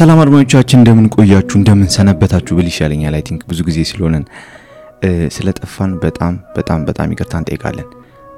[0.00, 1.54] ሰላም አድማጮቻችን እንደምን ቆያችሁ?
[1.58, 2.52] እንደምን ሰነበታችሁ?
[2.58, 4.24] ብል ይሻለኛል። I think ብዙ ጊዜ ስለሆነን
[5.36, 7.88] ስለጠፋን በጣም በጣም በጣም ይቅርታ እንጠይቃለን።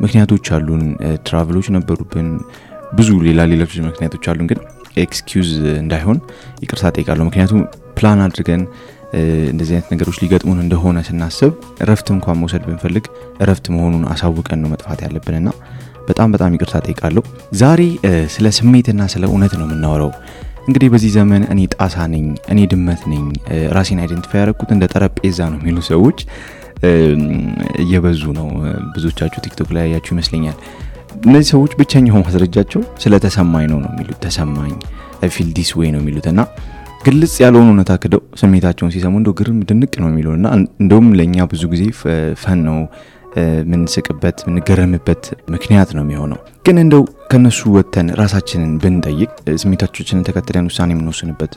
[0.01, 0.83] ምክንያቶች አሉን።
[1.29, 2.29] travel ኦች ነበሩብን።
[2.93, 4.61] ብዙ ሌላ ሌሎች ምክንያቶች አሉን። ግን
[5.05, 5.51] excuse
[5.83, 6.19] እንዳይሆን
[6.65, 7.61] ይቅርታ ጠይቃለሁ ምክንያቱም
[7.99, 8.65] ፕላን አድርገን
[9.53, 11.53] እንደዚህ አይነት ነገሮች ሊገጥሙን እንደሆነ ስናስብ
[11.85, 13.05] እረፍት እንኳን መውሰድ ብንፈልግ
[13.45, 15.49] እረፍት መሆኑን አሳውቀን ነው መጥፋት ያለብንና
[16.09, 17.23] በጣም በጣም ይቅርታ ጠይቃለሁ
[17.61, 17.83] ዛሬ
[18.37, 20.11] ስለ ስሜትና ስለ እውነት ነው የምናወረው
[20.67, 23.23] እንግዲህ በዚህ ዘመን እኔ ጣሳ ነኝ እኔ ድመት ነኝ
[23.77, 26.19] ራሴን identify ያደረግኩት እንደ ጠረጴዛ ነው የሚሉ ሰዎች
[27.83, 28.47] እየበዙ ነው።
[28.95, 30.57] ብዙዎቻችሁ ቲክቶክ ላይ ያያችሁ ይመስለኛል።
[31.27, 34.75] እነዚህ ሰዎች ብቸኛው ማስረጃቸው ስለተሰማኝ ነው ነው የሚሉት ተሰማኝ
[35.35, 36.41] feel this way ነው የሚሉት እና
[37.07, 40.47] ግልጽ ያለውን እውነታ ክደው ስሜታቸውን ሲሰሙ እንደው ግርም ድንቅ ነው የሚለው እና
[40.83, 41.85] እንደውም ለእኛ ብዙ ጊዜ
[42.43, 42.77] fun ነው
[43.73, 49.31] ምንስቅበት ምንገረምበት ምክንያት ነው የሚሆነው። ግን እንደው ከነሱ ወጥተን ራሳችንን ብንጠይቅ
[49.63, 51.55] ስሜታችንን ተከትለን ውሳኔ የምንወስንበት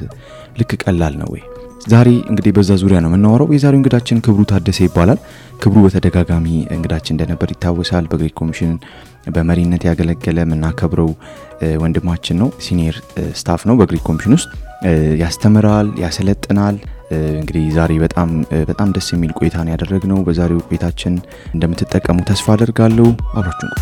[0.59, 1.43] ልክ ቀላል ነው ወይ?
[1.87, 5.19] ዛሬ እንግዲህ በዛ ዙሪያ ነው የምናወራው። የዛሬው እንግዳችን ክብሩ ታደሰ ይባላል።
[5.59, 6.45] ክብሩ በተደጋጋሚ
[6.75, 8.71] እንግዳችን እንደነበር ይታወሳል። በ Great Commission
[9.33, 11.09] በመሪነት ያገለገለ የምናከብረው
[11.83, 12.97] ወንድማችን ነው። senior
[13.39, 14.49] staff ነው። በ Great Commission ውስጥ
[15.21, 16.77] ያስተምራል ያሰለጥናል።
[17.35, 17.91] እንግዲህ ዛሬ
[18.69, 21.15] በጣም ደስ የሚል ቆይታን ያደረግነው በዛሬው ቆይታችን
[21.53, 23.73] እንደምትጠቀሙ ተስፋ አደርጋለሁ። አብራችሁን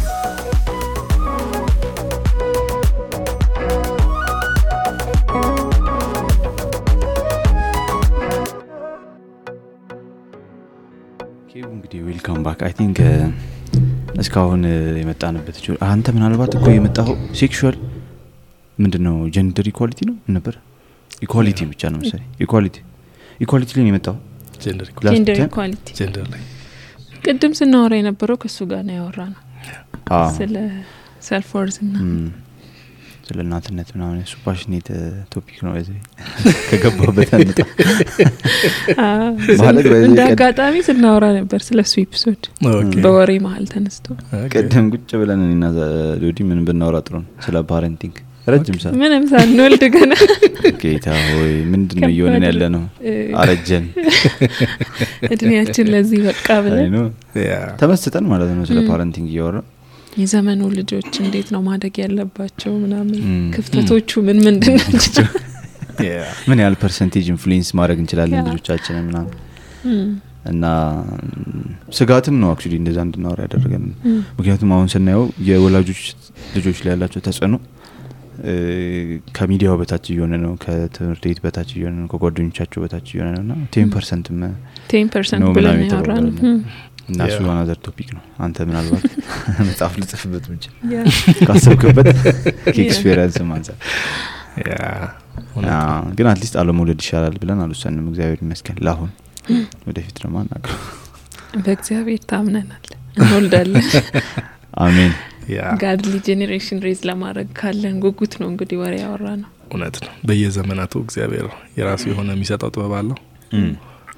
[11.53, 12.97] ቆዩ። እንግዲህ welcome back። I think
[14.21, 14.61] እስካሁን
[14.99, 17.77] የመጣንበት አንተ ምናልባት እኮ የመጣኸው sexual
[18.77, 20.53] ምንድን ነው gender equality ነው ነበር?
[21.21, 22.77] equality ብቻ ነው መሰለኝ equality።
[23.39, 24.15] equality ላይ የመጣው
[27.25, 29.41] ቅድም ስናወራ የነበረው ከእሱ ጋር ነው ያወራ ነው
[30.37, 30.55] ስለ
[31.27, 31.97] self worth ና
[33.23, 34.87] ስለ እናትነት ምናምን እሱ passionate
[35.33, 35.91] topic ነው ዚ
[36.69, 37.29] ከገባበት
[39.61, 42.41] ማለት በዚህ እንደ አጋጣሚ ስናወራ ነበር ስለ እሱ episode
[43.05, 44.05] በወሬ መሀል ተነስቶ።
[44.53, 45.65] ቅድም ቁጭ ብለን እኔና
[46.23, 47.27] ዶዲ ምን ብናወራ ጥሩ ነው?
[47.45, 48.15] ስለ parenting
[48.47, 50.13] ረጅም ሰዓት። ምንም ሳንወልድ ገና
[50.81, 52.83] ጌታ ሆይ ምንድን ነው እየሆንን ያለ ነው
[53.41, 53.85] አረጀን።
[55.33, 56.95] እድሜያችን ለዚህ በቃ ብለን
[57.81, 59.57] ተመስጠን ማለት ነው ስለ parenting እያወራ
[60.17, 63.19] የዘመኑ ልጆች እንዴት ነው ማደግ ያለባቸው ምናምን?
[63.55, 65.27] ክፍተቶቹ ምን ምንድን ናቸው?
[66.49, 69.33] ምን ያህል percentage influence ማድረግ እንችላለን yeah። ልጆቻችንን ምናምን?
[70.51, 70.65] እና
[71.97, 73.85] ስጋትም ነው actually እንደዛ እንድናወራ ያደረገን።
[74.37, 76.01] ምክንያቱም አሁን ስናየው የወላጆች
[76.55, 77.55] ልጆች ላይ ያላቸው ተጽዕኖ
[79.35, 83.89] ከሚዲያው በታች እየሆነ ነው ከትምህርት ቤት በታች እየሆነ ነው ከጓደኞቻቸው በታች እየሆነ ነው እና ten
[83.93, 84.37] percent ነው
[85.51, 85.87] ምናምን
[86.25, 86.57] ነው።
[87.07, 89.03] እና እሱ another topic ነው። አንተ ምናልባት
[89.67, 90.45] መጽሐፍ ልጽፍበት
[90.93, 90.99] yeah፣
[91.41, 92.09] ካሰብክበት
[92.67, 93.77] ከ experience አንጻር
[96.17, 99.11] ግን at least አለመውለድ ይሻላል ብለን አልወሰንም። እግዚአብሔር ይመስገን። ለአሁን
[99.87, 100.73] ወደፊት ደግሞ አናገር
[101.59, 102.85] በእግዚአብሔር ታምነናል።
[103.17, 103.87] እንወልዳለን።
[104.83, 105.13] አሜን።
[105.81, 111.47] godly generation raise ለማድረግ ካለን ጉጉት ነው እንግዲህ ወሬ ያወራ ነው እውነት ነው። በየዘመናቱ እግዚአብሔር
[111.77, 113.17] የራሱ የሆነ የሚሰጠው ጥበብ አለው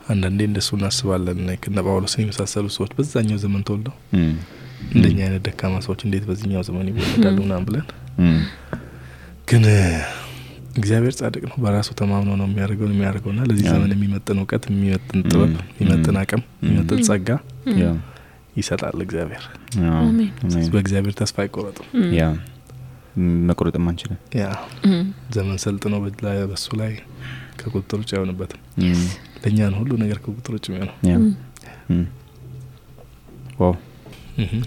[0.05, 3.95] አንዳንዴ እንደሱ እናስባለን። ከነ ጳውሎስን የመሳሰሉ ሰዎች በዛኛው ዘመን ተወልደው
[4.91, 7.37] እንደኛ አይነት ደካማ ሰዎች እንዴት በዚህኛው ዘመን ይወለዳሉ?
[7.45, 7.85] ምናምን ብለን
[9.47, 9.63] ግን
[10.75, 15.51] እግዚአብሔር ጻድቅ ነው። በራሱ ተማምኖ ነው የሚያደርገው የሚያደርገው ና ለዚህ ዘመን የሚመጥን እውቀት የሚመጥን ጥበብ
[15.73, 17.29] የሚመጥን አቅም የሚመጥን ጸጋ
[18.55, 19.45] ይሰጣል እግዚአብሔር።
[20.73, 21.87] በእግዚአብሔር ተስፋ አይቆረጥም።
[23.47, 24.45] መቁረጥም አንችልም። ያ።
[25.35, 26.13] ዘመን ሰልጥኖ በ-
[26.49, 26.93] በሱ ላይ
[27.59, 28.61] ከቁጥጥር ውጭ አይሆንበትም
[29.45, 30.65] ለእኛ ነው ሁሉ ነገር ከቁጥጥር ውጭ
[31.89, 32.05] እም።
[33.59, 33.73] ዋው።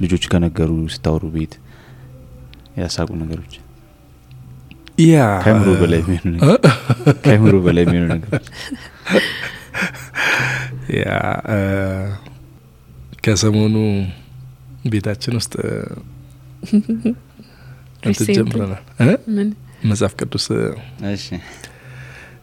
[0.03, 1.55] ልጆች ከነገሩ ስታወሩ ቤት
[2.78, 3.55] ያሳቁ ነገሮች።
[5.05, 5.16] ያ
[7.22, 8.47] ከአይምሮ በላይ የሚሆኑ ነገሮች።
[10.99, 11.09] ያ
[13.25, 13.77] ከሰሞኑ
[14.91, 15.71] ቤታችን ውስጥ እ፣
[18.03, 18.27] እንትን?
[18.39, 18.83] ጀምረናል።
[19.84, 20.47] መጽሐፍ ቅዱስ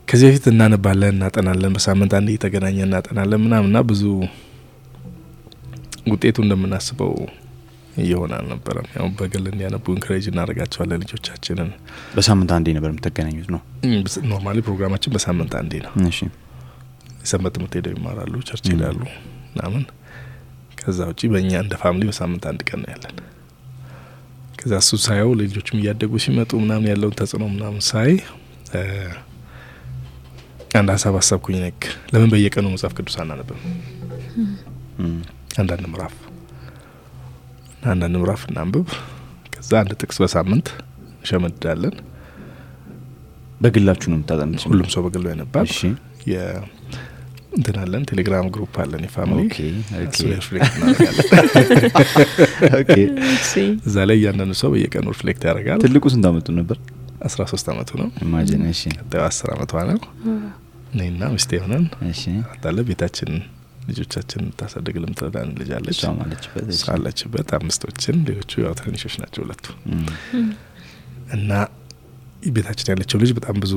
[0.07, 4.03] ከዚህ በፊት እናነባለን እናጠናለን በሳምንት አንድ እየተገናኘ እናጠናለን ምናምና ብዙ
[6.11, 7.13] ውጤቱ እንደምናስበው
[8.03, 11.69] እየሆነ አልነበረም። ያው በግል እንዲያነቡ encourage እናደርጋቸዋለን ልጆቻችንን።
[12.15, 13.61] በሳምንት አንዴ ነበር የምትገናኙት ነው?
[14.31, 16.19] normally ፕሮግራማችን በሳምንት አንዴ ነው። እሺ።
[17.21, 18.99] የሰንበት ትምህርት ሄደው ይማራሉ church ሄዳሉ
[19.49, 19.83] ምናምን።
[20.79, 23.15] ከዛ ውጪ በእኛ እንደ family በሳምንት አንድ ቀን ነው ያለን።
[24.59, 28.11] ከዛ እሱ ሳየው ልጆችም እያደጉ ሲመጡ ምናምን ያለውን ተጽዕኖ ምናምን ሳይ
[30.75, 31.81] አንድ ሀሳብ አሰብኩኝ ነክ
[32.13, 33.59] ለምን በየቀኑ መጽሐፍ ቅዱስ አናነብም
[35.59, 36.15] አንዳንድ ምዕራፍ
[37.91, 38.87] አንዳንድ ምዕራፍ እናንብብ
[39.55, 40.67] ከዛ አንድ ጥቅስ በሳምንት
[41.15, 41.95] እንሸመድዳለን
[43.61, 44.63] በግላችሁ ነው የምታጠኑት?
[44.69, 45.79] ሁሉም ሰው በግሎ ያነባል። እሺ
[46.31, 46.61] የ-
[47.57, 49.39] እንትን አለን ቴሌግራም group አለን የ family
[53.85, 56.77] እዛ ላይ እያንዳንዱ ሰው በየቀኑ reflect ያደርጋል። ትልቁ ስንት አመቱ ነበር?
[57.25, 59.99] አስራ ሶስት አመቱ ነው። imagine። እሺ ቀጣዩ አስር አመቷ ነው።
[60.95, 61.85] እኔና ሚስቴ ሆነን
[62.49, 63.31] አታለ ቤታችን
[63.89, 65.99] ልጆቻችን ታሳድግ የምትረዳን ልጅ አለች።
[66.93, 69.65] አለችበት አምስቶችን፣ ሌሎቹ ያው ትንንሾች ናቸው ሁለቱ
[71.35, 71.51] እና
[72.49, 73.73] ቤታችን ያለችው ልጅ በጣም ብዙ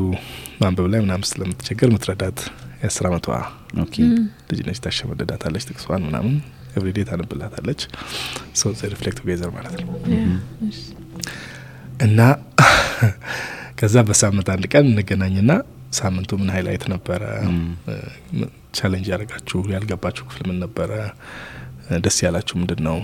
[0.62, 2.38] ማንበብ ላይ ምናምን ስለምትቸገር ምትረዳት
[2.80, 3.28] የአስር አመቷ
[4.50, 6.34] ልጅ ነች። ታሸመደዳታለች ጥቅሷን ምናምን
[6.76, 7.80] everyday ታነብላታለች።
[8.56, 9.94] ሰው reflect together ማለት ነው።
[12.00, 12.20] እና
[13.78, 15.50] ከዛ በሳምንት አንድ ቀን እንገናኝና
[15.92, 17.22] ሳምንቱ ምን highlight ነበረ፣
[18.74, 20.90] challenge ያደረጋችሁ ያልገባችሁ ክፍል ምን ነበረ፣
[22.04, 22.98] ደስ ያላችሁ ምንድን ነው፣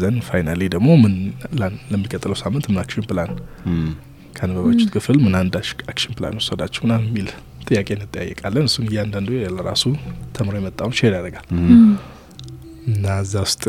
[0.00, 1.14] then finally ደግሞ ምን
[1.60, 3.30] ላን- ለሚቀጥለው ሳምንት ምን action plan
[4.36, 5.54] ካነበባችሁት ክፍል ምን አንድ
[5.86, 6.80] action plan ወሰዳችሁ?
[6.86, 7.28] ምናምን የሚል
[7.66, 9.84] ጥያቄ እንጠያየቃለን። እሱን እያንዳንዱ ለራሱ
[10.36, 11.46] ተምሮ የመጣውን share ያደርጋል።
[12.90, 13.64] እና እዛ ውስጥ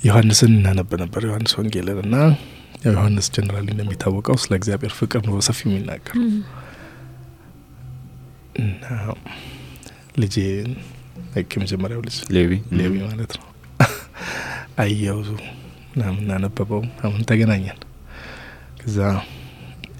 [0.00, 2.16] ዮሐንስን እናነብ ነበር። ዮሐንስ ወንጌልን እና
[2.84, 6.16] ያው ዮሐንስ generally እንደሚታወቀው ስለ እግዚአብሔር ፍቅር ነው በሰፊው የሚናገር
[8.54, 8.84] እና
[10.18, 10.36] ልጄ
[11.54, 12.50] የመጀመሪያው ልጅ ሌዊ?
[12.78, 13.46] ሌዊ ማለት ነው።
[14.78, 15.18] አየው
[15.94, 17.78] ምናምን እናነበበው አሁን ተገናኘን።
[18.80, 18.98] ከዛ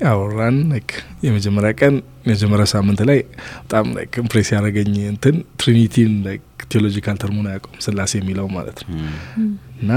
[0.08, 0.56] አወራን
[1.26, 3.18] የመጀመሪያ ቀን የመጀመሪያ ሳምንት ላይ
[3.60, 3.86] በጣም
[4.22, 6.12] impress ያደረገኝ እንትን trinity ን
[6.72, 8.90] theological term ኡን አያውቀውም ስላሴ የሚለው ማለት ነው።
[9.82, 9.90] እና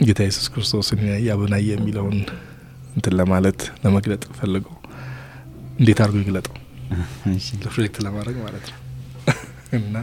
[0.00, 2.18] ጌታ ኢየሱስ ክርስቶስን ያበናየ የሚለውን
[2.96, 4.76] እንትን ለማለት ለመግለጥ ፈልገው
[5.80, 6.54] እንዴት አድርጎ ይግለጠው
[7.64, 8.78] reflect ለማድረግ ማለት ነው
[9.78, 9.96] እና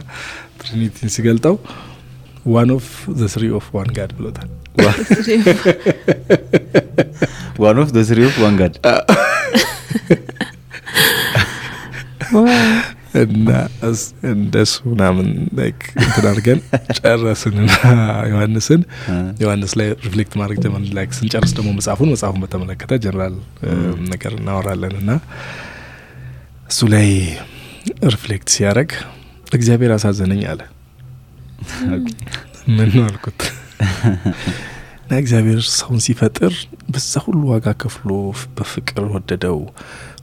[0.60, 1.56] trinity ን ሲገልጠው
[2.54, 2.86] one of
[3.18, 4.48] the three of one God ብሎታል።
[7.62, 8.74] one of the three of one God
[13.22, 13.50] እና
[14.30, 15.28] እንደሱ ምናምን
[16.00, 16.58] እንትን አድርገን
[16.98, 17.70] ጨረስንና
[18.32, 18.82] ዮሐንስን
[19.42, 23.36] ዮሐንስ ላይ reflect ማድረግ ጀመን። like ስንጨርስ ደግሞ መጽሐፉን መጽሐፉን በተመለከተ ጀነራል
[24.12, 25.10] ነገር እናወራለን እና
[26.68, 27.08] እሱ ላይ
[28.12, 28.90] reflect ሲያደርግ
[29.52, 30.60] እግዚአብሔር አሳዘነኝ አለ።
[32.76, 33.40] ምን ነው አልኩት።
[35.02, 36.54] እና እግዚአብሔር ሰውን ሲፈጥር
[36.92, 38.10] በዛ ሁሉ ዋጋ ከፍሎ
[38.56, 39.58] በፍቅር ወደደው፣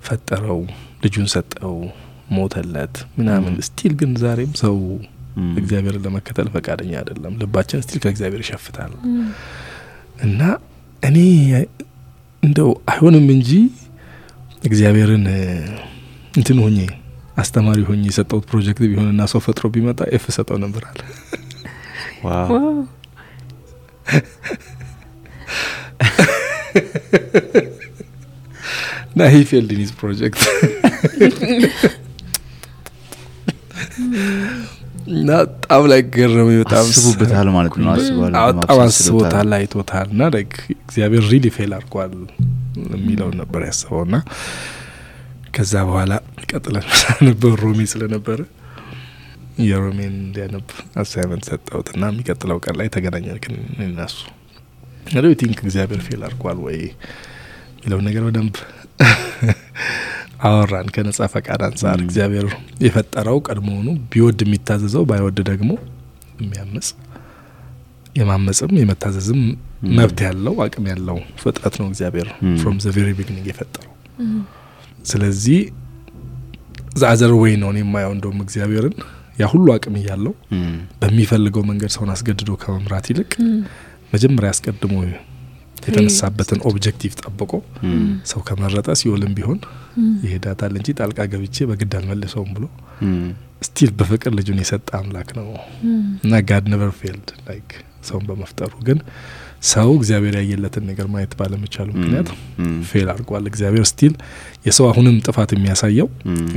[0.06, 0.60] ፈጠረው፣
[1.04, 1.76] ልጁን ሰጠው፣
[2.36, 4.78] ሞተለት ምናምን። still ግን ዛሬም ሰው
[5.60, 8.94] እግዚአብሔርን ለመከተል ፈቃደኛ አይደለም። ልባችን still ከእግዚአብሔር ይሸፍታል።
[10.26, 10.42] እና
[11.04, 11.18] እኔ
[12.44, 13.52] እንደው አይሆንም እንጂ
[14.64, 15.26] እግዚአብሔርን
[16.36, 16.78] እንትን ሆኜ
[17.38, 21.02] አስተማሪ ሆኜ የሰጠውት ፕሮጀክት ቢሆንና ሰው ፈጥሮ ቢመጣ F ሰጠው ነበር አለ።
[29.10, 30.42] እና he failed in his project
[35.12, 37.92] እና በጣም like ገረመኝ። በጣም አስቡበታል ማለት ነው።
[38.24, 42.14] በጣም አስቦታል፣ አይቶታል። እና like እግዚአብሔር really fail አድርጓል
[42.96, 44.18] የሚለውን ነበር ያስበው። ና
[45.56, 46.14] ከዛ በኋላ
[46.52, 46.86] ቀጥለን
[47.28, 48.40] ነበር ሮሜ ስለነበረ
[49.66, 50.66] የሮሜን እንዲያነብ
[51.02, 53.56] assignment ሰጠሁት እና የሚቀጥለው ቀን ላይ ተገናኘን። ግን
[55.18, 56.78] do think እግዚአብሔር fail አድርጓል ወይ
[57.78, 58.56] የሚለውን ነገር በደንብ
[60.46, 62.48] አወራን። ከነጻ ፈቃድ አንጻር እግዚአብሔር
[62.86, 65.72] የፈጠረው ቀድሞውኑ ቢወድ የሚታዘዘው ባይወድ ደግሞ
[66.40, 66.90] የሚያምጽ
[68.16, 73.48] የማመጽም የመታዘዝም ም። መብት ያለው አቅም ያለው ፍጥረት ነው እግዚአብሔር ም። from the very beginning
[73.52, 73.92] የፈጠረው።
[75.06, 75.60] ስለዚህ
[77.02, 78.96] the other way ነው እኔ የማየው እንደውም እግዚአብሔርን።
[79.40, 80.34] ያ ሁሉ አቅም እያለው
[81.00, 83.32] በሚፈልገው መንገድ ሰውን አስገድዶ ከመምራት ይልቅ
[84.14, 84.94] መጀመሪያ አስቀድሞ
[85.80, 87.52] የተነሳበትን objective ጠብቆ
[88.30, 89.60] ሰው ከመረጠ ሲኦልም ቢሆን
[90.24, 92.66] ይሄዳታል እንጂ ጣልቃ ገብቼ በግድ አልመልሰውም ብሎ
[93.08, 93.28] ም፣
[93.62, 95.50] still በፍቅር ልጁን የሰጠ አምላክ ነው።
[96.24, 97.70] እና God never failed like
[98.08, 99.00] ሰውን በመፍጠሩ ግን
[99.66, 102.30] ሰው እግዚአብሔር ያየለትን ነገር ማየት ባለመቻሉ ምክንያት
[102.90, 104.14] fail አድርጓል። እግዚአብሔር still
[104.66, 106.08] የሰው አሁንም ጥፋት የሚያሳየው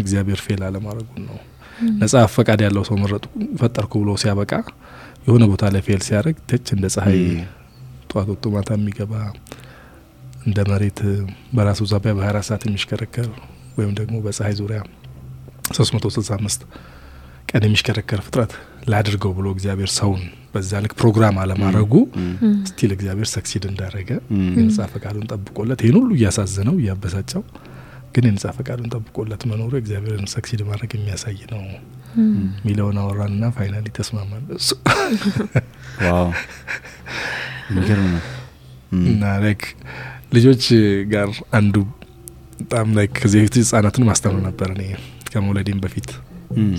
[0.03, 1.39] እግዚአብሔር fail አለማድረጉን ነው።
[2.01, 3.25] ነጻ ፈቃድ ያለው ሰው መረጡ
[3.61, 4.53] ፈጠርኩ ብሎ ሲያበቃ
[5.27, 7.21] የሆነ ቦታ ላይ fail ሲያደርግ ተች እንደ ፀሐይ
[8.11, 9.13] ጠዋት ወጥቶ ማታ የሚገባ
[10.47, 11.01] እንደ መሬት
[11.57, 13.29] በራሱ ዛቢያ በ24 ሰዓት የሚሽከረከር
[13.79, 14.81] ወይም ደግሞ በፀሐይ ዙሪያ
[15.73, 16.63] 365
[17.51, 18.53] ቀን የሚሽከረከር ፍጥረት
[18.93, 20.23] ላድርገው ብሎ እግዚአብሔር ሰውን
[20.59, 21.95] በዛ ልክ ፕሮግራም አለማድረጉ
[22.71, 27.43] still እግዚአብሔር succeed እንዳረገ ም፣ የነጻ ፈቃዱን ጠብቆለት ይህን ሁሉ እያሳዘነው እያበሳጨው
[28.15, 31.63] ግን የነጻ ፈቃዱን ጠብቆለት መኖሩ እግዚአብሔርን succeed ማድረግ የሚያሳይ ነው
[32.61, 34.71] የሚለውን አወራንና finally ተስማማን። እሱ።
[36.07, 36.29] ነው።
[39.05, 39.63] እና like
[40.35, 40.65] ልጆች
[41.13, 41.75] ጋር አንዱ
[42.61, 44.83] በጣም like ከዚህ በፊት ህጻናትን ማስተምር ነበር እኔ
[45.31, 46.09] ከመውለዴም በፊት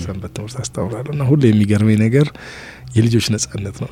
[0.04, 2.28] ሰንበት ትምህርት አስተምራለሁ እና ሁሉ የሚገርመኝ ነገር
[2.96, 3.90] የልጆች ነጻነት ነው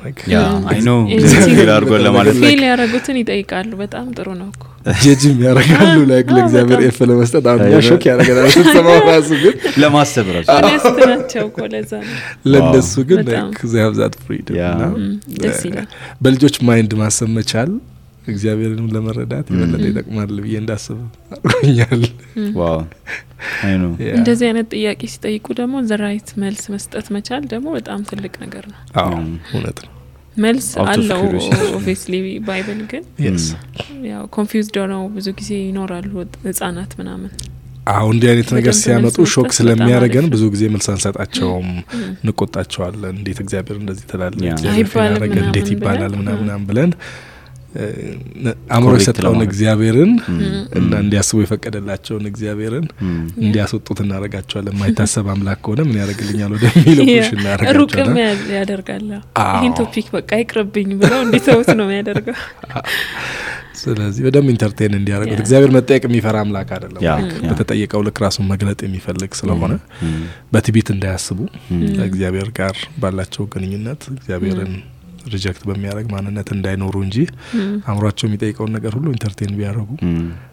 [1.88, 4.64] feel ለማለት feel ያደረጉትን ይጠይቃሉ። በጣም ጥሩ ነው እኮ
[5.02, 10.26] ጀጅም ያደርጋሉ like ለእግዚአብሔር F ለመስጠት አሁን እኛ shock ያደረገናል ስትሰማው ራሱ ግን ለማሰብ
[11.10, 12.14] ናቸው እኮ ለዛ ነው።
[12.52, 14.16] ለእነሱ ግን በጣም። ዛብዛት
[14.52, 15.86] ይላል።
[16.22, 17.70] በልጆች mind ማሰብ መቻል
[18.28, 20.98] እግዚአብሔርንም ለመረዳት የበለጠ ይጠቅማል ብዬ እንዳስብ
[21.34, 22.02] አድርጎኛል።
[24.16, 28.80] እንደዚህ አይነት ጥያቄ ሲጠይቁ ደግሞ the right መልስ መስጠት መቻል ደግሞ በጣም ትልቅ ነገር ነው።
[29.52, 29.92] እውነት ነው።
[30.36, 31.22] መልስ አለው.
[31.70, 32.14] obviously
[32.48, 33.04] Bible ግን
[34.10, 36.10] ያው confused ሆነው ብዙ ጊዜ ይኖራሉ
[36.44, 37.30] ህጻናት ምናምን
[37.90, 41.68] አሁን እንዲህ አይነት ነገር ሲያመጡ shock ስለሚያደርገን ብዙ ጊዜ መልስ አንሰጣቸውም፣
[42.22, 44.34] እንቆጣቸዋለን። እንዴት እግዚአብሔር እንደዚህ ትላለ
[45.40, 46.90] እንዴት ይባላል ምናምናም ብለን
[48.70, 50.12] አእምሮ የሰጠውን እግዚአብሔርን
[50.78, 52.86] እና እንዲያስቡ የፈቀደላቸውን እግዚአብሔርን
[53.42, 57.04] እንዲያስወጡት እናደርጋቸዋለን። የማይታሰብ አምላክ ከሆነ ምን ያደርግልኛል ወደሚለው
[57.78, 59.22] ሩቅም እናደርጋቸዋለን።
[59.56, 62.36] ይህን topic በቃ ይቅርብኝ ብለው እንዲተውት ነው የሚያደርገው።
[63.80, 67.02] ስለዚህ በደንብ entertain እንዲያደርጉት እግዚአብሔር መጠየቅ የሚፈራ አምላክ አይደለም።
[67.50, 69.74] በተጠየቀው ልክ ራሱን መግለጥ የሚፈልግ ስለሆነ
[70.06, 70.16] እም።
[70.52, 71.38] በትዕቢት እንዳያስቡ
[71.72, 74.72] እም። ከእግዚአብሔር ጋር ባላቸው ግንኙነት እግዚአብሔርን
[75.32, 77.16] reject በሚያደርግ ማንነት እንዳይኖሩ እንጂ
[77.58, 79.90] እም፣ አእምሯቸው የሚጠይቀውን ነገር ሁሉ entertain ቢያደርጉ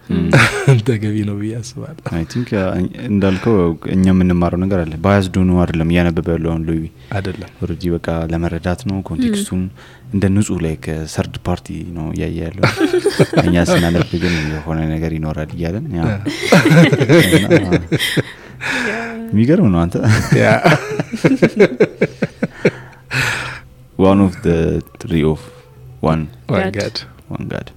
[0.88, 2.50] ተገቢ ነው ብዬ አስባለሁ። I think
[3.08, 3.56] እንዳልከው
[3.94, 6.82] እኛ የምንማረው ነገር አለ። biased ሆኖ አይደለም እያነበበ ያለው አሁን ሉዊ
[7.16, 9.64] አይደለም already በቃ ለመረዳት ነው context ኡን
[10.14, 12.64] እንደ ንጹህ like ከ third party ነው እያየ ያለው።
[13.46, 15.88] እኛ ስናነብ ግን የሆነ ነገር ይኖራል እያለን
[19.28, 19.96] የሚገርም ነው አንተ
[23.96, 24.34] ያ፣ ያ one of
[25.02, 25.42] three of
[26.04, 26.22] one
[26.52, 26.98] ዋጋድ
[27.32, 27.68] one God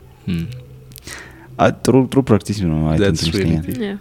[1.85, 3.99] ጥሩ ጥሩ practice ነው I think ይመስለኛል። Yeah.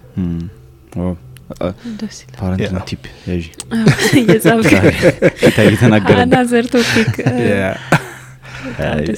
[2.88, 3.44] tip ያዥ
[4.20, 4.72] እየጻፍክ
[5.42, 7.14] ጌታ እየተናገረ ነው። another topic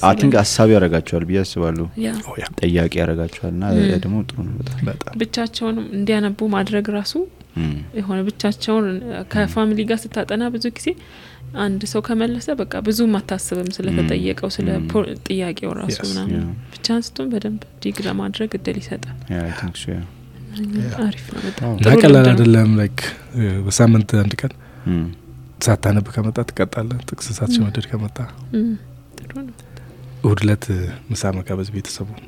[0.02, 2.12] I think ሀሳብ ያደርጋቸዋል ብዬ አስባለሁ። ያ
[2.60, 3.64] ጠያቂ ያደርጋቸዋል እና.
[3.96, 4.78] ደግሞ ጥሩ ነው በጣም.
[4.90, 5.12] በጣም.
[5.22, 7.14] ብቻቸውንም እንዲያነቡ ማድረግ ራሱ
[7.56, 8.86] እም። የሆነ ብቻቸውን
[9.32, 10.88] ከ family ጋር ስታጠና ብዙ ጊዜ
[11.58, 14.68] አንድ ሰው ከመለሰ በቃ ብዙም አታስብም ስለተጠየቀው ስለ
[15.26, 15.98] ጥያቄው ራሱ.
[16.08, 16.42] ምናምን.
[16.72, 19.16] ብቻ አንስቶን በደንብ dig ለማድረግ እድል ይሰጣል።.
[21.02, 23.00] አሪፍ ነው በጣም እና ቀላል አይደለም። like
[23.66, 24.52] በሳምንት አንድ ቀን
[25.64, 28.18] ሳታነብ ከመጣ ትቀጣለህ። ጥቅስ ሳትሸመድድ ከመጣ
[28.56, 28.70] እም፣
[29.18, 29.54] ጥሩ ነው።
[30.24, 30.64] እሁድ ዕለት
[31.10, 32.22] ምሳ መጋበዝ ቤተሰቡን።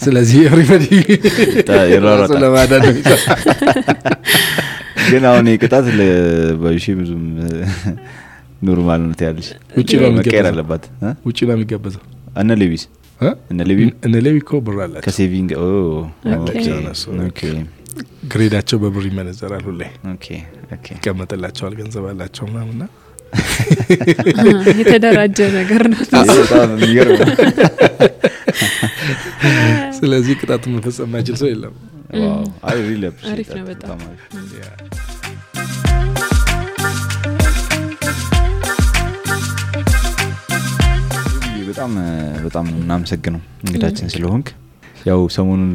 [0.00, 0.86] ስለዚህ everybody
[2.42, 2.84] ለማዳን
[5.06, 5.86] ግን አሁን ቅጣት
[6.62, 7.24] በሺ ብዙም
[8.66, 9.48] normal ነው ትያለሽ።
[9.78, 11.10] ውጭ ነው መቀየር አለባት እ?
[11.26, 12.02] ውጭ ነው የሚጋበዘው።
[12.36, 12.84] እነ ሌዊስ
[13.20, 13.30] እ?
[14.04, 15.66] እነ ሌዊ እኮ ብር አላቸው። ከ saving oh፣
[16.36, 17.40] okay። okay፣ እነሱ okay፣
[18.32, 19.82] grade አቸው በብር ይመነዘራል። ሁሌ
[20.12, 20.26] okay፣
[20.74, 22.82] okay። ይቀመጥላቸዋል። ገንዘብ አላቸው ምናምና
[24.80, 26.02] የተደራጀ ነገር ነው።
[29.98, 31.74] ስለዚህ ቅጣቱን መፈጸም ማይችል ሰው የለም።
[32.70, 34.00] አሪፍ ነው በጣም።
[41.68, 41.92] በጣም
[42.44, 44.48] በጣም ነው የምናመሰግነው እንግዳችን ስለሆንክ።
[45.06, 45.72] ያው ሰሞኑን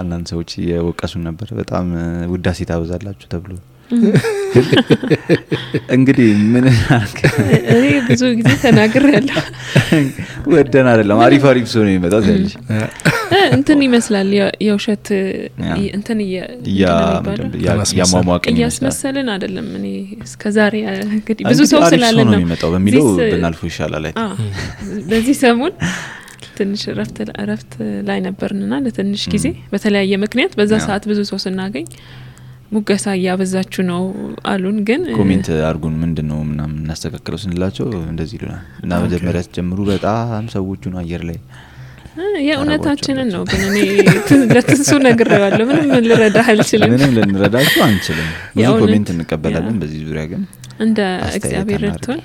[0.00, 1.86] አንዳንድ ሰዎች እየወቀሱን ነበር በጣም
[2.32, 3.52] ውዳሴ ታበዛላችሁ ተብሎ
[5.94, 6.64] እንግዲህ ምን?
[7.70, 9.40] እኔ ብዙ ጊዜ ተናግር ያለሁ
[10.52, 12.54] ወደን አይደለም አሪፍ አሪፍ ሰው ነው የሚመጣው ትያለሽ።
[13.56, 14.28] እንትን ይመስላል
[14.66, 15.06] የውሸት
[15.94, 17.44] እንትን እየ- እያ- ምንድን ነው የሚባለው?
[17.58, 19.86] ያ- ለማስመሰል። ያሟሟቅን ይመስላል። እያስመሰልን አይደለም። እኔ
[20.26, 20.74] እስከ ዛሬ
[21.08, 23.04] እንግዲህ ብዙ ሰው ስላለን ነው የሚመጣው በሚለው
[23.34, 24.06] ብናልፎ ይሻላል።
[25.10, 25.72] በዚህ ሰሞን
[26.56, 26.82] ትንሽ
[27.42, 27.72] እረፍት
[28.08, 31.86] ላይ ነበርንና ለትንሽ ጊዜ በተለያየ ምክንያት በዛ ሰዓት ብዙ ሰው ስናገኝ
[32.70, 34.02] ሙገሳ እያበዛችሁ ነው
[34.46, 40.44] አሉን። ግን comment አርጉን ምንድን ነው ምናምን እናስተካክለው ስንላቸው እንደዚህ ይሉናል እና መጀመሪያ ስትጀምሩ በጣም
[40.54, 41.38] ሰዎቹን አየር ላይ
[42.16, 43.76] እ፣ የእውነታችንን ነው። ግን እኔ
[44.50, 50.42] ለትንሱ ነግሬዋለሁ። ምንም ልረዳህ አልችልም። ምንም ልንረዳችሁ አንችልም። ብዙ comment እንቀበላለን በዚህ ዙሪያ ግን
[50.80, 51.00] እንደ
[51.36, 52.20] እግዚአብሔር ረድቶን?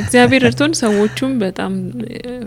[0.00, 1.72] እግዚአብሔር ረድቶን ሰዎቹም በጣም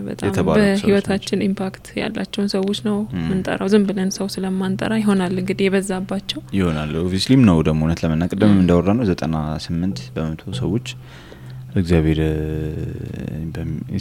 [0.06, 6.92] በጣም በህይወታችን impact ያላቸውን ሰዎች ነው ምንጠራው። ዝም ብለን ሰው ስለማንጠራ ይሆናል እንግዲህ የበዛባቸው። ይሆናል
[7.02, 10.88] obviously ም ነው ደግሞ እውነት ለመናገር ቅድም እንዳወራ ነው ዘጠና ስምንት በመቶ ሰዎች
[11.74, 12.18] እግዚአብሔር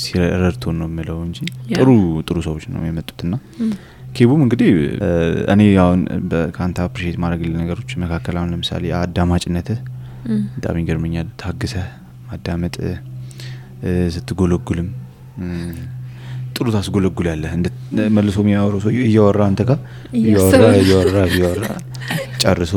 [0.04, 1.40] ሲረድቶን ነው የምለው እንጂ
[1.76, 1.90] ጥሩ
[2.28, 3.34] ጥሩ ሰዎች ነው የመጡትና
[4.16, 4.70] ኬቡም እንግዲህ
[5.54, 6.00] እኔ አሁን
[6.56, 9.80] ከአንተ appreciate ማድረግ ነገሮች መካከል አሁን ለምሳሌ አዳማጭነትህ
[10.56, 11.86] በጣም ይገርመኛል። ታግሰህ
[12.28, 12.76] ማዳመጥ
[14.16, 14.90] ስትጎለጉልም
[16.56, 17.68] ጥሩ ታስጎለጉላለህ። እንደ
[18.16, 19.80] መልሶ የሚያወራው ሰው እያወራ አንተ ጋር
[20.22, 21.66] እያወራ እያወራ እያወራ
[22.44, 22.74] ጨርሶ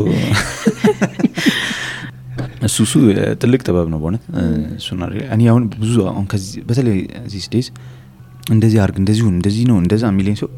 [2.67, 2.95] እሱ እሱ
[3.43, 4.23] ትልቅ ጥበብ ነው በእውነት
[4.99, 6.99] አድርገህ እኔ አሁን ብዙ አሁን ከዚህ በተለይ
[7.33, 7.69] these days
[8.51, 10.49] እንደዚህ አርግ እንደዚህ ሁን እንደዚህ ነው እንደዛ የሚለኝ ሰው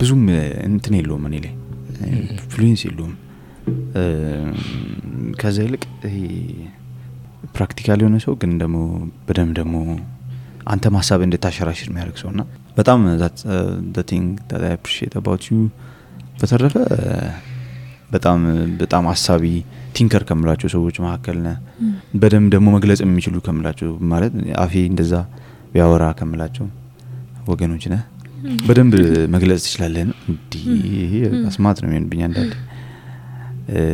[0.00, 0.22] ብዙም
[0.68, 1.52] እንትን የለውም እኔ ላይ
[2.34, 3.14] influence የለውም
[5.40, 5.82] ከዛ ይልቅ
[7.56, 8.76] practical የሆነ ሰው ግን ደግሞ
[9.26, 9.76] በደንብ ደግሞ
[10.66, 12.42] አንተ ሀሳብ እንድታሸራሽር የሚያደርግ ሰው እና
[12.78, 13.00] በጣም
[14.04, 14.30] thing
[15.20, 15.56] about you
[16.40, 16.74] በተረፈ
[18.10, 18.40] በጣም
[18.80, 19.44] በጣም አሳቢ
[19.96, 21.56] thinker ከምላቸው ሰዎች መካከል ነህ።
[22.14, 25.14] በደንብ ደግሞ መግለጽ የሚችሉ ከምላቸው ማለት አፌ እንደዛ
[25.72, 26.66] ቢያወራ ከምላቸው
[27.48, 28.02] ወገኖች ነህ።
[28.66, 28.94] በደንብ
[29.34, 31.12] መግለጽ ትችላለህ። እንዲህ
[31.48, 32.52] አስማት ነው የሚሆንብኝ አንዳንዴ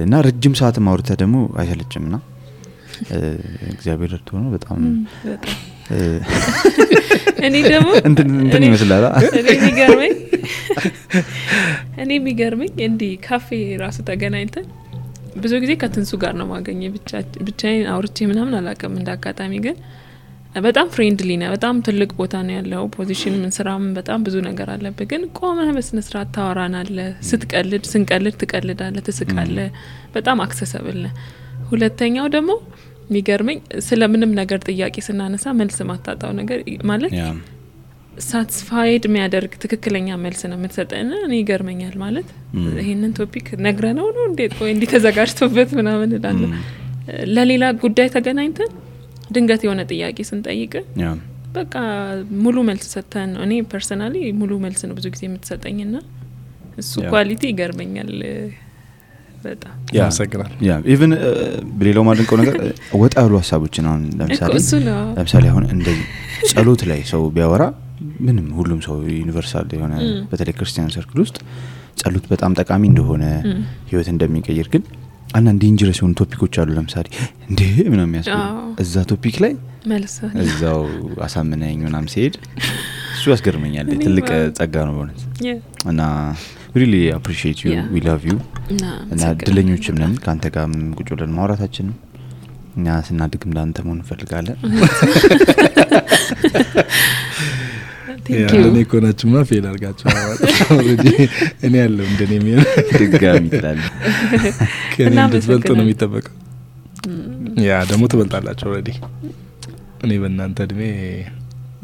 [0.03, 2.17] እና ረጅም ሰዓት አውርተህ ደግሞ አይሰለችም ና
[3.73, 4.81] እግዚአብሔር ረድቶ ነው በጣም
[7.47, 9.05] እኔ ደግሞ እንትን ይመስላል።
[9.53, 10.13] የሚገርመኝ
[12.03, 13.49] እኔ የሚገርመኝ እንዲህ ካፌ
[13.83, 14.67] ራሱ ተገናኝተን
[15.37, 16.81] ብዙ ጊዜ ከትንሱ ጋር ነው ማገኘ
[17.47, 19.77] ብቻዬን አውርቼ ምናምን አላውቅም። እንደ አጋጣሚ ግን
[20.55, 25.07] በጣም friendly ነ በጣም ትልቅ ቦታ ነው ያለው position ምን ስራም በጣም ብዙ ነገር አለብህ።
[25.13, 29.59] ግን ቆመህ በስነስርዓት ታወራናለ። ስትቀልድ ስንቀልድ ትቀልዳለ፣ ትስቃለ።
[30.15, 31.11] በጣም accessible ነ።
[31.71, 32.51] ሁለተኛው ደግሞ
[33.07, 37.15] የሚገርመኝ ስለ ምንም ነገር ጥያቄ ስናነሳ መልስ ማታጣው ነገር ማለት
[38.23, 42.29] satisfied የሚያደርግ ትክክለኛ መልስ ነው የምትሰጠን። እኔ ይገርመኛል ማለት
[42.83, 46.51] ይህንን topic ነግረ ነው ነው እንዴት ወይ እንዲህ ተዘጋጅቶበት ምናምን እላለሁ።
[47.33, 48.73] ለሌላ ጉዳይ ተገናኝተን
[49.35, 50.73] ድንገት የሆነ ጥያቄ ስንጠይቅ
[51.55, 51.75] በቃ
[52.43, 55.99] ሙሉ መልስ ሰጥተን ነው። እኔ personally ሙሉ መልስ ነው ብዙ ጊዜ የምትሰጠኝ ና
[56.79, 58.13] እሱ quality ይገርመኛል።
[59.45, 61.13] በጣም yeah። ያመሰግናል። yeah። even
[61.83, 62.55] ሌላው ማድንቀው ነገር
[63.01, 66.07] ወጣ ያሉ ሀሳቦችን አሁን ለምሳሌ አሁን እንደዚህ
[66.51, 67.65] ጸሎት ላይ ሰው ቢያወራ
[68.21, 69.95] ምንም ሁሉም ሰው universal የሆነ
[70.31, 71.37] በተለይ ክርስቲያን circle ውስጥ
[71.99, 73.25] ጸሎት በጣም ጠቃሚ እንደሆነ
[73.91, 74.83] ህይወት እንደሚቀይር ግን
[75.33, 77.07] አንዳንድ dangerous የሆኑ topic ኦች አሉ። ለምሳሌ
[77.51, 79.53] እንዴ ምናምን የሚያስቡ አዎ። እዛ topic ላይ
[80.45, 80.81] እዛው
[81.27, 82.35] አሳምነኝ ምናምን ሲሄድ
[83.15, 85.21] እሱ ያስገርመኛል። ትልቅ ጸጋ ነው በእውነት
[85.93, 86.03] እና
[86.77, 87.67] really appreciate you.
[87.93, 88.31] we love you
[89.11, 90.65] እና እድለኞችም ነን ከአንተ ጋር
[90.99, 91.97] ቁጭ ብለን ማውራታችንም
[92.77, 94.57] እኛ ስናድግ እንዳንተ መሆን እንፈልጋለን።
[98.31, 100.07] እንደኔ ከሆናችሁማ fail አድርጋችሁ
[101.67, 102.67] እኔ ያለው እንደኔ የሚሆን
[103.13, 103.89] ድጋሚ ትላለህ።
[104.93, 106.35] ከእኔ እንድትበልጡ ነው የሚጠበቀው።
[107.67, 108.91] yeah ደግሞ ትበልጣላችሁ። already
[110.05, 110.83] እኔ በእናንተ እድሜ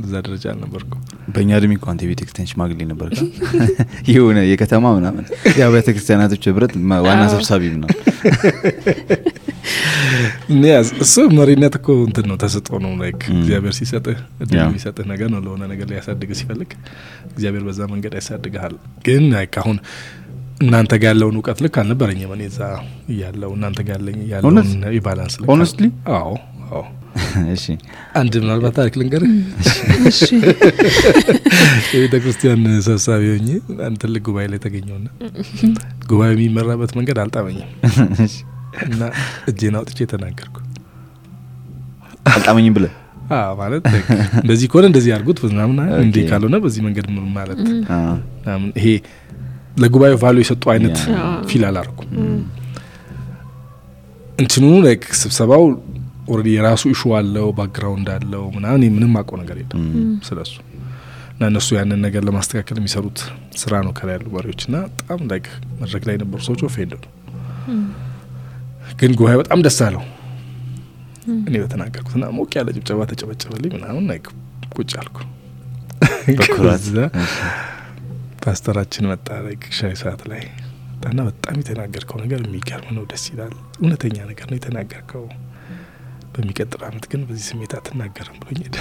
[0.00, 1.00] እዛ ደረጃ አልነበርኩም።
[1.34, 3.08] በእኛ እድሜ እኮ አንተ የቤተ ክርስቲያን ሽማግሌ ነበር
[4.12, 5.24] የሆነ የከተማ ምናምን
[5.58, 6.74] የአብያተ ክርስቲያናቶች ህብረት
[7.06, 9.47] ዋና ሰብሳቢ ምናምን እኔ
[11.02, 15.40] እሱ መሪነት እኮ እንትን ነው ተሰጦ ነው። like ም። እግዚአብሔር ሲሰጥህ እድል የሚሰጥህ ነገር ነው።
[15.46, 16.70] ለሆነ ነገር ሊያሳድግ ሲፈልግ
[17.30, 18.74] እግዚአብሔር በዛ መንገድ ያሳድግሃል።
[19.06, 19.78] ግን like አሁን
[20.60, 22.60] እናንተ ጋር ያለውን እውቀት ልክ አልነበረኝም። እኔ እዛ
[23.08, 24.56] እያለው እናንተ ጋር ያለኝ ያለውን?
[24.96, 25.36] የ balance
[25.80, 26.30] ልክ አዎ
[26.70, 26.84] አዎ።
[27.54, 27.64] እሺ
[28.14, 29.32] አንድ ምናልባት ታሪክ ልንገርህ።
[30.10, 30.20] እሺ
[31.92, 33.48] የቤተ ክርስቲያን ሰብሳቢ ሆኜ
[33.86, 35.06] አንድ ትልቅ ጉባኤ ላይ ተገኘውና
[36.08, 37.70] ጉባኤ የሚመራበት መንገድ አልጣመኝም
[38.86, 39.02] እና
[39.50, 40.56] እጄን አውጥቼ ተናገርኩ።
[42.32, 42.92] አልጣመኝም ብለህ?
[43.36, 43.84] አዎ ማለት
[44.40, 47.60] እንደዚህ ከሆነ እንደዚህ አድርጉት ምናምን እንዲህ ካልሆነ በዚህ መንገድ ማለት?
[48.78, 48.86] ይሄ
[49.78, 50.96] ለጉባኤው value የሰጡ አይነት
[51.50, 52.38] feel አላረኩም። ም።
[54.38, 55.62] እንትኑ like ስብሰባው
[56.28, 59.84] already የራሱ issue አለው background አለው ምናምን ምንም አውቀው ነገር የለም
[60.28, 60.54] ስለሱ።
[61.32, 63.18] እና እነሱ ያንን ነገር ለማስተካከል የሚሰሩት
[63.60, 65.46] ስራ ነው ከላይ ያሉ መሪዎች እና በጣም like
[65.80, 67.10] መድረክ ላይ የነበሩ ሰዎች offend ነው።
[69.00, 70.02] ግን ጉባኤ በጣም ደስ አለው
[71.40, 74.26] እኔ በተናገርኩት እና ሞቅ ያለ ጭብጨባ ተጨበጨበልኝ ምናምን like
[74.76, 75.18] ቁጭ አልኩ።
[78.42, 79.26] ፓስተራችን መጣ
[79.78, 80.42] ሻይ ሰዓት ላይ
[81.08, 85.24] እና በጣም የተናገርከው ነገር የሚገርም ነው፣ ደስ ይላል፣ እውነተኛ ነገር ነው የተናገርከው።
[86.34, 88.76] በሚቀጥል አመት ግን በዚህ ስሜት አትናገርም ብሎኝ ሄደ።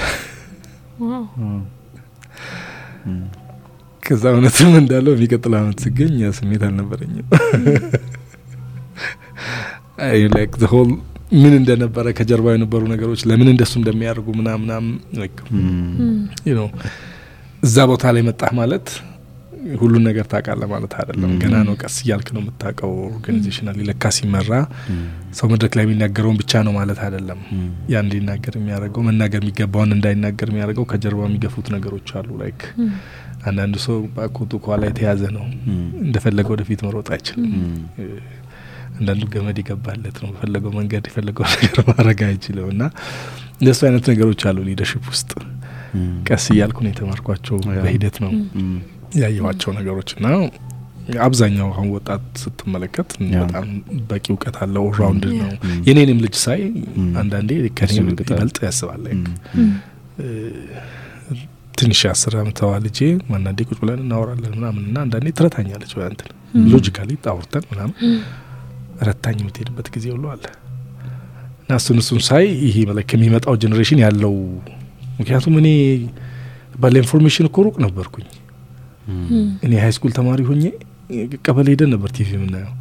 [4.04, 7.28] ከዛ እውነትም እንዳለው በሚቀጥል አመት ስገኝ ያ ስሜት አልነበረኝም።
[10.72, 10.90] whole
[11.36, 14.86] ምን እንደነበረ ከጀርባ የነበሩ ነገሮች ለምን እንደሱ እንደሚያደርጉ ምናምናም
[17.64, 18.88] እዛ ቦታ ላይ መጣህ ማለት
[19.80, 24.52] ሁሉን ነገር ታውቃለህ ማለት አይደለም። ገና ነው፣ ቀስ እያልክ ነው የምታውቀው። organizational ለካ ሲመራ
[25.38, 27.40] ሰው መድረክ ላይ የሚናገረውን ብቻ ነው ማለት አይደለም።
[27.94, 32.62] ያ እንዲናገር የሚያደርገው መናገር የሚገባውን እንዳይናገር የሚያደርገው ከጀርባ የሚገፉት ነገሮች አሉ። like
[33.46, 35.46] አንዳንዱ ሰው በአኮቱ ከኋላ የተያዘ ነው፣
[36.06, 37.52] እንደፈለገ ወደፊት መሮጥ አይችልም።
[38.98, 42.84] አንዳንዱ ገመድ የገባለት ነው፣ በፈለገው መንገድ የፈለገው ነገር ማድረግ አይችልም። እና
[43.60, 45.32] እንደሱ አይነት ነገሮች አሉ leadership ውስጥ።
[46.28, 48.32] ቀስ እያልኩ ነው የተማርኳቸው በሂደት ነው
[49.20, 50.28] ያየኋቸው ነገሮች። እና
[51.26, 53.68] አብዛኛው አሁን ወጣት ስትመለከት በጣም
[54.10, 55.52] በቂ እውቀት አለው round ነው።
[55.88, 56.62] የኔንም ልጅ ሳይ
[57.22, 59.06] አንዳንዴ ከኔ ያስደነግጣል። ይበልጥ ያስባል።
[61.78, 63.00] ትንሽ አስር አመተዋ ልጄ
[63.36, 67.96] አንዳንዴ ቁጭ ብለን እናወራለን ምናምን። እና አንዳንዴ ትረታኛለች በእንትን እም፣ logically አውርተን ምናምን
[69.02, 70.46] ረታኝ የምትሄድበት ጊዜ ሁሉ አለ።
[71.62, 72.78] እና እሱን እሱን ሳይ ይሄ
[73.10, 74.34] ከሚመጣው generation ያለው
[75.20, 75.70] ምክንያቱም እኔ
[76.76, 78.28] ባለ information እኮ ሩቅ ነበርኩኝ።
[79.66, 80.64] እኔ high school ተማሪ ሆኜ
[81.46, 82.74] ቀበሌ ሄደን ነበር ቲቪ የምናየው።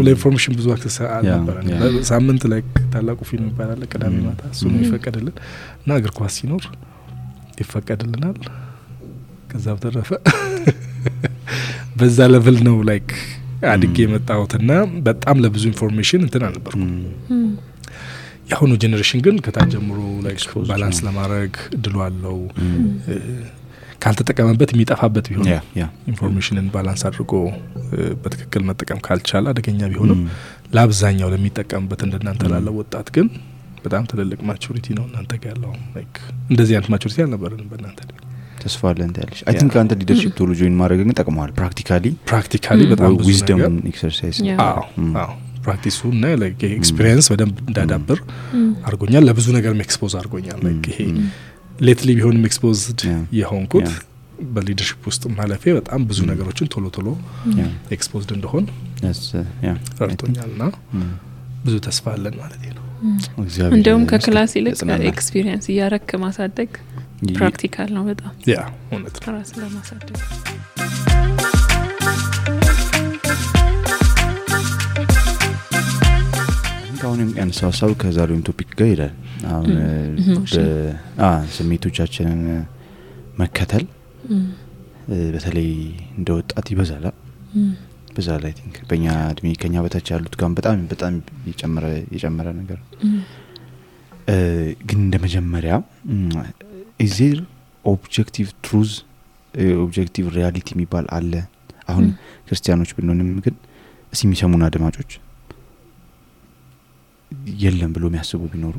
[0.00, 1.76] ለ information ብዙ access አልነበረን yeah።
[2.08, 2.60] ሳምንት ላይ
[2.92, 5.34] ታላቁ ፊልም ይባላል ቅዳሜ ማታ እሱ ነው ይፈቀድልን
[5.80, 6.64] እና እግር ኳስ ሲኖር
[7.60, 8.38] ይፈቀድልናል።
[9.50, 10.10] ከዛ በተረፈ
[11.94, 13.10] በዛ level ነው like
[13.70, 14.70] አድጌ የመጣሁትና
[15.06, 16.90] በጣም ለብዙ information እንትን አልነበርኩም።
[18.50, 19.98] የአሁኑ generation ግን ከታች ጀምሮ
[20.70, 22.38] balance ለማድረግ እድሉ አለው።
[24.02, 25.46] ካልተጠቀመበት የሚጠፋበት ቢሆን
[26.10, 27.32] information ን balance አድርጎ
[28.22, 30.20] በትክክል መጠቀም ካልቻለ አደገኛ ቢሆንም
[30.74, 33.28] ለአብዛኛው ለሚጠቀምበት እንደናንተ ም። ላለው ወጣት ግን
[33.84, 35.72] በጣም ትልልቅ maturity ነው እናንተ ጋ ያለው።
[36.50, 38.00] እንደዚህ አይነት maturity አልነበረንም በእናንተ
[38.64, 42.80] ተስፋ አለን ትያለሽ I, yeah። think አንተ leadership ቶሎ join ማድረግ ግን ጠቅመዋል practically practically
[42.92, 44.38] በጣም wisdom ነገር exercise
[45.64, 46.24] practice ኡ እና
[46.72, 48.18] experience በደንብ እንዳዳብር
[48.56, 50.58] እም፣ አድርጎኛል። ለብዙ ነገርም expose አድርጎኛል.
[50.66, 50.98] like ይሄ
[51.80, 53.00] lately ቢሆንም exposed
[53.38, 53.88] የሆንኩት
[54.52, 57.08] በ leadership ውስጥ ማለፌ በጣም ብዙ ነገሮችን ቶሎ ቶሎ
[57.96, 58.64] exposed እንደሆን
[59.00, 59.78] That's, uh, yeah.
[60.02, 60.64] ረድቶኛል ና
[61.64, 62.82] ብዙ ተስፋ አለን ማለት ነው።
[63.76, 64.76] እንደውም ከ class ይልቅ
[65.10, 66.70] experience እያረክ ማሳደግ
[67.34, 68.58] practical ነው በጣም yeah
[68.90, 70.18] እውነት ነው ራስ ለማሳደግ
[77.04, 79.12] አሁን ያነሳው ሀሳብ ከዛሬውም topic ጋር ይሄዳል
[79.48, 79.66] አሁን
[81.54, 82.40] ስሜቶቻችንን
[83.40, 83.84] መከተል
[85.34, 85.68] በተለይ
[86.16, 87.12] እንደ ወጣት ይበዛል። አ?
[87.54, 87.72] እም፣
[88.16, 91.14] በዛ ላይ think በእኛ እድሜ ከኛ በታች ያሉት ጋር በጣም በጣም
[91.50, 93.18] የጨመረ የጨመረ ነገር። እም፣
[94.28, 94.36] እ፣
[94.88, 95.74] ግን እንደ መጀመሪያ
[97.00, 97.38] is there
[97.84, 98.92] objective truth
[99.80, 101.32] objective reality የሚባል አለ?
[101.88, 102.06] አሁን
[102.46, 103.54] ክርስቲያኖች ብንሆንም ግን
[104.12, 105.10] እስ የሚሰሙን አድማጮች
[107.60, 108.74] የለም ብሎ የሚያስቡ ቢኖሩ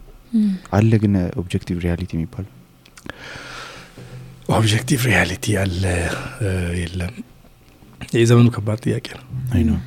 [0.73, 2.45] አለ ግን objective reality የሚባል
[4.55, 5.45] objective reality
[6.41, 6.49] እ፣
[6.81, 7.13] የለም።
[8.15, 9.77] የዘመኑ ከባድ ጥያቄ ነው።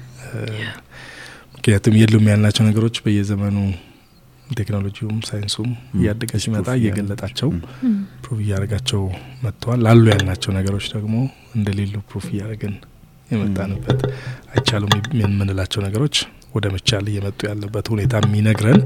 [1.54, 3.56] ምክንያቱም የሉም ያልናቸው ነገሮች በየዘመኑ
[4.58, 7.48] ቴክኖሎጂውም ሳይንሱም ም። እያደገ ሲመጣ እየገለጣቸው
[8.22, 9.02] proof እያደረጋቸው
[9.44, 11.14] መጥተዋል። ላሉ ያልናቸው ነገሮች ደግሞ
[11.56, 12.74] እንደሌሉ proof እያደረግን
[13.30, 14.00] የመጣንበት
[14.52, 16.16] አይቻሉም። የምንላቸው ነገሮች
[16.54, 18.80] ወደ መቻል እየመጡ ያለበት ሁኔታ የሚነግረን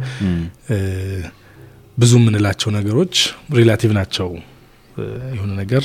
[1.98, 3.14] ብዙ የምንላቸው ነገሮች
[3.56, 4.28] relative ናቸው።
[5.34, 5.82] የሆነ ነገር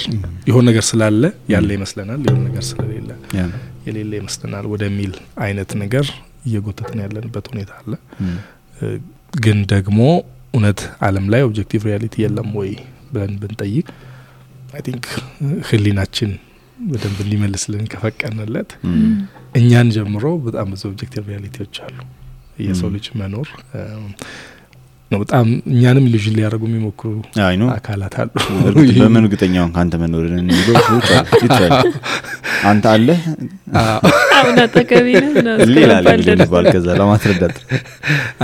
[0.48, 3.44] የሆነ ነገር ስላለ ያለ ይመስለናል የሆነ ነገር ስለሌለ yeah፣
[3.86, 5.14] የሌለ ይመስለናል ወደሚል
[5.44, 6.06] አይነት ነገር
[6.48, 7.94] እየጎተትን ያለንበት ሁኔታ አለ
[9.34, 10.00] ግን ደግሞ
[10.54, 12.72] እውነት አለም ላይ objective reality የለም ወይ
[13.12, 13.88] ብለን ብንጠይቅ
[14.74, 15.06] I think
[15.70, 16.32] ህሊናችን
[16.88, 18.72] በደንብ እንዲመልስልን ከፈቀንለት
[19.60, 21.98] እኛን ጀምሮ በጣም ብዙ objective reality ዎች አሉ።
[22.66, 23.48] የሰው ልጅ መኖር
[25.12, 27.10] ነው በጣም እኛንም illusion ሊያደርጉ የሚሞክሩ
[27.76, 28.32] አካላት አሉ።
[28.98, 30.76] በምን እርግጠኛውን ከአንተ መኖርን የሚለው
[32.72, 33.22] አንተ አለህ
[34.38, 37.58] አዎ። አሁን አጠገቢ ነህ ነው ሌላ ደርሰህ። ይባል ከዛ ለማስረዳት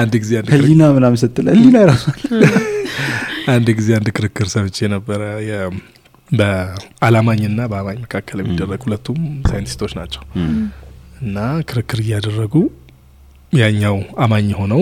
[0.01, 2.05] አንድ ጊዜ አንድ ክርክር- ህሊና ምናምን ስትል ህሊና ራሱ
[3.53, 5.71] አንድ ጊዜ አንድ ክርክር ሰምቼ ነበረ የ-
[6.31, 10.23] በአላማኝና በአማኝ መካከል የሚደረግ ሁለቱም ሳይንቲስቶች ናቸው
[11.23, 11.37] እና
[11.69, 12.55] ክርክር እያደረጉ
[13.53, 14.81] ያኛው አማኝ ሆነው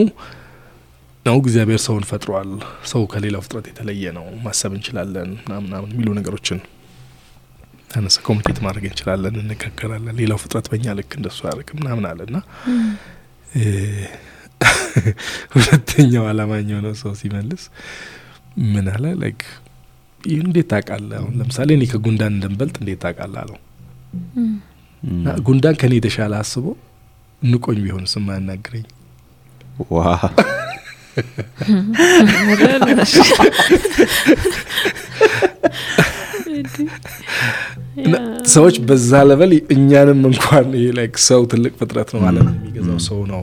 [1.26, 2.52] ነው እግዚአብሔር ሰውን ፈጥሯል
[2.91, 6.60] ሰው ከሌላው ፍጥረት የተለየ ነው ማሰብ እንችላለን ምናምን ምናምን የሚሉ ነገሮችን
[7.93, 12.38] አነሰ ኮሚኒኬት ማድረግ እንችላለን እንነጋገራለን ሌላው ፍጥረት በእኛ ልክ እንደሱ ያደርግ ምናምን አለ እና
[15.54, 17.63] ሁለተኛው አላማኝ የሆነው ሰው ሲመልስ
[18.73, 19.06] ምን አለ?
[19.21, 19.41] like
[20.21, 21.17] ይህ እንዴት ታውቃለህ?
[21.19, 23.60] አሁን ለምሳሌ እኔ ከጉንዳን እንደምበልጥ እንዴት ታውቃለህ አለው።
[25.47, 26.65] ጉንዳን ከኔ የተሻለ አስቦ
[27.41, 28.86] ንቆኝ ቢሆን ስማ ያናግረኝ
[29.91, 29.97] ዋ
[38.52, 43.41] ሰዎች በዛ ለበል እኛንም እንኳን ይሄ like ሰው ትልቅ ፍጥረት ነው አለምን የሚገዛው ሰው ነው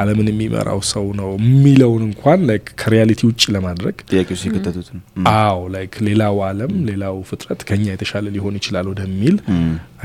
[0.00, 5.02] አለምን የሚመራው ሰው ነው የሚለውን እንኳን like ከ reality ውጭ ለማድረግ ጥያቄ የከተቱት ነው።
[5.34, 9.38] አዎ like ሌላው አለም ሌላው ፍጥረት ከኛ የተሻለ ሊሆን ይችላል ወደሚል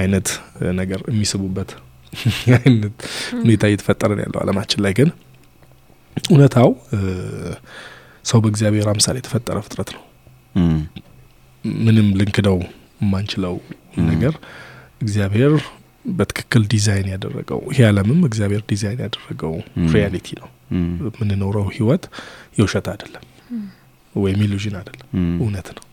[0.02, 0.30] አይነት
[0.82, 1.72] ነገር የሚስቡበት
[2.58, 2.96] አይነት
[3.38, 5.10] ሁኔታ እየተፈጠረ ነው ያለው አለማችን ላይ። ግን
[6.26, 6.70] እውነታው
[8.26, 10.02] ሰው በእግዚአብሔር አምሳል የተፈጠረ ፍጥረት ነው።
[11.84, 12.58] ምንም ልንክደው
[13.02, 13.56] የማንችለው
[14.10, 14.34] ነገር
[15.02, 15.54] እግዚአብሔር
[16.12, 19.54] በትክክል ዲዛይን ያደረገው ይሄ ዓለምም እግዚአብሔር ዲዛይን ያደረገው
[19.94, 22.04] reality ነው። የምንኖረው ህይወት
[22.58, 23.26] የውሸት አይደለም
[24.16, 25.08] ወይም illusion አይደለም፣
[25.42, 25.86] እውነት ነው።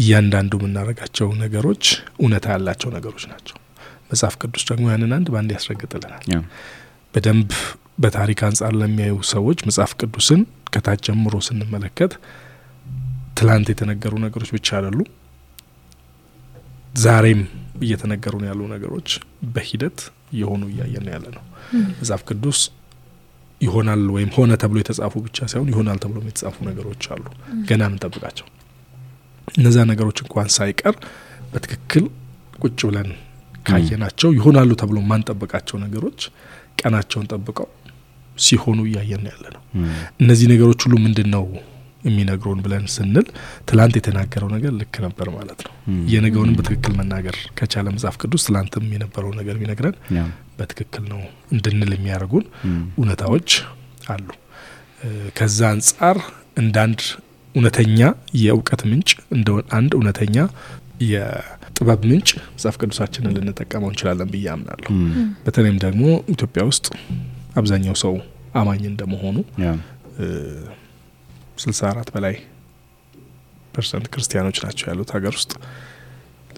[0.00, 1.84] እያንዳንዱ የምናደርጋቸው ነገሮች
[2.18, 3.56] እውነታ ያላቸው ነገሮች ናቸው።
[4.10, 6.24] መጽሐፍ ቅዱስ ደግሞ ያንን አንድ በአንድ ያስረግጥልናል።
[7.14, 7.50] በደንብ
[7.98, 10.40] በታሪክ አንጻር ለሚያዩ ሰዎች መጽሐፍ ቅዱስን
[10.72, 12.12] ከታች ጀምሮ ስንመለከት
[13.34, 14.98] ትላንት የተነገሩ ነገሮች ብቻ አይደሉ፣
[17.04, 17.40] ዛሬም
[17.84, 19.08] እየተነገሩን ያሉ ነገሮች
[19.54, 19.98] በሂደት
[20.34, 21.42] እየሆኑ እያየን ያለ ነው።
[21.98, 22.60] መጽሐፍ ቅዱስ
[23.60, 27.24] ይሆናል ወይም ሆነ ተብሎ የተጻፉ ብቻ ሳይሆን ይሆናል ተብሎ የተጻፉ ነገሮች አሉ፣
[27.68, 28.46] ገና ምንጠብቃቸው።
[29.54, 30.94] እነዛ ነገሮች እንኳን ሳይቀር
[31.52, 32.04] በትክክል
[32.62, 33.08] ቁጭ ብለን
[33.66, 36.20] ካየናቸው ይሆናሉ ተብሎ የማንጠብቃቸው ነገሮች
[36.80, 37.68] ቀናቸውን ጠብቀው
[38.38, 39.62] ሲሆኑ እያየን ያለ ነው።
[40.22, 41.44] እነዚህ ነገሮች ሁሉ ምንድን ነው
[42.04, 43.26] የሚነግሩን ብለን ስንል
[43.68, 45.72] ትላንት የተናገረው ነገር ልክ ነበር ማለት ነው።
[46.12, 49.96] የነገውንም በትክክል መናገር ከቻለ መጽሐፍ ቅዱስ ትላንትም የነበረው ነገር ቢነግረን
[50.58, 51.20] በትክክል ነው
[51.54, 52.44] እንድንል የሚያደርጉን
[52.98, 53.50] እውነታዎች
[54.08, 54.28] አሉ።
[55.36, 56.18] ከዛ አንጻር
[56.56, 57.00] እንደ አንድ
[57.54, 57.98] እውነተኛ
[58.40, 60.36] የእውቀት ምንጭ እንደ አንድ እውነተኛ
[61.08, 64.90] የጥበብ ምንጭ መጽሐፍ ቅዱሳችንን ልንጠቀመው እንችላለን ብዬ አምናለሁ።
[65.44, 66.86] በተለይም ደግሞ ኢትዮጵያ ውስጥ
[67.56, 68.14] አብዛኛው ሰው
[68.54, 69.36] አማኝ እንደመሆኑ
[71.54, 72.34] yeah፣ ስልሳ አራት በላይ
[73.74, 75.52] percent ክርስቲያኖች ናቸው ያሉት ሀገር ውስጥ።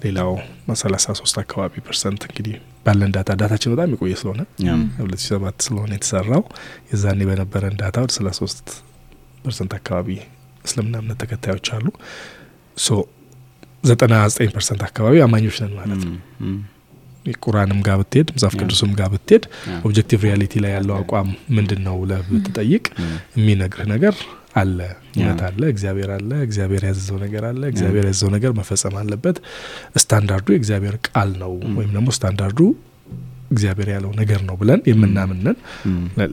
[0.03, 0.31] ሌላው
[0.81, 2.55] ሰላሳ ሶስት አካባቢ percent እንግዲህ
[2.87, 4.43] ባለን data data ችን በጣም የቆየ ስለሆነ
[4.99, 6.43] ሁለት ሺ ሰባት ስለሆነ የተሰራው
[6.91, 8.69] የዛኔ በነበረን data ወደ ሰላሳ ሶስት
[9.45, 10.09] percent አካባቢ
[10.65, 11.87] እስልምና እምነት ተከታዮች አሉ።
[12.77, 12.99] so
[13.85, 16.15] ዘጠና ዘጠኝ percent አካባቢ አማኞች ነን ማለት ነው።
[17.43, 19.45] ቁርአንም ጋር ብትሄድ መጽሐፍ ቅዱስም ጋር ብትሄድ
[19.85, 22.85] objective reality ላይ ያለው አቋም ምንድን ነው ብለህ ብትጠይቅ
[23.37, 24.15] የሚነግርህ ነገር
[24.57, 24.79] አለ፣
[25.17, 29.37] እውነት አለ፣ እግዚአብሔር አለ፣ እግዚአብሔር ያዘዘው ነገር አለ፣ እግዚአብሔር ያዘዘው ነገር መፈጸም አለበት።
[30.01, 32.61] ስታንዳርዱ የእግዚአብሔር ቃል ነው ወይም ደግሞ ስታንዳርዱ
[33.51, 35.57] እግዚአብሔር ያለው ነገር ነው ብለን የምናምንን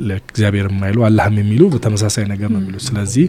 [0.07, 3.25] ለእግዚአብሔር የማይሉ አላህም የሚሉ በተመሳሳይ ነገር ነው የሚሉት። ስለዚህ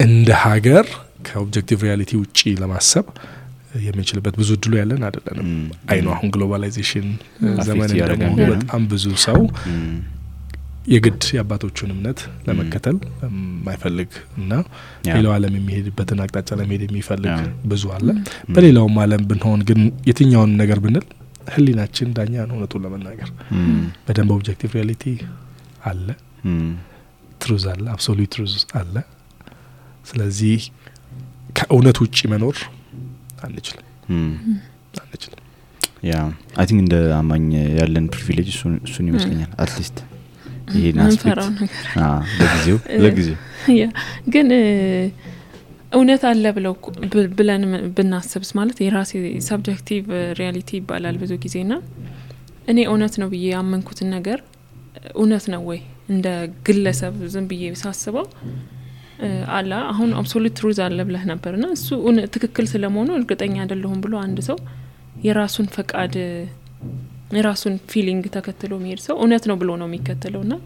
[0.00, 0.86] እንደ ሀገር
[1.26, 3.06] ከ objective reality ውጪ ለማሰብ
[3.84, 5.46] የምንችልበት ብዙ እድሉ ያለን አይደለንም።
[5.92, 7.06] I know አሁን globalization
[7.68, 9.40] ዘመን እንደመሆኑ በጣም ብዙ ሰው
[10.84, 14.52] የግድ የአባቶቹን እምነት ለመከተል የማይፈልግ እና
[15.08, 17.36] ሌላው ዓለም የሚሄድበትን አቅጣጫ ለመሄድ የሚፈልግ
[17.70, 18.08] ብዙ አለ።
[18.50, 21.06] በሌላውም ዓለም ብንሆን ግን የትኛውን ነገር ብንል
[21.48, 23.30] ሕሊናችን ዳኛ ነው። እውነቱን ለመናገር።
[24.06, 25.04] በደንብ objective reality
[25.84, 26.06] አለ፣
[27.40, 28.94] truth አለ፣ absolute truth አለ።
[30.06, 30.60] ስለዚህ
[31.58, 32.56] ከእውነት ውጭ መኖር
[33.44, 33.86] አንችልም።
[35.02, 35.40] አንችልም።
[36.04, 36.14] Yeah።
[36.58, 37.44] I think እንደ አማኝ
[37.78, 39.98] ያለን privilege እሱን እሱን ይመስለኛል። at least
[40.74, 41.40] ይሄን aspect
[42.40, 43.38] ለጊዜው ለጊዜው።
[44.34, 44.48] ግን
[45.92, 46.74] እውነት አለ ብለው
[47.38, 47.62] ብለን
[47.96, 48.50] ብናስብስ?
[48.58, 49.12] ማለት የራሴ
[49.48, 50.04] subjective
[50.40, 51.74] reality ይባላል ብዙ ጊዜ ና
[52.70, 54.38] እኔ እውነት ነው ብዬ ያመንኩትን ነገር
[55.14, 55.80] እውነት ነው ወይ?
[56.08, 56.26] እንደ
[56.66, 58.26] ግለሰብ ዝም ብዬ ሳስበው
[59.56, 61.88] አላ አሁን absolute truth አለ ብለህ ነበር ና እሱ
[62.34, 64.58] ትክክል ስለመሆኑ እርግጠኛ አይደለሁም ብሎ አንድ ሰው
[65.24, 66.14] የራሱን ፈቃድ
[67.30, 70.56] የራሱን feeling ተከትሎ የሚሄድ ሰው እውነት ነው ብሎ ነው የሚከተለው ና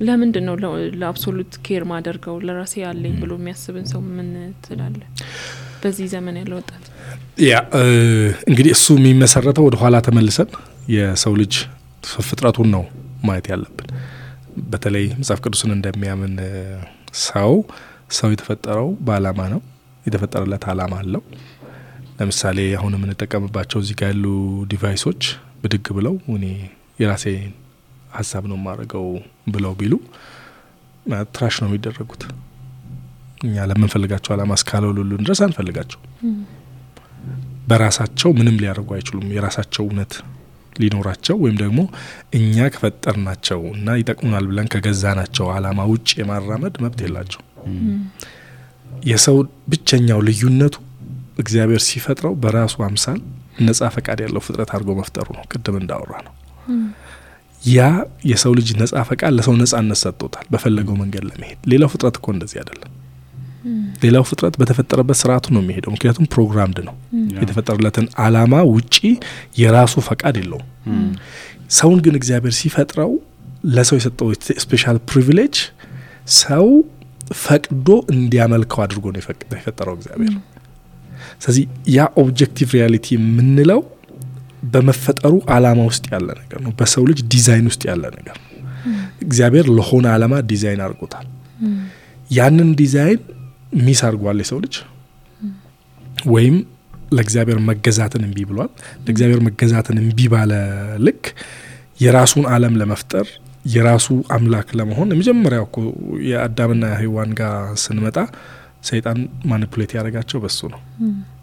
[0.00, 0.54] ለምንድን ነው
[1.00, 4.28] ለ absolute care ማደርገው ለራሴ ያለኝ ብሎ የሚያስብን ሰው ምን
[4.64, 5.00] ትላለ?
[5.82, 6.84] በዚህ ዘመን ያለ ወጣት
[7.44, 7.54] yeah
[8.50, 10.50] እንግዲህ እሱ የሚመሰረተው ወደ ኋላ ተመልሰን
[10.94, 11.54] የሰው ልጅ
[12.22, 12.84] ፍጥረቱን ነው
[13.24, 13.88] ማየት ያለብን።
[14.70, 16.34] በተለይ መጽሐፍ ቅዱስን እንደሚያምን
[17.24, 17.52] ሰው
[18.18, 19.60] ሰው የተፈጠረው በአላማ ነው።
[20.06, 21.22] የተፈጠረለት አላማ አለው።
[22.18, 24.24] ለምሳሌ አሁን የምንጠቀምባቸው እዚህ ጋር ያሉ
[24.70, 25.22] ዲቫይሶች
[25.58, 26.44] ብድግ ብለው እኔ
[27.00, 27.24] የራሴ
[28.14, 29.06] ሀሳብ ነው የማደርገው
[29.54, 29.94] ብለው ቢሉ
[31.34, 32.22] ትራሽ ነው የሚደረጉት።
[33.44, 36.00] እኛ ለምንፈልጋቸው አላማ እስካልውሉልን ድረስ አንፈልጋቸው።
[37.68, 40.12] በራሳቸው ምንም ሊያደርጉ አይችሉም። የራሳቸው እውነት
[40.76, 41.80] ሊኖራቸው ወይም ደግሞ
[42.38, 47.42] እኛ ከፈጠርናቸው እና ይጠቅሙናል ብለን ከገዛናቸው አላማ ውጭ የማራመድ መብት የላቸው።
[49.06, 49.36] የሰው
[49.70, 50.76] ብቸኛው ልዩነቱ
[51.38, 53.20] እግዚአብሔር ሲፈጥረው በራሱ አምሳል
[53.58, 56.34] ነጻ ፈቃድ ያለው ፍጥረት አድርጎ መፍጠሩ ነው። ቅድም እንዳወራ ነው።
[57.62, 57.80] ያ
[58.30, 62.92] የሰው ልጅ ነጻ ፈቃድ ለሰው ነጻነት ሰጥቶታል፣ በፈለገው መንገድ ለመሄድ። ሌላው ፍጥረት እኮ እንደዚህ አይደለም።
[64.02, 66.94] ሌላው ፍጥረት በተፈጠረበት ስርዓቱ ነው የሚሄደው፣ ምክንያቱም programmed ነው።
[67.40, 68.96] የተፈጠረለትን አላማ ውጪ
[69.60, 70.68] የራሱ ፈቃድ የለውም።
[71.78, 73.10] ሰውን ግን እግዚአብሔር ሲፈጥረው
[73.70, 74.28] ለሰው የሰጠው
[74.62, 75.56] special privilege
[76.38, 76.66] ሰው
[77.40, 79.20] ፈቅዶ እንዲያመልከው አድርጎ ነው
[79.54, 80.32] የፈጠረው እግዚአብሔር።
[81.40, 83.80] ስለዚህ ያ objective reality የምንለው
[84.70, 88.46] በመፈጠሩ አላማ ውስጥ ያለ ነገር ነው። በሰው ልጅ ዲዛይን ውስጥ ያለ ነገር ነው።
[89.24, 91.26] እግዚአብሔር ለሆነ አላማ ዲዛይን አድርጎታል።
[92.30, 93.20] ያንን design
[93.82, 94.74] miss አድርጓል የሰው ልጅ
[96.28, 96.56] ወይም
[97.12, 98.70] ለእግዚአብሔር መገዛትን እምቢ ብሏል።
[99.04, 100.52] ለእግዚአብሔር መገዛትን እምቢ ባለ
[101.06, 101.22] ልክ
[102.00, 103.26] የራሱን ዓለም ለመፍጠር
[103.68, 105.78] የራሱ አምላክ ለመሆን የመጀመሪያው እኮ
[106.28, 108.16] የአዳምና ሔዋን ጋር ስንመጣ
[108.82, 109.18] ሰይጣን
[109.50, 110.80] manipulate ያደረጋቸው በሱ ነው።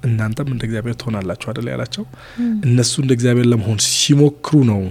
[0.06, 2.04] እናንተም እንደ እግዚአብሔር ትሆናላችሁ አደለ ያላቸው።
[2.68, 4.82] እነሱ እንደ እግዚአብሔር ለመሆን ሲሞክሩ ነው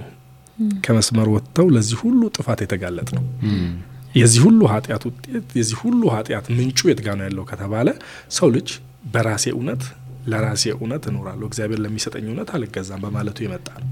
[0.85, 3.25] ከመስመር ወጥተው ለዚህ ሁሉ ጥፋት የተጋለጥ ነው።
[4.15, 7.89] የዚህ ሁሉ ኃጢአት ውጤት የዚህ ሁሉ ኃጢአት ምንጩ የት ጋ ነው ያለው ከተባለ
[8.37, 8.69] ሰው ልጅ
[9.15, 9.83] በራሴ እውነት
[10.27, 13.89] ለራሴ እውነት እኖራለሁ እግዚአብሔር ለሚሰጠኝ እውነት አልገዛም በማለቱ የመጣ ነው።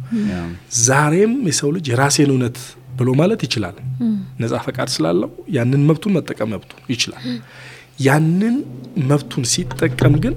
[0.83, 2.59] ዛሬም የሰው ልጅ የራሴን እውነት
[2.99, 3.77] ብሎ ማለት ይችላል።
[4.41, 7.25] ነጻ ፈቃድ ስላለው ያንን መብቱን መጠቀም መብቱ ይችላል።
[7.99, 8.57] ያንን
[9.09, 10.35] መብቱን ሲጠቀም ግን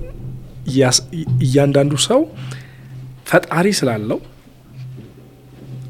[1.46, 2.22] እያንዳንዱ ሰው
[3.30, 4.20] ፈጣሪ ስላለው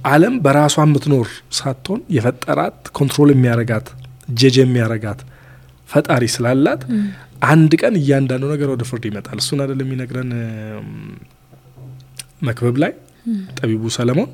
[0.07, 3.87] ዓለም በራሷ የምትኖር ሳትሆን የፈጠራት control የሚያረጋት
[4.39, 5.19] ጀጅ የሚያረጋት
[5.89, 6.81] ፈጣሪ ስላላት
[7.49, 10.31] አንድ ቀን እያንዳንዱ ነገር ወደ ፍርድ ይመጣል። እሱን አይደል የሚነግረን
[12.47, 12.91] መክብብ ላይ?
[13.57, 14.29] ጠቢቡ ሰለሞን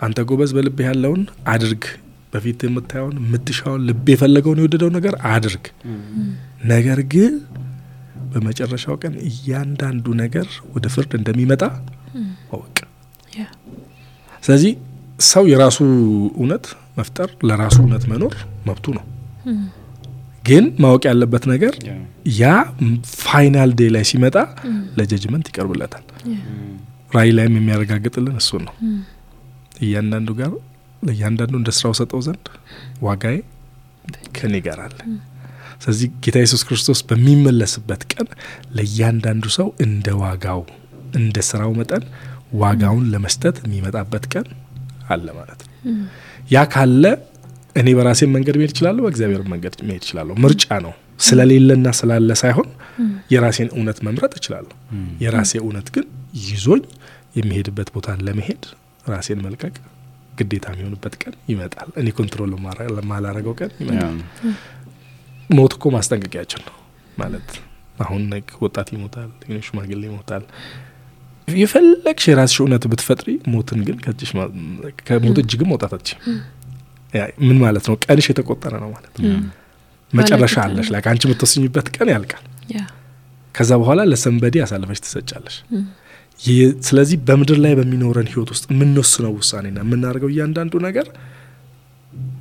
[0.00, 1.84] አንተ ጎበዝ በልብህ ያለውን አድርግ፣
[2.32, 5.64] በፊት የምታየውን የምትሻውን ልብ የፈለገውን የወደደው ነገር አድርግ፣
[6.72, 7.32] ነገር ግን
[8.32, 11.62] በመጨረሻው ቀን እያንዳንዱ ነገር ወደ ፍርድ እንደሚመጣ
[12.52, 12.76] እወቅ።
[14.42, 14.72] ስለዚህ
[15.26, 15.78] ሰው የራሱ
[16.38, 16.66] እውነት
[16.98, 18.34] መፍጠር ለራሱ እውነት መኖር
[18.68, 19.04] መብቱ ነው።
[20.44, 21.74] ግን ማወቅ ያለበት ነገር
[22.38, 22.44] ያ
[23.20, 24.36] final day ላይ ሲመጣ
[24.98, 26.04] ለ judgment ይቀርብለታል።
[27.10, 28.74] ራእይ ላይም የሚያረጋግጥልን እሱን ነው።
[29.80, 30.52] እያንዳንዱ ጋር
[31.02, 32.46] ለእያንዳንዱ እንደ ስራው ሰጠው ዘንድ
[33.06, 33.36] ዋጋዬ
[34.36, 34.98] ከኔ ጋር አለ።
[35.82, 38.26] ስለዚህ ጌታ ኢየሱስ ክርስቶስ በሚመለስበት ቀን
[38.76, 40.60] ለእያንዳንዱ ሰው እንደ ዋጋው
[41.14, 42.04] እንደ ስራው መጠን
[42.60, 44.46] ዋጋውን ለመስጠት የሚመጣበት ቀን
[45.08, 45.72] አለ ማለት ነው።
[46.50, 47.04] ያ ካለ
[47.76, 52.68] እኔ በራሴ መንገድ መሄድ እችላለሁ፣ በእግዚአብሔር መንገድ መሄድ እችላለሁ። ምርጫ ነው። ስለሌለና ስላለ ሳይሆን
[53.32, 54.76] የራሴን እውነት መምረጥ እችላለሁ።
[55.24, 56.06] የራሴ እውነት ግን
[56.44, 56.82] ይዞኝ
[57.36, 58.62] የሚሄድበት ቦታ ለመሄድ
[59.06, 59.74] ራሴን መልቀቅ
[60.40, 62.52] ግዴታ የሚሆንበት ቀን ይመጣል። እኔ control
[62.96, 64.14] የማላረገው ቀን ይመጣል።
[65.50, 66.76] ሞት እኮ ማስጠንቀቂያችን ነው
[67.18, 67.48] ማለት
[68.04, 68.22] አሁን
[68.64, 69.30] ወጣት ይሞታል፣
[69.66, 70.44] ሽማግሌ ይሞታል።
[71.56, 73.96] የፈለግሽ የራስሽ እውነት ብትፈጥሪ ሞትን ግን
[75.06, 76.20] ከሞት እጅ ግን መውጣት አትችይም።
[77.46, 77.94] ምን ማለት ነው?
[78.04, 79.30] ቀንሽ የተቆጠረ ነው ማለት ነው።
[80.12, 82.44] መጨረሻ አለሽ ላይ አንቺ የምትወስኝበት ቀን ያልቃል።
[83.54, 85.56] ከዛ በኋላ ለሰንበዴ አሳልፈሽ ትሰጫለሽ።
[86.86, 91.06] ስለዚህ በምድር ላይ በሚኖረን ህይወት ውስጥ የምንወስነው ውሳኔና የምናደርገው እያንዳንዱ ነገር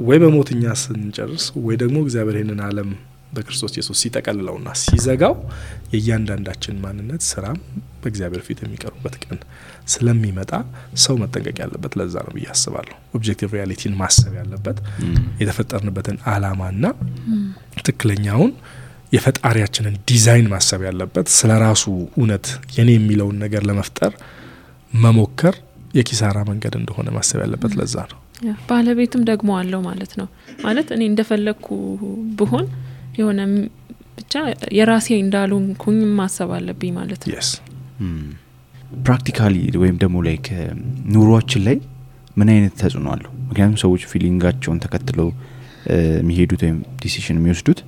[0.08, 2.90] ወይ በሞት እኛ ስንጨርስ ወይ ደግሞ እግዚአብሔር ይህንን ዓለም
[3.34, 5.34] በክርስቶስ ኢየሱስ ሲጠቀልለውና ሲዘጋው
[5.92, 7.58] የእያንዳንዳችን ማንነት ስራም
[8.02, 9.40] በእግዚአብሔር ፊት የሚቀርቡበት ቀን
[9.94, 10.52] ስለሚመጣ
[11.04, 14.78] ሰው መጠንቀቅ ያለበት ለዛ ነው ብዬ አስባለሁ። objective reality ን ማሰብ ያለበት
[15.42, 16.84] የተፈጠርንበትን አላማና
[17.80, 18.54] ትክክለኛውን
[19.12, 22.46] የፈጣሪያችንን ዲዛይን ማሰብ ያለበት ስለ ራሱ እውነት
[22.76, 24.12] የኔ የሚለውን ነገር ለመፍጠር
[24.98, 25.56] መሞከር
[25.94, 28.20] የኪሳራ መንገድ እንደሆነ ማሰብ ያለበት ለዛ ነው።
[28.70, 30.28] ባለቤትም ደግሞ አለው ማለት ነው።
[30.64, 31.68] ማለት እኔ እንደፈለግኩ
[32.40, 32.68] ብሆን
[33.20, 33.40] የሆነ
[34.20, 34.36] ብቻ
[34.78, 37.36] የራሴ እንዳልሆንኩኝ ማሰብ አለብኝ ማለት ነው።
[39.06, 40.46] practically ወይም ደግሞ like
[41.14, 41.78] ኑሯችን ላይ
[42.38, 43.32] ምን አይነት ተጽዕኖ አለው?
[43.50, 45.28] ምክንያቱም ሰዎች feeling ኣቸውን ተከትለው
[46.20, 47.80] የሚሄዱት ወይም decision የሚወስዱት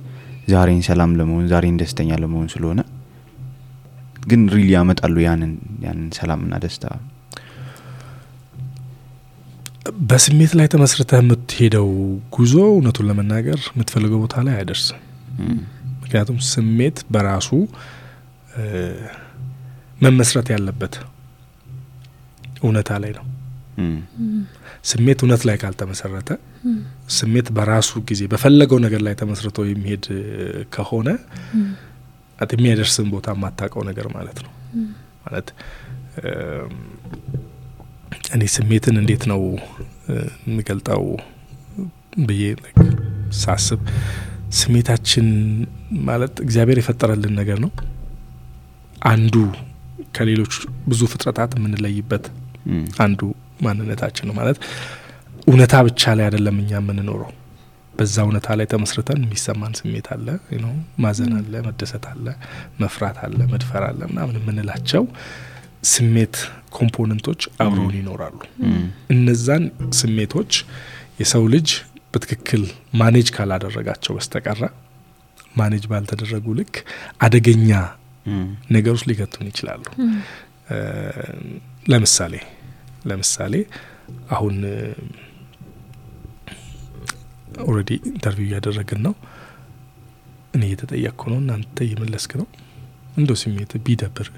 [0.48, 2.80] ዛሬን ሰላም ለመሆን ዛሬን ደስተኛ ለመሆን ስለሆነ
[4.22, 5.52] ግን ሪሊ ያመጣሉ ያንን
[5.84, 6.84] ያንን ሰላምና ደስታ
[10.02, 11.88] በስሜት ላይ ተመስርተህ የምትሄደው
[12.36, 15.00] ጉዞ እውነቱን ለመናገር የምትፈልገው ቦታ ላይ አይደርስም።
[16.02, 17.48] ምክንያቱም ስሜት በራሱ
[19.98, 20.94] መመስረት ያለበት
[22.62, 23.26] እውነታ ላይ ነው።
[24.90, 26.30] ስሜት እውነት ላይ ካልተመሰረተ
[27.14, 30.04] ስሜት በራሱ ጊዜ በፈለገው ነገር ላይ ተመስርቶ የሚሄድ
[30.74, 31.08] ከሆነ
[32.52, 34.52] የሚያደርስን ቦታ የማታውቀው ነገር ማለት ነው።
[35.24, 35.48] ማለት
[38.32, 39.42] እኔ ስሜትን እንዴት ነው
[40.46, 41.04] የምገልጠው
[42.22, 42.42] ብዬ
[43.42, 43.80] ሳስብ
[44.60, 45.28] ስሜታችን
[46.06, 47.70] ማለት እግዚአብሔር የፈጠረልን ነገር ነው።
[49.10, 49.36] አንዱ
[50.16, 50.54] ከሌሎች
[50.88, 52.24] ብዙ ፍጥረታት የምንለይበት
[52.98, 53.20] አንዱ
[53.62, 54.58] ማንነታችን ነው። ማለት
[55.46, 57.30] እውነታ ብቻ ላይ አይደለም እኛ የምንኖረው።
[57.94, 60.26] በዛ እውነታ ላይ ተመስርተን የሚሰማን ስሜት አለ፣
[61.02, 62.26] ማዘን አለ፣ መደሰት አለ፣
[62.82, 65.04] መፍራት አለ፣ መድፈር አለ ምናምን የምንላቸው
[65.92, 66.36] ስሜት
[66.76, 68.38] component ኦች አብረውን ይኖራሉ።
[69.14, 69.64] እነዛን
[70.00, 70.52] ስሜቶች
[71.20, 71.68] የሰው ልጅ
[72.14, 72.62] በትክክል
[73.00, 74.62] manage ካላደረጋቸው በስተቀረ
[75.56, 76.74] manage ባልተደረጉ ልክ
[77.24, 77.70] አደገኛ
[78.74, 79.84] ነገሮች ሊገቱን ይችላሉ።
[81.92, 82.34] ለምሳሌ
[83.06, 83.54] ለምሳሌ
[84.30, 84.56] አሁን
[87.64, 89.14] already interview እያደረግን ነው።
[90.54, 92.46] እኔ እየተጠየቅኩ ነው እና አንተ እየመለስክ ነው
[93.16, 94.28] እንደው ስሜት ቢደብር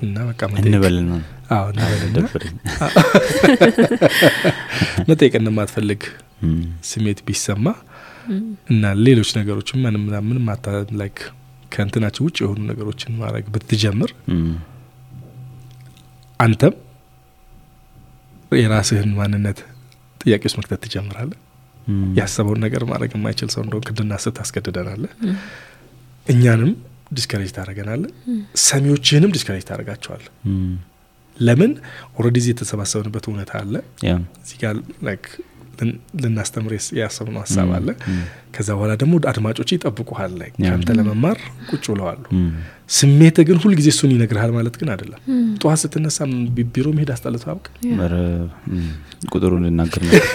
[0.00, 1.12] እና በቃ መጠየቅ እንበልና
[1.54, 2.54] አዎ እንበልና ደብረኝ
[5.10, 6.02] መጠየቅ እንደማትፈልግ
[6.44, 7.66] እም፣ ስሜት ቢሰማ
[8.70, 10.66] እና ሌሎች ነገሮችን ምንም ምንም ማታ
[11.00, 11.18] like
[11.72, 14.10] ከእንትናችን ውጭ የሆኑ ነገሮችን ማድረግ ብትጀምር
[16.40, 16.74] አንተም
[18.58, 19.58] የራስህን ማንነት
[20.20, 21.38] ጥያቄ ውስጥ መክተት ትጀምራለህ።
[21.86, 25.12] እም፣ ያሰበውን ነገር ማድረግ የማይችል ሰው እንደሆን እንድናስብ ታስገድደናለህ።
[26.26, 26.72] እኛንም
[27.12, 28.10] discourage ታደርገናለህ።
[28.64, 30.32] ሰሚዎችህንም discourage ታደርጋቸዋለህ።
[31.36, 31.72] ለምን
[32.16, 33.74] already እዚህ የተሰባሰብንበት እውነታ አለ።
[34.42, 34.76] እዚህ ጋር
[36.22, 37.88] ልናስተምር ያሰብነው ሀሳብ አለ።
[38.54, 41.38] ከዛ በኋላ ደግሞ አድማጮች ይጠብቁሃል። ከአንተ ለመማር
[41.70, 42.22] ቁጭ ብለዋሉ።
[42.90, 45.20] ስሜት ግን ሁልጊዜ እሱን ይነግርሃል ማለት ግን አይደለም።
[45.60, 46.18] ጠዋት ስትነሳ
[46.70, 47.66] ቢሮ መሄድ አስጠልቶ አውቅ
[49.30, 50.26] ቁጥሩን ልናገር ነበር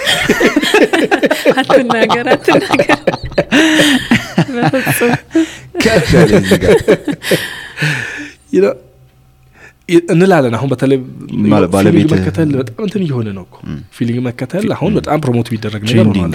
[1.59, 2.99] አትናገር አትናገር
[4.55, 5.11] በፍጹም
[10.09, 10.97] እንላለን። አሁን በተለይ
[11.75, 13.57] feeling መከተል በጣም እንትን እየሆነ ነው እኮ።
[13.97, 16.33] feeling መከተል አሁን በጣም promote የሚደረግ ነገር ሆኗል።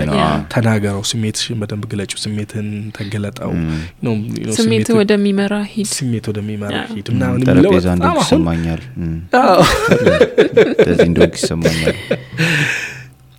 [0.53, 3.53] ተናገረው፣ ስሜትሽን በደንብ ግለጪው፣ ስሜትን ተገለጠው።
[4.59, 9.59] ስሜት ወደሚመራ ሂድ። ስሜት ወደሚመራ ሂድ ምናምን የሚለው በጣም ይሰማኛል። እም፣ አዎ።
[10.77, 11.97] እንደዚህ እንደሆንክ ይሰማኛል።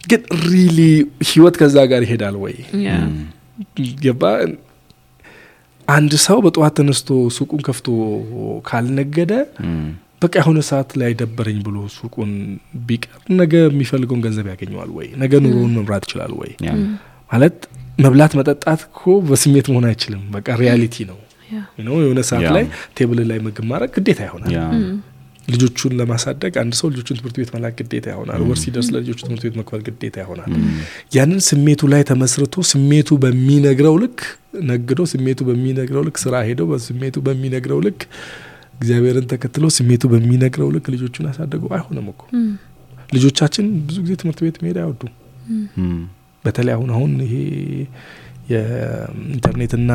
[0.04, 0.80] ግን really
[1.30, 2.56] ህይወት ከዛ ጋር ይሄዳል ወይ?
[4.02, 4.24] ገባ
[5.88, 7.88] አንድ ሰው በጠዋት ተነስቶ ሱቁን ከፍቶ
[8.68, 9.34] ካልነገደ
[10.22, 12.32] በቃ የሆነ ሰዓት ላይ ደበረኝ ብሎ ሱቁን
[12.88, 15.08] ቢቀር ነገ የሚፈልገውን ገንዘብ ያገኘዋል ወይ?
[15.22, 16.52] ነገ ኑሮውን መምራት ይችላል ወይ?
[17.32, 17.56] ማለት
[18.00, 21.20] መብላት መጠጣት እኮ በስሜት መሆን አይችልም። በቃ reality ነው።
[22.02, 22.66] የሆነ ሰዓት ላይ
[22.98, 24.54] table ላይ ምግብ ማድረግ ግዴታ ይሆናል
[25.52, 28.42] ልጆቹን ለማሳደግ አንድ ሰው ልጆቹን ትምህርት ቤት መላክ ግዴታ ይሆናል.
[28.50, 30.52] ወር ሲደርስ ለልጆቹ ትምህርት ቤት መክፈል ግዴታ ይሆናል።
[31.16, 34.20] ያንን ስሜቱ ላይ ተመስርቶ ስሜቱ በሚነግረው ልክ
[34.70, 38.02] ነግዶ ስሜቱ በሚነግረው ልክ ስራ ሄዶ በስሜቱ በሚነግረው ልክ
[38.78, 42.22] እግዚአብሔርን ተከትሎ ስሜቱ በሚነግረው ልክ ልጆቹን አሳድጎ አይሆንም እኮ።
[43.16, 45.12] ልጆቻችን ብዙ ጊዜ ትምህርት ቤት መሄድ አይወዱም።
[46.46, 47.34] በተለይ አሁን አሁን ይሄ
[48.52, 49.92] የኢንተርኔትና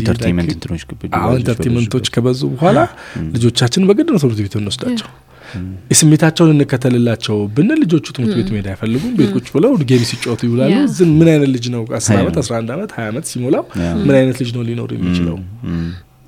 [0.00, 0.82] entertainment እንትኖች
[1.38, 2.78] entertainment ኦች ከበዙ በኋላ
[3.34, 5.08] ልጆቻችን በግድ ነው ትምህርት ቤት የምንወስዳቸው
[5.90, 11.12] የስሜታቸውን እንከተልላቸው ብንል ልጆቹ ትምህርት ቤት መሄድ አይፈልጉም። ቤት ቁጭ ብለው game ሲጫወቱ ይውላሉ። ዝም
[11.20, 11.82] ምን አይነት ልጅ ነው?
[11.98, 13.64] አስር ዓመት አስራ አንድ ዓመት ሀያ ዓመት ሲሞላው
[14.02, 15.36] ምን አይነት ልጅ ነው ሊኖር የሚችለው?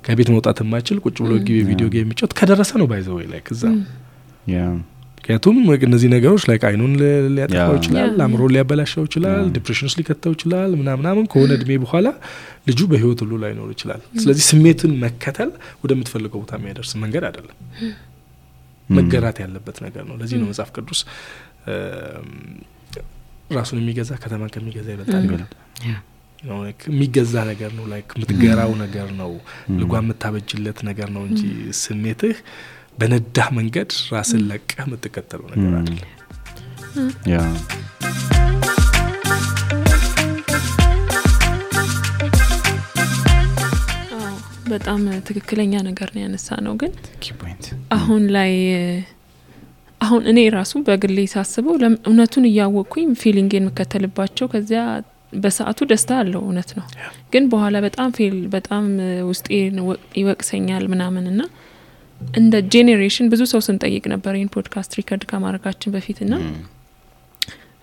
[0.03, 3.63] ከቤት መውጣት የማይችል ቁጭ ብሎ ጊዜ video game የሚጫወት ከደረሰ ነው ባይዘው ላይ ከዛ
[5.23, 9.97] ምክንያቱም እነዚህ ነገሮች ላይ አይኑን ሊ- ሊያጠፋው ይችላል yeah። አእምሮን ሊያበላሸው ይችላል yeah። depression ውስጥ
[9.99, 12.07] ሊከተው ይችላል ምናምናምን ከሆነ እድሜ በኋላ
[12.69, 15.51] ልጁ በህይወት ሁሉ ላይኖር ይችላል ስለዚህ ስሜትን መከተል
[15.83, 17.57] ወደምትፈልገው ቦታ የሚያደርስ መንገድ አይደለም
[18.89, 21.01] መገራት ያለበት ነገር ነው ለዚህ ነው መጽሐፍ ቅዱስ
[23.51, 25.51] ራሱን የሚገዛ ከተማን ከሚገዛ ይበልጣል ይላል
[26.89, 29.31] የሚገዛ ነገር ነው like የምትገራው ነገር ነው
[29.79, 31.41] ልጓም የምታበጅለት ነገር ነው እንጂ
[31.81, 32.37] ስሜትህ
[33.01, 36.09] በነዳህ መንገድ ራስህን ለቀህ የምትከተለው ነገር አይደለም።
[37.31, 37.37] yeah፣
[44.71, 46.91] በጣም ትክክለኛ ነገር ነው ያነሳኸው ግን
[47.95, 48.51] አሁን ላይ
[50.01, 51.73] አሁን እኔ ራሱ በግሌ ሳስበው
[52.03, 54.83] እውነቱን እያወቅኩኝ feeling የምከተልባቸው ከዚያ
[55.33, 56.85] በሰዓቱ ደስታ አለው እውነት ነው።
[57.33, 58.85] ግን በኋላ በጣም feel በጣም
[59.29, 59.47] ውስጤ
[60.21, 61.41] ይወቅሰኛል ምናምን እና
[62.37, 66.35] እንደ generation ብዙ ሰው ስንጠይቅ ነበር ይህን podcast record ከማድረጋችን በፊት ና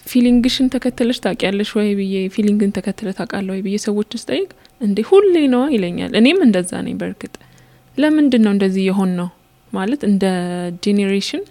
[0.07, 4.49] feeling ሽን ተከትለሽ ታውቂያለሽ ወይ ብዬ feeling ህን ተከትለህ ታውቃለህ ወይ ብዬ ሰዎች ስጠይቅ
[4.80, 7.34] እንዴ ሁሌ ነዋ ይለኛል። እኔም እንደዛ ነኝ በእርግጥ።
[7.97, 9.28] ለምንድን ነው እንደዚህ የሆን ነው
[9.72, 10.24] ማለት እንደ
[10.84, 11.42] generation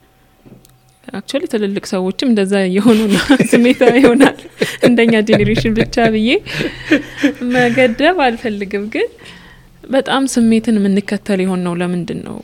[1.07, 3.21] actually ትልልቅ ሰዎችም እንደዛ የሆኑ ነው።
[3.51, 4.37] ስሜታ ይሆናል።
[4.87, 6.29] እንደኛ generation ብቻ ብዬ
[7.53, 9.07] መገደብ አልፈልግም። ግን
[9.89, 12.37] በጣም ስሜትን የምንከተል የሆን ነው ለምንድን ነው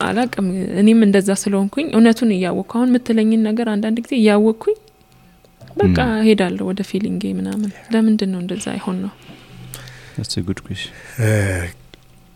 [0.00, 0.46] አላቅም።
[0.80, 4.76] እኔም እንደዛ ስለሆንኩኝ እውነቱን እያወቅኩ አሁን የምትለኝን ነገር አንዳንድ ጊዜ እያወቅኩኝ
[5.76, 9.12] በቃ ሄዳለሁ ወደ feeling ኤ ምናምን። ለምንድን ነው እንደዛ አይሆን ነው?
[10.16, 10.92] That's a good question።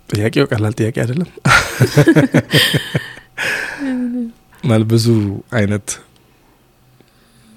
[0.09, 1.29] ጥያቄው ቀላል ጥያቄ አይደለም?
[4.69, 5.07] ማለት ብዙ
[5.53, 5.89] አይነት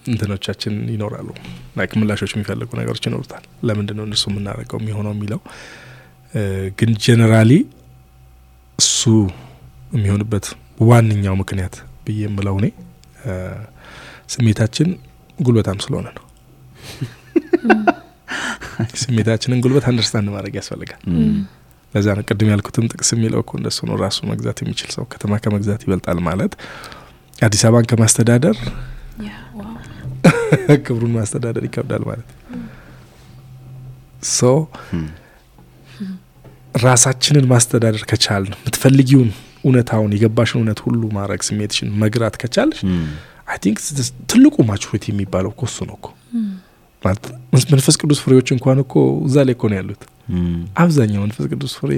[0.05, 1.29] እንትኖቻችን ይኖራሉ።
[1.77, 5.39] like ምላሾች የሚፈልጉ ነገሮች ይኖሩታል። ለምንድን ነው እነሱ የምናደርገው የሚሆነው የሚለው?
[6.79, 7.51] ግን generally
[8.81, 9.01] እሱ
[9.91, 10.45] የሚሆንበት
[10.81, 11.75] ዋነኛው ምክንያት
[12.05, 12.67] ብዬ የምለው እኔ
[14.33, 14.89] ስሜታችን
[15.39, 16.25] ጉልበታም ስለሆነ ነው።
[19.01, 21.01] ስሜታችንን ጉልበት understand ማድረግ ያስፈልጋል።
[21.93, 25.81] ለዛ ነው ቅድም ያልኩትም ጥቅስ የሚለው እኮ እንደሱ ነው። ራሱ መግዛት የሚችል ሰው ከተማ ከመግዛት
[25.85, 26.53] ይበልጣል ማለት
[27.39, 28.57] አዲስ አበባን ከማስተዳደር
[30.85, 32.29] ክብሩን ማስተዳደር ይከብዳል ማለት
[34.31, 34.49] so
[36.75, 39.29] ራሳችንን ማስተዳደር ከቻልን የምትፈልጊውን
[39.63, 42.79] እውነታውን የገባሽን እውነት ሁሉ ማድረግ ስሜትሽን መግራት ከቻልሽ
[43.47, 43.77] I think
[44.31, 46.07] ትልቁ maturity የሚባለው እኮ እሱ ነው እኮ።
[47.03, 47.25] ማለት
[47.73, 48.93] መንፈስ ቅዱስ ፍሬዎች እንኳን እኮ
[49.27, 50.01] እዛ ላይ እኮ ነው ያሉት።
[50.81, 51.91] አብዛኛው መንፈስ ቅዱስ ፍሬ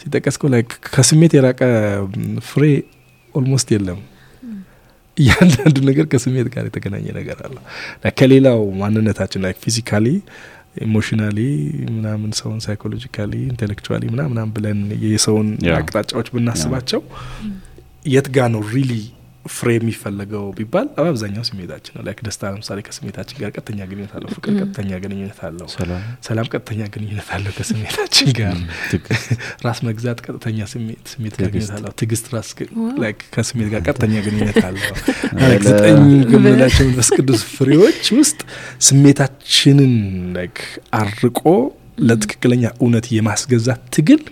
[0.00, 1.60] ሲጠቀስ ላይ ከስሜት የራቀ
[2.48, 2.64] ፍሬ
[3.34, 4.00] almost የለም።
[5.16, 7.56] እያንዳንዱ ነገር ከስሜት ጋር የተገናኘ ነገር አለ።
[8.18, 10.06] ከሌላው ማንነታችን like physically
[10.84, 11.38] emotionally
[11.96, 17.02] ምናምን ሰውን psychologically intellectually ምናምናም ብለን የሰውን አቅጣጫዎች ብናስባቸው
[18.06, 18.92] የት ጋ ነው really
[19.54, 24.52] ፍሬ የሚፈለገው ቢባል በአብዛኛው ስሜታችን ነው። like ደስታ ለምሳሌ ከስሜታችን ጋር ቀጥተኛ ግንኙነት አለው ፍቅር
[24.60, 25.68] ቀጥተኛ ግንኙነት አለው
[26.26, 28.54] ሰላም። ቀጥተኛ ግንኙነት አለው ከስሜታችን ጋር
[29.66, 32.50] ራስ መግዛት ቀጥተኛ ስሜት ጋር ግንኙነት አለው ትግስት ራስ
[33.36, 34.94] ከስሜት ጋር ቀጥተኛ ግንኙነት አለው።
[35.68, 38.40] ዘጠኝ ከምንላቸው መንፈስ ቅዱስ ፍሬዎች ውስጥ
[38.88, 39.94] ስሜታችንን
[40.36, 40.58] like
[41.00, 41.42] አርቆ
[42.06, 44.22] ለትክክለኛ እውነት የማስገዛት ትግል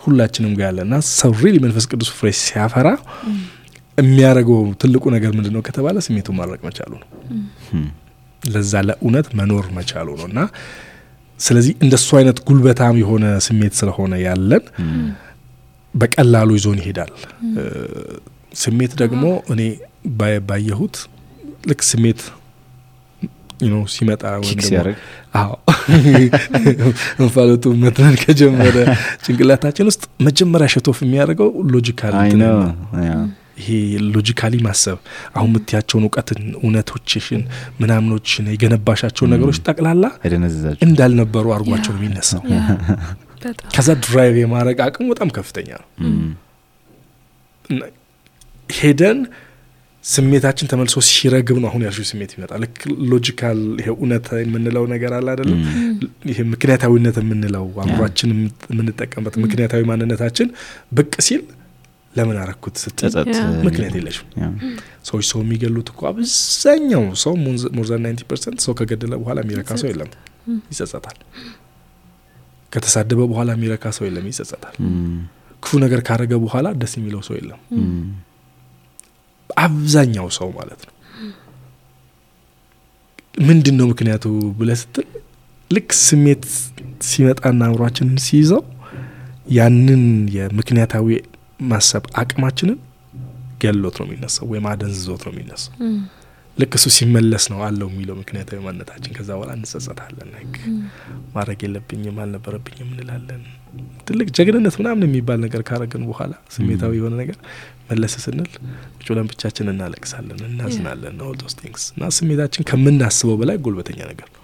[0.00, 2.88] ሁላችንም ጋር ያለ እና ሰው really መንፈስ ቅዱስ ፍሬ ሲያፈራ
[3.98, 7.08] የሚያደርገው ትልቁ ነገር ምንድን ነው ከተባለ ስሜቱን ማረቅ መቻሉ ነው።
[8.42, 10.40] ለዛ ለእውነት መኖር መቻሉ ነው። እና
[11.40, 14.64] ስለዚህ እንደሱ አይነት ጉልበታም የሆነ ስሜት ስለሆነ ያለን
[15.94, 17.12] በቀላሉ ይዞን ይሄዳል።
[18.62, 19.22] ስሜት ደግሞ
[19.54, 19.62] እኔ
[20.48, 20.96] ባየሁት
[21.70, 22.20] ልክ ስሜት
[23.66, 24.22] ነው ሲመጣ
[27.18, 28.76] እንፋሎቱ መትነን ከጀመረ
[29.24, 32.14] ጭንቅላታችን ውስጥ መጀመሪያ shut off የሚያደርገው logical
[33.56, 33.68] ይሄ
[34.14, 34.98] logically ማሰብ
[35.34, 37.42] አሁን የምትያቸውን እውቀትን እውነቶችሽን
[37.80, 40.04] ምናምኖችን የገነባሻቸውን ነገሮች ጠቅላላ
[40.86, 42.42] እንዳልነበሩ አድርጓቸው ነው የሚነሳው።
[43.74, 45.88] ከዛ drive የማድረግ አቅሙ በጣም ከፍተኛ ነው።
[48.76, 49.18] ሄደን
[50.04, 52.78] ስሜታችን ተመልሶ ሲረግብ ነው አሁን ያልሽው ስሜት ይመጣል ልክ
[53.12, 55.60] logical ይሄ እውነት የምንለው ነገር አለ አይደለም
[56.30, 58.32] ይሄ ምክንያታዊነት የምንለው አእምሯችን
[58.72, 60.48] የምንጠቀምበት ምክንያታዊ ማንነታችን
[60.98, 61.42] ብቅ ሲል
[62.14, 63.14] ለምን አረኩት ስትል
[63.66, 64.26] ምክንያት የለሽም።
[65.08, 67.32] ሰዎች ሰው የሚገሉት እኮ አብዛኛው ሰው
[67.76, 70.10] more than ninety percent ሰው ከገደለ በኋላ የሚረካ ሰው የለም።
[70.72, 71.18] ይጸጸታል።
[72.72, 74.76] ከተሳደበ በኋላ የሚረካ ሰው የለም ይጸጸታል።
[75.62, 77.60] ክፉ ነገር ካረገ በኋላ ደስ የሚለው ሰው የለም።
[79.50, 80.92] አብዛኛው ሰው ማለት ነው።
[83.46, 84.24] ምንድን ነው ምክንያቱ
[84.58, 85.06] ብለ ስትል
[85.70, 86.42] ልክ ስሜት
[87.06, 88.62] ሲመጣና አእምሯችንን ሲይዘው
[89.50, 90.02] ያንን
[90.34, 91.08] የምክንያታዊ
[91.68, 92.78] ማሰብ አቅማችንን
[93.62, 95.74] ገሎት ነው የሚነሳው ወይም አደንዝዞት ነው የሚነሳው።
[96.56, 100.54] ልክ እሱ ሲመለስ ነው አለው የሚለው ምክንያታዊ ማንነታችን ከዛ በኋላ እንጸጸታለን። like
[101.34, 103.42] ማድረግ የለብኝም አልነበረብኝም እንላለን።
[104.06, 107.38] ትልቅ ጀግንነት ምናምን የሚባል ነገር ካረግን በኋላ ስሜታዊ የሆነ ነገር
[107.90, 108.50] መለስ ስንል
[108.96, 114.42] ቁጭ ብለን ብቻችን እናለቅሳለን እናዝናለን all those things እና ስሜታችን ከምናስበው በላይ ጉልበተኛ ነገር ነው።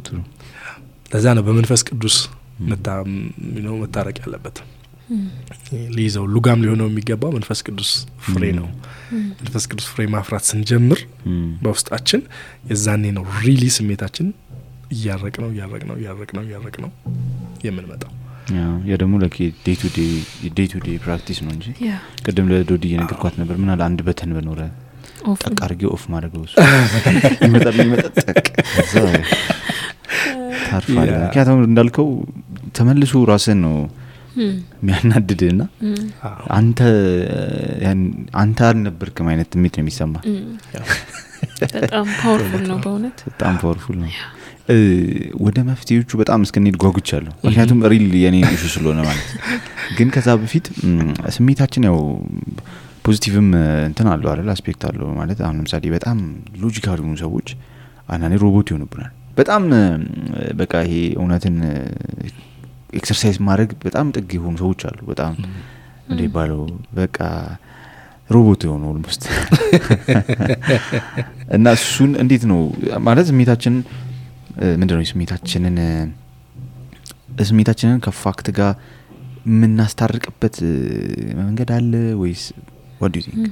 [0.00, 0.16] ጥሩ።
[1.12, 2.16] ለዛ ነው በመንፈስ ቅዱስ
[3.82, 4.58] መታረቅ ያለበት።
[5.96, 7.90] ሊይዘው ሉጋም ሊሆነው የሚገባው መንፈስ ቅዱስ
[8.26, 8.66] ፍሬ ነው።
[9.40, 11.00] መንፈስ ቅዱስ ፍሬ ማፍራት ስንጀምር
[11.62, 12.22] በውስጣችን
[12.70, 14.28] የዛኔ ነው really ስሜታችን
[14.92, 16.90] እያረቅ ነው እያረቅ ነው እያረቅ ነው እያረቅ ነው
[17.66, 18.12] የምንመጣው
[18.88, 19.14] ያ ደግሞ
[19.64, 19.76] day
[20.68, 21.66] to day practice ነው እንጂ
[22.24, 24.60] ቅድም ለዶዲ እየነገርኳት ነበር ምን አለ አንድ button ቢኖረ
[25.42, 26.54] ጠቅ አርጌ off ማድረገው እሱ
[27.46, 28.46] ይመጣል ይመጣል ጠቅ
[30.68, 32.08] ታርፋለ ምክንያቱም እንዳልከው
[32.78, 33.76] ተመልሶ ራስን ነው
[34.80, 35.62] የሚያናድድ ና
[36.56, 36.80] አንተ
[38.42, 40.14] አንተ አልነበርክም አይነት ስሜት ነው የሚሰማ
[41.76, 44.10] በጣም powerful ነው በእውነት። በጣም powerful ነው።
[45.44, 49.28] ወደ መፍትሄዎቹ በጣም እስክንሄድ ጓጉቻለሁ። ምክንያቱም real የኔ issue ስለሆነ ማለት
[49.98, 50.66] ግን ከዛ በፊት
[51.36, 51.98] ስሜታችን ያው
[53.06, 53.46] positive ም
[53.88, 54.48] እንትን አለው አይደል?
[54.54, 56.18] aspect አለው ማለት አሁን ለምሳሌ በጣም
[56.62, 57.48] logical የሆኑ ሰዎች
[58.08, 59.64] አንዳንዴ ሮቦት ይሆኑብናል በጣም
[60.60, 61.56] በቃ ይሄ እውነትን
[62.98, 65.34] exercise ማድረግ በጣም ጥግ የሆኑ ሰዎች አሉ። በጣም
[66.08, 66.20] እንደ
[66.98, 67.18] በቃ
[68.30, 69.22] ሮቦት የሆኑ almost
[71.56, 72.58] እና እሱን እንዴት ነው
[73.06, 73.78] ማለት ስሜታችንን
[74.74, 75.76] ምንድነው ስሜታችንን
[77.48, 78.72] ስሜታችንን ከ fact ጋር
[79.48, 80.56] የምናስታርቅበት
[81.40, 82.42] መንገድ አለ ወይስ
[83.00, 83.46] what do think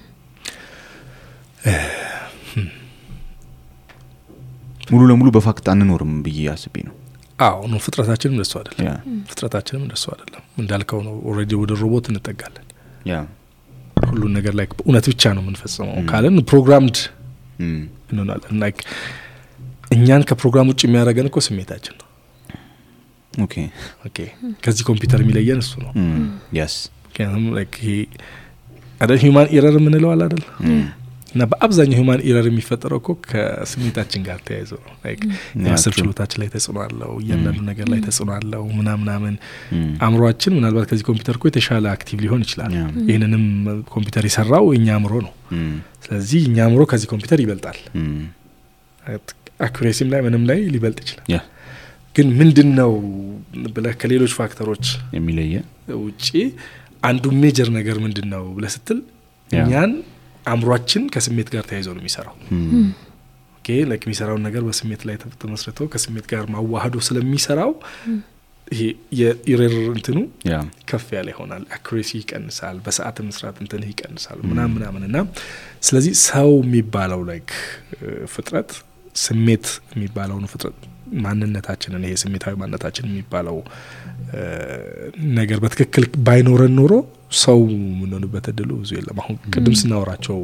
[4.87, 6.95] ሙሉ ለሙሉ በ fact አንኖርም ብዬ አስቤ ነው።
[7.39, 12.63] አዎ ነው ፍጥረታችንም እንደሱ አይደለም። ፍጥረታችንም እንደሱ አይደለም። እንዳልከው ነው already ወደ ሮቦት እንጠጋለን።
[14.07, 16.97] ሁሉን ነገር ላይ እውነት ብቻ ነው የምንፈጽመው ካለን programmed
[17.63, 18.79] እንሆናለን። like
[19.95, 22.07] እኛን ከፕሮግራም ውጭ የሚያደርገን እኮ ስሜታችን ነው።
[23.33, 23.55] Okay።
[24.07, 24.19] Okay።
[24.65, 25.93] ከዚህ ኮምፒውተር የሚለየን እሱ ነው።
[27.07, 27.93] ምክንያቱም like ይሄ
[29.01, 29.19] አይደል?
[29.23, 30.45] human error የምንለው አለ አይደል
[31.37, 34.93] እና በአብዛኛው human error የሚፈጠረው እኮ ከስሜታችን ጋር ተያይዞ ነው
[35.65, 35.93] የማሰብ.
[35.99, 39.35] ችሎታችን ላይ ተጽዕኖ አለው እያንዳንዱ ነገር ላይ ተጽዕኖ አለው ምናምናምን.
[40.07, 42.73] አእምሯችን ምናልባት ከዚህ ኮምፒውተር እኮ የተሻለ active ሊሆን ይችላል.
[43.11, 43.45] ይህንንም
[43.95, 45.35] ኮምፒውተር የሰራው እኛ አእምሮ ነው.
[46.07, 47.79] ስለዚህ እኛ አእምሮ ከዚህ ኮምፒውተር ይበልጣል.
[49.67, 51.27] accuracy ም ላይ ምንም ላይ ሊበልጥ ይችላል.
[52.17, 52.93] ግን ምንድን ነው
[53.77, 54.87] ብለህ ከሌሎች factor ኦች
[55.17, 55.55] የሚለየ
[56.05, 56.27] ውጪ
[57.09, 59.01] አንዱ major ነገር ምንድን ነው ብለህ ስትል
[59.51, 59.91] እኛን
[60.47, 62.37] አእምሯችን ከስሜት ጋር ተያይዞ ነው የሚሰራው.
[63.59, 67.73] okay like የሚሰራውን ነገር በስሜት ላይ ተ- ተመስርቶ ከስሜት ጋር ማዋህዶ ስለሚሰራው
[68.69, 68.81] ይሄ
[69.19, 70.17] የ error እንትኑ.
[70.89, 75.19] ከፍ ያለ ይሆናል accuracy ይቀንሳል በሰዓት መስራት እንትን ይቀንሳል ምናምን ምናምን እና
[75.83, 77.51] ስለዚህ ሰው የሚባለው like
[78.35, 78.71] ፍጥረት
[79.25, 80.79] ስሜት የሚባለውን ፍጥረት
[81.25, 83.59] ማንነታችንን ይሄ ስሜታዊ ማንነታችን የሚባለው
[85.37, 86.93] ነገር በትክክል ባይኖረን ኖሮ
[87.31, 90.37] ሰው የምንሆንበት እድሉ ብዙ የለም አሁን ቅድም ስናወራቸው.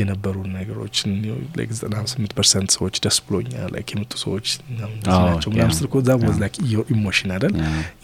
[0.00, 1.10] የነበሩ ነገሮችን
[1.58, 6.02] like ዘጠና ስምንት percent ሰዎች ደስ ብሎኛል like የመጡ ሰዎች ናቸው ምናምን ያ። ስል እኮ
[6.08, 6.56] that was like
[6.94, 7.54] emotion አይደል.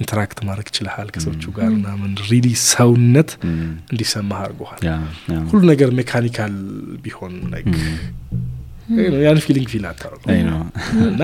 [0.03, 3.33] interact ማድረግ ችልሃል ከሰዎቹ ጋር ምናምን really ሰውነት.
[3.93, 4.43] እንዲሰማህ.
[4.87, 5.03] Yeah.
[5.51, 6.55] ሁሉ ነገር mechanical
[7.05, 7.73] ቢሆን like
[9.25, 9.85] ያን feeling feel
[10.49, 10.61] ነው።
[11.09, 11.23] እና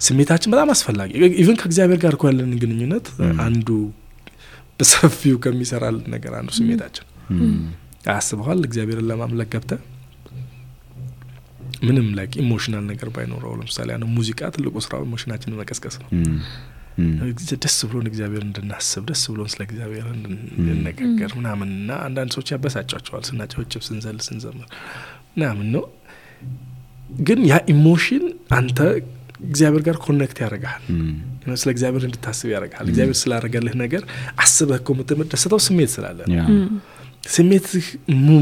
[0.00, 1.10] ስሜታችን በጣም አስፈላጊ
[1.42, 3.06] even ከእግዚአብሔር ጋር እኮ ያለን ግንኙነት
[3.40, 3.68] አንዱ
[4.80, 7.06] በሰፊው ከሚሰራልን ነገር አንዱ ስሜታችን.
[8.14, 9.72] አስበኋል እግዚአብሔርን ለማምለክ ገብተ
[11.86, 16.08] ምንም like emotional ነገር ባይኖረው ለምሳሌ አንዱ ሙዚቃ ትልቁ ስራው emotion ኣችንን መቀስቀስ ነው.
[17.62, 23.82] ደስ ብሎን እግዚአብሔር እንድናስብ ደስ ብሎን ስለ እግዚአብሔር እንድንነጋገር ምናምን እና አንዳንድ ሰዎች ያበሳጫቸዋል ስናጨበጭብ
[23.88, 24.68] ስንዘል ስንዘምር
[25.34, 25.84] ምናምን ነው
[27.22, 28.24] ግን ያ emotion
[28.58, 28.78] አንተ
[29.34, 30.82] እግዚአብሔር ጋር connect ያደርግሃል.
[31.56, 34.02] ስለ እግዚአብሔር እንድታስብ ያደርግሃል እግዚአብሔር ስላደረገልህ ነገር
[34.40, 36.48] አስበህ እኮ የምትደሰተው ስሜት ስላለ ነው።.
[37.26, 37.84] ስሜትህ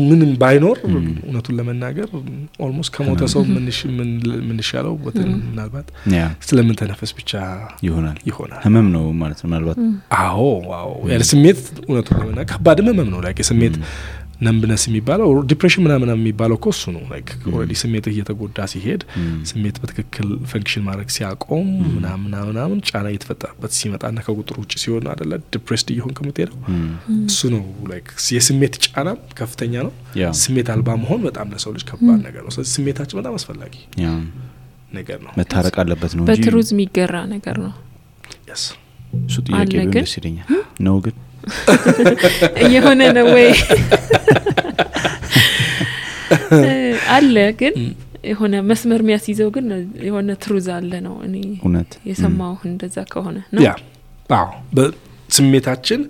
[0.02, 2.08] ምንም ባይኖር እውነቱን ለመናገር
[2.64, 4.16] almost ከሞተ ሰው ምንሽ- ምን-
[4.48, 5.86] ምንሻለው በትን ምናልባት.
[6.46, 7.30] ስለምንተነፈስ ብቻ
[7.86, 9.78] ይሆናል ይሆናል ህመም ነው ማለት ነው ምናልባት
[10.20, 10.40] አዎ
[10.80, 13.76] አዎ ያለ ስሜት እውነቱን ለመናገር ከባድም ህመም ነው like የስሜት
[14.42, 19.02] numbness የሚባለው depression ምናምን የሚባለው እኮ እሱ ነው። like already ስሜትህ እየተጎዳ ሲሄድ
[19.50, 25.32] ስሜት በትክክል function ማድረግ ሲያቆም ምናምን ምናምን ምናምን ጫና እየተፈጠረበት ሲመጣና ከቁጥር ውጭ ሲሆን አደለ
[25.54, 26.58] depressed እየሆን ከምትሄደው
[27.26, 29.92] እሱ ነው like የስሜት ጫና ከፍተኛ ነው።
[30.42, 33.74] ስሜት አልባ መሆን በጣም ለሰው ልጅ ከባድ ነገር ነው። ስለዚህ ስሜታችን በጣም አስፈላጊ
[34.92, 37.72] ነገር ነው። መታረቅ አለበት ነው እንጂ በ truth የሚገራ ነገር ነው.
[39.22, 39.72] እሱ ጥያቄ?
[39.94, 40.48] ደስ ይለኛል።
[40.86, 41.14] ነው ግን
[42.64, 43.48] እየሆነ ነው ወይ?
[47.14, 47.74] አለ ግን
[48.24, 49.66] የሆነ መስመር የሚያስይዘው ግን
[50.06, 53.62] የሆነ ትሩዝ አለ ነው እኔ እውነት። የሰማው እንደዛ ከሆነ ነው?
[54.30, 56.00] አዎ። በስሜታችን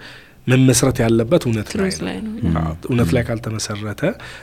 [0.47, 1.68] መመስረት ያለበት እውነት
[2.07, 2.33] ላይ ነው።
[2.89, 4.03] እውነት ላይ ካልተመሰረተ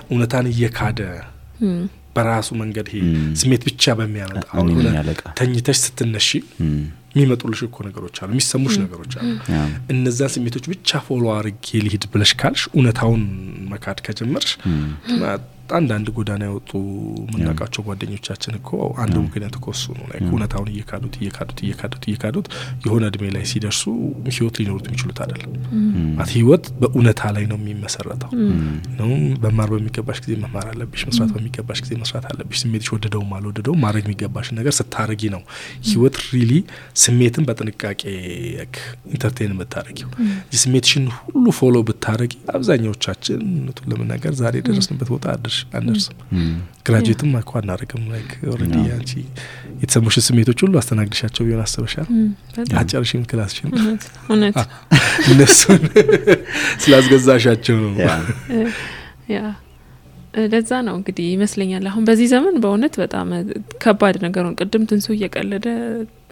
[0.10, 1.00] እውነታን እየካደ
[2.20, 3.01] በራሱ መንገድ ይሄ
[3.41, 4.70] ስሜት ብቻ በሚያመጣ አሁን
[5.39, 6.30] ተኝተሽ ስትነሺ
[7.11, 9.30] የሚመጡልሽ እኮ ነገሮች አሉ የሚሰሙሽ ነገሮች አሉ።
[9.93, 13.24] እነዛን ስሜቶች ብቻ follow አርጌ ልሂድ ብለሽ ካልሽ እውነታውን
[13.72, 14.51] መካድ ከጀመርሽ
[15.78, 16.72] አንዳንድ ጎዳና የወጡ
[17.26, 18.70] የምናውቃቸው ጓደኞቻችን እኮ
[19.03, 22.47] አንዱ ምክንያት እኮ እሱ ነው። like እውነታውን እየካዱት እየካዱት እየካዱት እየካዱት
[22.86, 23.82] የሆነ እድሜ ላይ ሲደርሱ
[24.32, 25.51] ህይወት ሊኖሩት የሚችሉት አይደለም።
[26.32, 28.32] ህይወት በእውነታ ላይ ነው የሚመሰረተው።
[28.99, 29.11] ነው
[29.45, 34.57] መማር በሚገባሽ ጊዜ መማር አለብሽ መስራት በሚገባሽ ጊዜ መስራት አለብሽ። ስሜትሽ ወደደውም አልወደደውም ማድረግ የሚገባሽን
[34.59, 35.43] ነገር ስታረጊ ነው
[35.89, 36.53] ህይወት really
[37.03, 38.01] ስሜትን በጥንቃቄ
[39.12, 40.09] entertain የምታደረጊው
[40.61, 46.16] ስሜትሽን ሁሉ follow ብታረጊ አብዛኛዎቻችን እውነቱን ለመናገር ዛሬ የደረስንበት ቦታ አድርሽ አንደርስም
[46.88, 49.12] graduate ም እኮ አናደርግም። like already አንቺ
[49.82, 52.07] የተሰሙሽን ስሜቶች ሁሉ አስተናግድሻቸው ቢሆን አስበሻል?
[52.80, 53.72] አጨርሽም class ሽን?
[55.30, 55.82] እነሱን
[56.84, 57.91] ስላስገዛሻቸው ነው።
[59.30, 59.41] ያ
[60.45, 63.28] ለዛ ነው እንግዲህ ይመስለኛል። አሁን በዚህ ዘመን በእውነት በጣም
[63.84, 65.68] ከባድ ነገሩን ቅድም ትንሱ እየቀለደ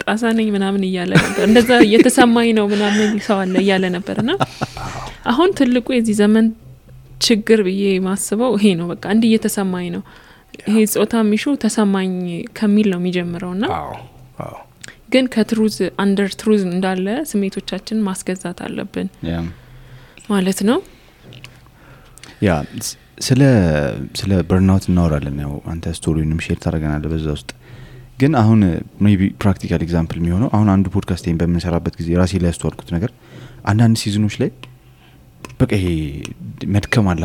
[0.02, 4.30] ጣሳ ነኝ ምናምን እያለ ነበር። እንደዛ እየተሰማኝ ነው ምናምን ሰው አለ እያለ ነበር። እና
[5.26, 6.46] አሁን ትልቁ የዚህ ዘመን
[7.20, 10.02] ችግር ብዬ ማስበው ይሄ ነው። በቃ እንዲህ እየተሰማኝ ነው።
[10.62, 12.12] ይሄ ጾታ ሚሹ ተሰማኝ
[12.58, 13.90] ከሚል ነው የሚጀምረው። አዎ
[15.12, 19.08] ግን ከትሩዝ አንደር ትሩዝ እንዳለ ስሜቶቻችን ማስገዛት አለብን
[20.30, 20.78] ማለት ነው።
[22.42, 22.56] ያ
[23.26, 23.42] ስለ
[24.18, 27.50] ስለ burnout እናወራለን። ያው አንተ story ንም share ታደረገናለ በዛ ውስጥ።
[28.20, 28.60] ግን አሁን
[29.04, 33.10] maybe practical example የሚሆነው አሁን አንዱ ፖድካስት በምንሰራበት ጊዜ ራሴ ላይ ያስተዋልኩት ነገር
[33.64, 34.50] አንዳንድ season ኦች ላይ
[35.60, 35.86] በቃ ይሄ
[36.74, 37.24] መድከም አላ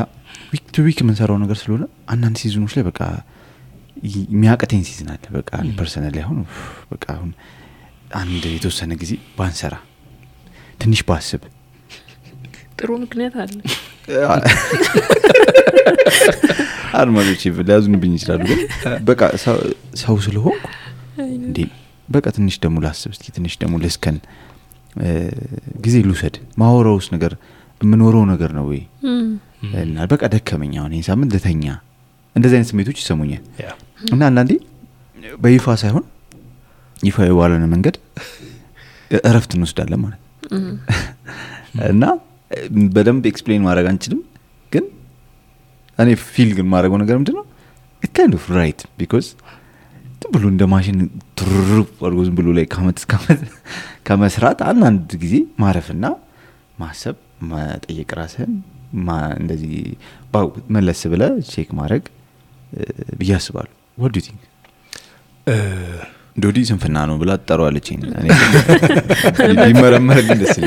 [0.51, 2.99] week to week የምንሰራው ነገር ስለሆነ አንዳንድ season ኦች ላይ በቃ
[4.27, 6.55] የሚያቅተኝ season አለ። በቃ personal አሁን ኡፍ፣
[6.91, 7.31] በቃ አሁን
[8.15, 9.75] አንድ የተወሰነ ጊዜ ባንሰራ
[10.79, 11.43] ትንሽ ባስብ።
[12.79, 13.57] ጥሩ ምክንያት አለ።
[16.99, 18.59] አድማጮች ሊያዙንብኝ ይችላሉ ግን
[19.07, 20.65] በቃ ሰው- ስለሆንኩ
[21.39, 21.57] እንዴ
[22.09, 24.17] በቃ ትንሽ ደግሞ ላስብ እስኪ ትንሽ ደግሞ ልስከን
[25.81, 27.33] ጊዜ ልውሰድ። ማወራውስ ነገር
[27.81, 28.81] የምኖረው ነገር ነው ወይ?
[29.83, 31.65] እና በቃ ደከመኝ አሁን ይህን ሳምንት ልተኛ።
[32.35, 33.43] እንደዚህ አይነት ስሜቶች ይሰሙኛል።
[34.07, 34.51] እና አንዳንዴ
[35.39, 36.05] በይፋ ሳይሆን
[37.03, 37.95] ይፋ የዋለነ መንገድ
[39.23, 40.19] እረፍት እንወስዳለን ማለት
[41.91, 42.03] እና
[42.95, 44.21] በደንብ explain ማድረግ አንችልም።
[44.71, 44.85] ግን
[45.99, 47.45] እኔ feel ግን ማድረገው ነገር ምንድን ነው
[48.13, 49.27] kind of right because
[50.23, 50.97] ዝም ብሎ እንደ ማሽን
[51.39, 51.71] ትርርብ
[52.05, 52.65] አድርጎ ዝም ብሎ ላይ
[54.07, 56.05] ከመስራት አንዳንድ ጊዜ ማረፍና
[56.77, 57.15] ማሰብ
[57.49, 58.51] መጠየቅ ራስህን
[59.05, 59.73] ማ- እንደዚህ
[60.75, 62.03] መለስ ብለ check ማድረግ
[63.19, 64.41] ብዬ አስባለሁ። what do you think
[66.43, 67.87] ዶዲ ስንፍና ነው ብላ ትጠሯለች
[69.61, 70.57] ሊመረመርልኝ ደስ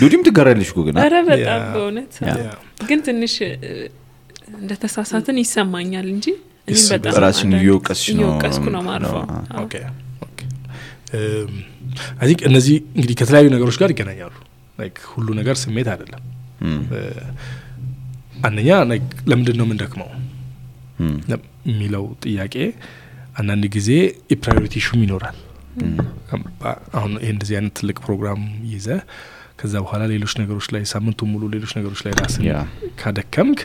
[0.00, 2.14] ዶዲም ትጋራለች እኮ ግን ኧረ በጣም በእውነት
[2.88, 3.34] ግን ትንሽ
[4.56, 6.26] እንደተሳሳትን ይሰማኛል እንጂ
[6.96, 8.82] አንዳንድ- እየወቀስሽ ነው እየወቀስኩ ነው
[12.18, 14.34] አይ ቲንክ እነዚህ እንግዲህ ከተለያዩ ነገሮች ጋር ይገናኛሉ።
[14.78, 16.22] ላይክ ሁሉ ነገር ስሜት አይደለም።
[18.44, 20.10] አንደኛ like ለምንድን ነው የምንደክመው?
[21.66, 22.54] የሚለው ጥያቄ
[23.36, 23.88] አንዳንድ ጊዜ
[24.32, 25.38] የ priority issue ም ይኖራል።
[26.98, 28.86] አሁን ይህ እንደዚህ አይነት ትልቅ ፕሮግራም ይዘህ
[29.58, 32.44] ከዛ በኋላ ሌሎች ነገሮች ላይ ሳምንቱ ሙሉ ሌሎች ነገሮች ላይ ራስን
[33.00, 33.60] ካደከምክ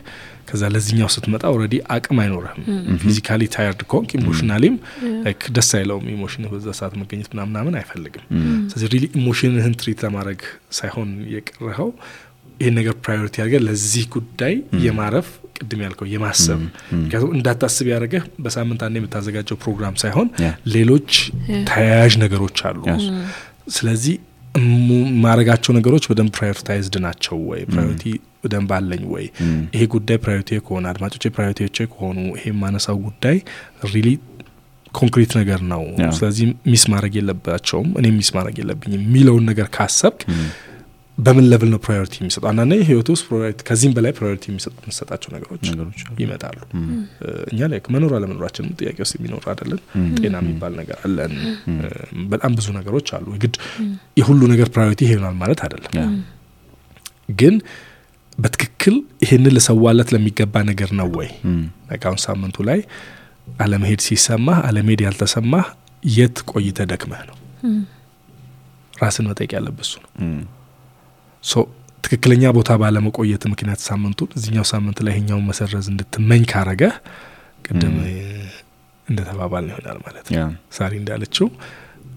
[0.49, 2.61] ከዛ ለዚህኛው ስትመጣ already አቅም አይኖርህም።
[3.01, 4.75] physically tired ከሆንክ emotionally ም
[5.25, 8.25] like ደስ አይለውም emotion በዛ ሰዓት መገኘት ምናምን ምናምን አይፈልግም።
[8.71, 10.41] ስለዚህ really emotion ህን treat ለማድረግ
[10.79, 11.91] ሳይሆን የቀረኸው
[12.59, 14.53] ይህን ነገር priority አድርገህ ለዚህ ጉዳይ
[14.85, 15.27] የማረፍ
[15.57, 16.59] ቅድም ያልከው የማሰብ
[16.95, 20.27] ምክንያቱም እንዳታስብ ያደረገህ በሳምንት አንድ የምታዘጋጀው ፕሮግራም ሳይሆን
[20.75, 21.11] ሌሎች
[21.69, 22.83] ተያያዥ ነገሮች አሉ.
[23.71, 24.15] ስለዚህ
[25.23, 27.61] ማረጋቸው ነገሮች በደንብ prioritized ናቸው ወይ?
[27.71, 28.03] priority
[28.43, 29.25] በደንብ አለኝ ወይ?
[29.75, 33.37] ይሄ ጉዳይ priority ከሆነ አድማጮች priority ዎች ከሆኑ ይሄ የማነሳው ጉዳይ
[33.93, 34.07] really
[34.93, 35.83] concrete ነገር ነው።
[36.17, 40.21] ስለዚህ miss ማድረግ የለባቸውም። እኔ miss ማድረግ የለብኝም የሚለውን ነገር ካሰብክ
[41.21, 42.47] በምን level ነው priority የሚሰጠው?
[42.51, 45.63] አንዳንዴ ህይወት ውስጥ priority ከዚህም በላይ priority የሚሰጣቸው ነገሮች
[46.21, 46.59] ይመጣሉ።
[47.51, 49.81] እኛ ላይ መኖር አለመኖራችንም ጥያቄ ውስጥ የሚኖር አይደለን
[50.19, 51.33] ጤና የሚባል ነገር አለን።
[52.31, 53.57] በጣም ብዙ ነገሮች አሉ። ግድ
[54.21, 56.13] የሁሉ ነገር priority ይሄ ይሆናል ማለት አይደለም።
[57.41, 57.55] ግን
[58.37, 61.29] በትክክል ይሄንን ልሰዋለት ለሚገባ ነገር ነው ወይ?
[62.01, 62.79] አሁን ሳምንቱ ላይ
[63.59, 65.65] አለመሄድ ሲሰማህ አለመሄድ ያልተሰማህ
[66.11, 67.37] የት ቆይተ ደክመህ ነው?
[68.93, 70.09] ራስን መጠየቅ ያለብህ እሱ ነው
[72.03, 76.93] ትክክለኛ ቦታ ባለመቆየት ምክንያት ሳምንቱን እዚኛው ሳምንት ላይ ይሄኛውን መሰረዝ እንድትመኝ ካረገህ
[77.65, 78.15] ቅድም ም። እ፣
[79.07, 80.35] እንደተባባል ይሆናል ማለት ነው
[80.75, 81.47] ሳሪ እንዳለችው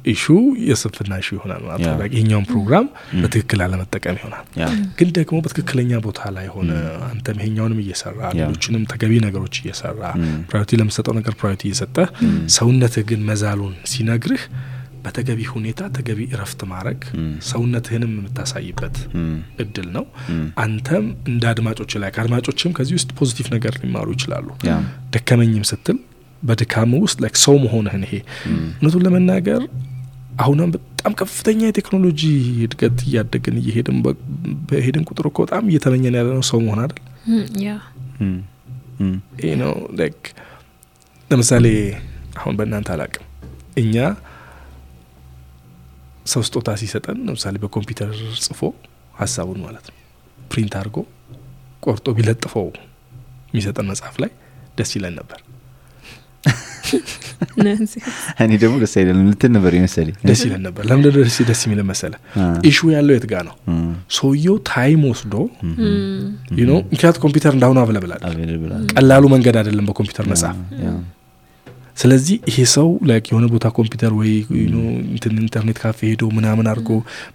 [0.05, 0.25] issue
[0.65, 2.87] የስንፍና issue ይሆናል ማለት ነው ይሄኛውን ፕሮግራም
[3.21, 4.45] በትክክል አለመጠቀም ይሆናል
[4.99, 6.71] ግን ደግሞ በትክክለኛ ቦታ ላይ ሆነ
[7.09, 10.03] አንተም ይሄኛውንም እየሰራ ሌሎችንም ተገቢ ነገሮች እየሰራ
[10.49, 11.97] priority ለምሰጠው ነገር priority እየሰጠ
[12.57, 14.45] ሰውነትህ ግን መዛሉን ሲነግርህ
[15.05, 17.01] በተገቢ ሁኔታ ተገቢ እረፍት ማድረግ
[17.49, 18.97] ሰውነትህንም የምታሳይበት
[19.63, 20.05] እድል ነው።
[20.63, 24.49] አንተም እንደ አድማጮች ላይ ከአድማጮችም ከዚህ ውስጥ positive ነገር ሊማሩ ይችላሉ።
[25.15, 25.99] ደከመኝም ስትል
[26.43, 28.15] በድካም ውስጥ like ሰው መሆንህን ይሄ
[28.49, 29.63] እውነቱን ለመናገር
[30.41, 32.23] አሁንም በጣም ከፍተኛ የቴክኖሎጂ
[32.65, 34.17] እድገት እያደግን እየሄድን በ-
[34.69, 36.99] በሄድን ቁጥር እኮ በጣም እየተመኘን ያለ ነው ሰው መሆን አይደል?
[39.59, 40.19] ነው like
[41.31, 41.67] ለምሳሌ
[42.39, 43.25] አሁን በእናንተ አላቅም
[43.77, 43.95] እኛ
[46.25, 48.13] ሰው ስጦታ ሲሰጠን ለምሳሌ በኮምፒውተር
[48.45, 48.61] ጽፎ
[49.15, 49.99] ሀሳቡን ማለት ነው
[50.51, 50.97] print አድርጎ
[51.83, 52.67] ቆርጦ ቢለጥፈው
[53.51, 54.31] የሚሰጠን መጽሐፍ ላይ
[54.79, 55.41] ደስ ይለን ነበር።
[58.45, 62.13] እኔ ደግሞ ደስ አይደለም ልትን ነበር የመሰለኝ። ደስ ይለን ነበር። ለምን ደስ ደስ የሚለን መሰለህ
[62.71, 63.55] issue ያለው የት ጋ ነው?
[64.19, 65.35] ሰውየው time ወስዶ
[66.59, 68.23] you know ምክንያቱ ኮምፒውተር እንዳሁኑ አብለብላል
[68.95, 70.57] ቀላሉ መንገድ አይደለም በኮምፒውተር መጽሐፍ
[71.97, 74.31] ስለዚህ ይሄ ሰው like የሆነ ቦታ ኮምፒውተር ወይ
[75.39, 76.91] ኢንተርኔት ካፌ ሄዶ ምናምን አድርጎ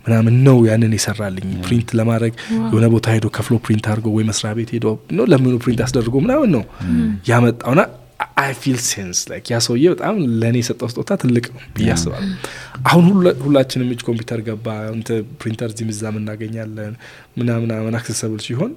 [0.06, 2.34] ምናምን ነው ያንን የሰራልኝ print ለማድረግ
[2.66, 4.88] የሆነ ቦታ ሄዶ ከፍሎ print አድርጎ ወይ መስሪያ ቤት ሄዶ
[5.18, 6.64] ነው ለምኑ print አስደርጎ ምናምን ነው
[7.30, 7.82] ያመጣውና
[8.38, 12.28] I feel sense like ያ ሰውዬ በጣም ለእኔ የሰጠው ስጦታ ትልቅ ነው ብዬ አስባለሁ።
[12.86, 14.68] አሁን ሁላ- ሁላችንም እጅ ኮምፒውተር ገባ
[15.42, 16.94] ፕሪንተር እዚህም እዛም እናገኛለን
[17.40, 18.72] ምናምናምን accessible ሲሆን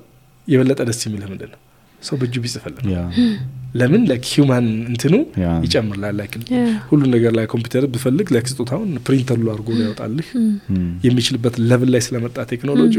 [0.49, 1.61] የበለጠ ደስ የሚልህ ምንድን ነው
[2.03, 2.87] ሰው በእጁ ቢጽፍልን
[3.73, 4.03] ለምን?
[4.09, 5.15] like human እንትኑ
[5.65, 9.69] ይጨምርላል like yeah፣ ሁሉ ነገር ላይ ኮምፒውተር ብፈልግ like ስጦታውን print ሁሉ አድርጎ
[10.39, 10.51] እም፣
[11.05, 12.97] የሚችልበት level ላይ ስለመጣ ቴክኖሎጂ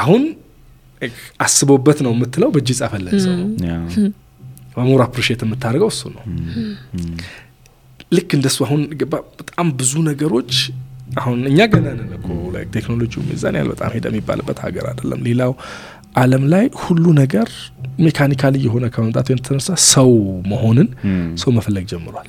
[0.00, 0.24] አሁን
[1.44, 3.34] አስቦበት ነው የምትለው በእጅ ጻፈለን ሰው
[4.76, 6.22] በ more appreciate የምታደርገው እሱ ነው።
[8.12, 10.52] ልክ እንደሱ አሁን ገባ በጣም ብዙ ነገሮች
[11.20, 15.52] አሁን እኛ ገና ነን እኮ like ቴክኖሎጂው ሚዛን ያህል በጣም ሄደ የሚባልበት ሀገር አይደለም። ሌላው
[16.14, 17.48] ዓለም ላይ ሁሉ ነገር
[18.04, 20.10] mechanically የሆነ ከመምጣቱ የተነሳ ሰው
[20.50, 22.28] መሆንን እም፣ ሰው መፈለግ ጀምሯል።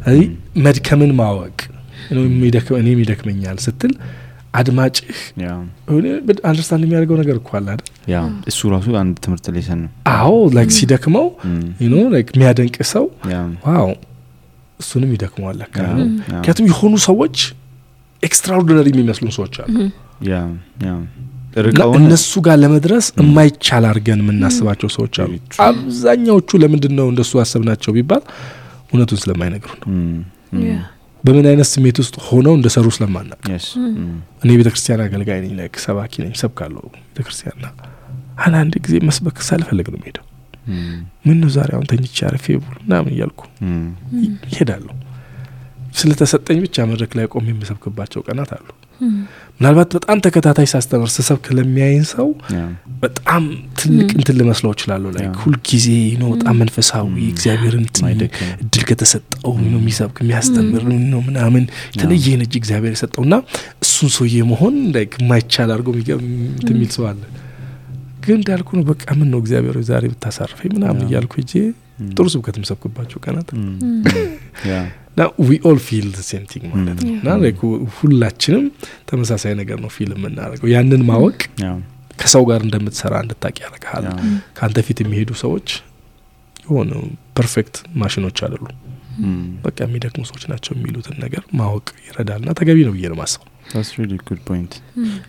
[0.00, 0.26] ስለዚህ
[0.64, 1.58] መድከምን ማወቅ
[2.78, 3.92] እኔም ይደክመኛል ስትል
[4.54, 5.16] አድማጭህ
[6.44, 7.88] understand የሚያደርገው ነገር እኮ አለ አይደል?
[8.50, 11.26] እሱ ራሱ አንድ ትምህርት lesson ነው። አዎ like ሲደክመው
[11.88, 13.04] no like የሚያደንቅ ሰው
[13.66, 13.90] wow
[14.80, 15.76] እሱንም ይደክመዋል ለካ
[16.32, 17.36] ምክንያቱም የሆኑ ሰዎች
[18.22, 19.74] extraordinary የሚመስሉን ሰዎች አሉ
[21.98, 25.32] እነሱ ጋር ለመድረስ የማይቻል አድርገን የምናስባቸው ሰዎች አሉ።.
[25.66, 28.22] አብዛኛዎቹ ለምንድን ነው እንደሱ አሰብናቸው ቢባል
[28.90, 29.88] እውነቱን ስለማይነግሩ ነው።
[31.24, 32.86] በምን አይነት ስሜት ውስጥ ሆነው እንደሰሩ
[33.80, 34.10] እም፣
[34.42, 37.66] እኔ ቤተ ክርስቲያን አገልጋይ ነኝ፣ like ሰባኪ ነኝ፣ ሰብካለሁ ቤተ ክርስቲያንና
[38.38, 40.24] አንዳንድ ጊዜ መስበክ ሳልፈልግ ነው
[40.70, 40.94] እም፣
[41.26, 43.40] ምን ነው ዛሬ አሁን ተኝቼ አረፌ ብሎ ምናምን እያልኩ
[44.48, 44.94] ይሄዳለሁ።
[45.98, 48.66] ስለተሰጠኝ ብቻ መድረክ ላይ ቆሜ የምሰብክባቸው ቀናት አሉ።
[49.58, 52.28] ምናልባት በጣም ተከታታይ ሳስተምር ስሰብክ ለሚያይን ሰው
[53.02, 53.44] በጣም
[53.80, 55.86] ትልቅ እንትን ልመስለው እችላለሁ። like ሁልጊዜ
[56.20, 57.84] ነው በጣም መንፈሳዊ እግዚአብሔርን
[58.58, 63.36] እድል ከተሰጠው ነው የሚሰብክ የሚያስተምር ነው ምናምን የተለየ ነጅ እግዚአብሔር የሰጠው እና
[63.84, 65.88] እሱን ሰውዬ መሆን like የማይቻል አድርጎ
[66.68, 67.22] የሚል ሰው አለ።
[68.24, 71.52] ግን እንዳልኩ ነው በቃ ምን ነው እግዚአብሔር ዛሬ ብታሳርፈኝ ምናምን እያልኩ እጄ
[72.10, 73.48] ጥሩ ስብከት የምሰብክባቸው ቀናት
[75.18, 77.16] እና we all feel same thing ማለት ነው። Mm.
[77.16, 77.62] እና like
[77.96, 78.64] ሁላችንም
[79.08, 81.38] ተመሳሳይ ነገር ነው feel የምናደርገው። ያንን ማወቅ
[82.18, 84.06] ከሰው ጋር እንደምትሰራ እንድታቅ ያደርግሃል።
[84.56, 85.68] ከአንተ ፊት የሚሄዱ ሰዎች
[86.64, 86.92] የሆነ
[87.36, 88.76] perfect ማሽኖች አይደሉም።
[89.22, 93.48] እም፣ በቃ የሚደክሙ ሰዎች ናቸው የሚሉትን ነገር ማወቅ ይረዳል። ና ተገቢ ነው ብዬ ነው ማስበው
[93.72, 94.72] that's really good point.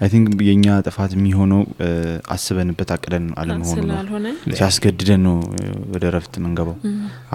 [0.01, 1.61] I think የእኛ ጥፋት የሚሆነው
[2.35, 3.97] አስበንበት አቅደን አለመሆኑ ነው።
[4.59, 5.35] ሲያስገድደን ነው
[5.93, 6.77] ወደ ረፍት መንገባው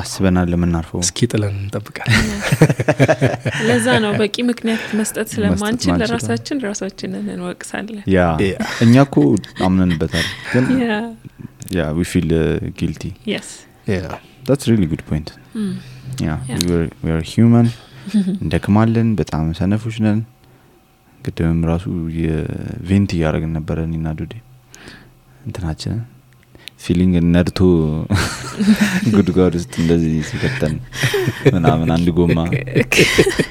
[0.02, 2.26] አስበናል ለምናርፈው እስኪ ጥለን እንጠብቃለን።
[3.68, 8.26] ለዛ ነው በቂ ምክንያት መስጠት ስለማንችል ማንችል። ለራሳችን ራሳችንን እንወቅሳለን። yeah
[8.86, 9.16] እኛ እኮ
[9.68, 10.66] አምነንበታል። ግን
[11.78, 12.30] yeah። we feel
[12.80, 13.04] guilty
[14.46, 15.28] that's really good point.
[16.20, 16.32] yeah.
[17.02, 17.66] we are human.
[18.44, 20.18] እንደክማለን በጣም ሰነፎች ነን
[21.24, 21.84] ቅድምም ራሱ
[22.20, 24.34] የ vent እያደረግን ነበረ እኔና ዱዴ።
[25.46, 26.02] እንትናችንን
[26.80, 27.58] feeling ነድቶ
[29.14, 30.74] ጉድጓድ ውስጥ እንደዚህ ሲከተን
[31.54, 32.38] ምናምን አንድ ጎማ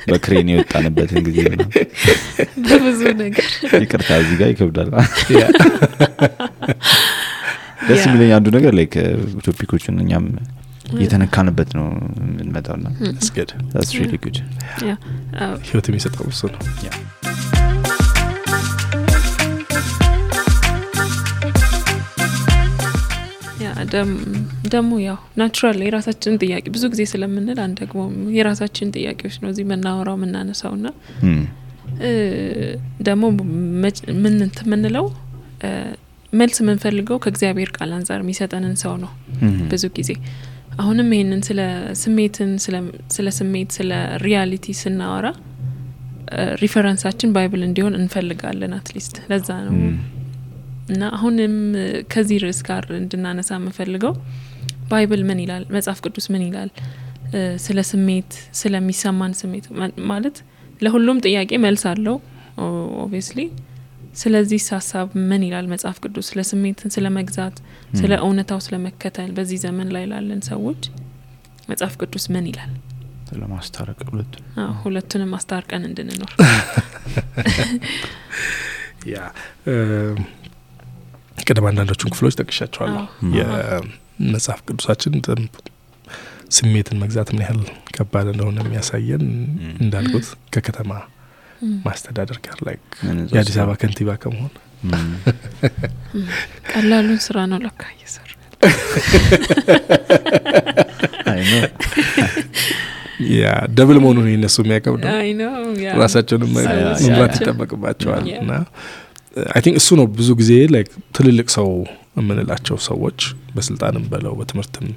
[0.09, 1.39] በክሬን የወጣንበትን ጊዜ
[2.65, 3.47] በብዙ ነገር
[3.83, 4.89] ይቅርታ እዚህ ጋር ይከብዳል።
[7.87, 8.85] ደስ የሚለኝ አንዱ ነገር ላይ
[9.47, 10.25] topic ኦችን እኛም
[10.95, 11.87] እየተነካንበት ነው
[12.21, 12.87] የምንመጣው ና
[13.27, 14.37] it's good that's really good.
[14.87, 14.93] yeah
[15.43, 16.61] አዎ፣ ህይወት የሚሰጠው እሱ ነው
[24.73, 28.01] ደግሞ ያው natural የራሳችንን ጥያቄ ብዙ ጊዜ ስለምንል አንድ ደግሞ
[28.35, 30.89] የራሳችን ጥያቄዎች ነው እዚህ መናወራው የምናነሳው ና
[33.01, 33.23] ደግሞ
[33.83, 35.05] መጭ- ምን እንትን የምንለው
[36.33, 39.11] መልስ የምንፈልገው ከእግዚአብሔር ቃል አንጻር የሚሰጠንን ሰው ነው.
[39.71, 40.11] ብዙ ጊዜ።
[40.79, 41.59] አሁንም ይሄንን ስለ
[41.99, 42.51] ስሜትን
[43.09, 43.91] ስለ- ስሜት ስለ
[44.23, 45.27] reality ስናወራ
[46.61, 49.73] reference ኣችን Bible እንዲሆን እንፈልጋለን at least። ለዛ ነው.
[50.89, 51.53] እና አሁንም
[52.13, 54.13] ከዚህ ርዕስ ጋር እንድናነሳ የምፈልገው
[54.89, 55.63] Bible ምን ይላል?
[55.75, 56.69] መጽሐፍ ቅዱስ ምን ይላል?
[57.65, 59.65] ስለ ስሜት ስለሚሰማን ስሜት
[60.11, 60.35] ማለት
[60.81, 62.17] ለሁሉም ጥያቄ መልስ አለው።
[63.03, 63.39] obviously።
[64.15, 65.65] ስለዚህ ሀሳብ ምን ይላል?
[65.73, 67.55] መጽሐፍ ቅዱስ ስለ ስሜትን ስለ መግዛት
[67.93, 70.81] ስለ እውነታው ስለ መከተል በዚህ ዘመን ላይ ላለን ሰዎች
[71.69, 72.71] መጽሐፍ ቅዱስ ምን ይላል?
[73.35, 76.31] ለማስታረቅ ሁለቱ አዎ፣ ሁለቱንም አስታርቀን እንድንኖር።
[79.13, 79.17] ያ
[81.37, 83.03] ቅድም አንዳንዶቹን ክፍሎች ጠቅሻቸዋለሁ።
[83.37, 85.13] የመጽሐፍ ቅዱሳችን
[86.53, 87.61] ስሜትን መግዛት ምን ያህል
[87.95, 89.23] ከባድ እንደሆነ የሚያሳየን
[89.83, 90.91] እንዳልኩት ከከተማ
[91.85, 92.75] ማስተዳደር ጋር ላይ
[93.31, 94.53] የአዲስ አበባ ከንቲባ ከመሆን.
[96.71, 98.39] ቀላሉን ስራ ነው ለካ ነው
[103.33, 103.43] yeah
[103.75, 104.57] double መሆኑን የነሱ
[105.83, 105.95] ያ-
[106.77, 108.51] ያ- መምራት ይጠበቅባቸዋል። እና
[109.53, 111.69] I think እሱ ነው ብዙ ጊዜ like ትልልቅ ሰው
[112.17, 113.19] የምንላቸው ሰዎች
[113.55, 114.89] በስልጣንም በለው በትምህርትም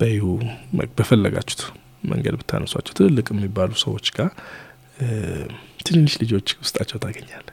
[0.00, 0.24] በይሁ
[0.98, 1.62] በፈለጋችሁት
[2.04, 4.30] መንገድ ብታነሷቸው ትልልቅ የሚባሉ ሰዎች ጋር
[5.86, 7.46] ትንንሽ ልጆች ውስጣቸው ታገኛለ.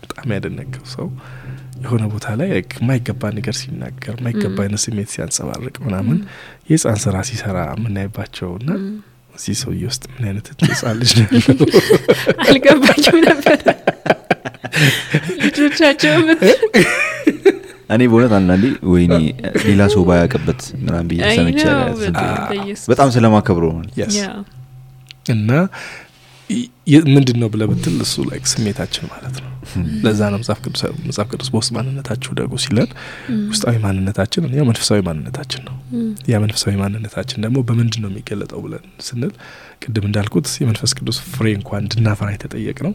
[0.00, 1.06] በጣም ያደነቀው ሰው
[1.82, 6.18] የሆነ ቦታ ላይ የማይገባ ነገር ሲናገር የማይገባ አይነት ስሜት ሲያንጸባርቅ ምናምን
[6.70, 8.70] የህፃን ስራ ሲሰራ የምናይባቸው እና
[9.36, 11.68] እዚህ ሰውዬ ውስጥ ምን አይነት ህፃን ልጅ ነው ያለው?
[13.28, 13.58] ነበር
[15.44, 16.42] ልጆቻቸው ምት
[17.94, 19.14] እኔ በእውነት አንዳንዴ ወይኔ
[19.66, 21.18] ሌላ ሰው ባያውቅበት ምናምን ብዬ
[22.08, 22.28] በጣም.
[24.00, 24.04] ያ
[25.34, 25.50] እና
[27.08, 29.50] ምንድን ነው ብለህ ብትል እሱ ላይ ስሜታችን ማለት ነው።
[30.04, 32.90] ለዛ ነው መጽሐፍ ቅዱስ መጽሐፍ ቅዱስ በውስጥ ማንነታችሁ ደጉ ሲለን
[33.52, 35.76] ውስጣዊ ማንነታችን ያ መንፈሳዊ ማንነታችን ነው።
[36.32, 39.32] ያ መንፈሳዊ ማንነታችን ደግሞ በምንድን ነው የሚገለጠው ብለን ስንል
[39.84, 42.92] ቅድም እንዳልኩት የመንፈስ ቅዱስ ፍሬ እንኳን እንድናፈራ የተጠየቅ ነው።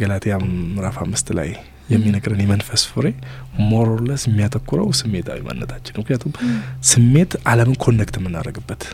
[0.00, 1.50] ገላትያ ምዕራፍ አምስት ላይ
[1.92, 3.06] የሚነግረን የመንፈስ ፍሬ
[3.70, 6.32] more or less የሚያተኩረው ስሜታዊ ማንነታችን፣ ምክንያቱም
[6.90, 8.84] ስሜት ዓለምን connect የምናደርግበት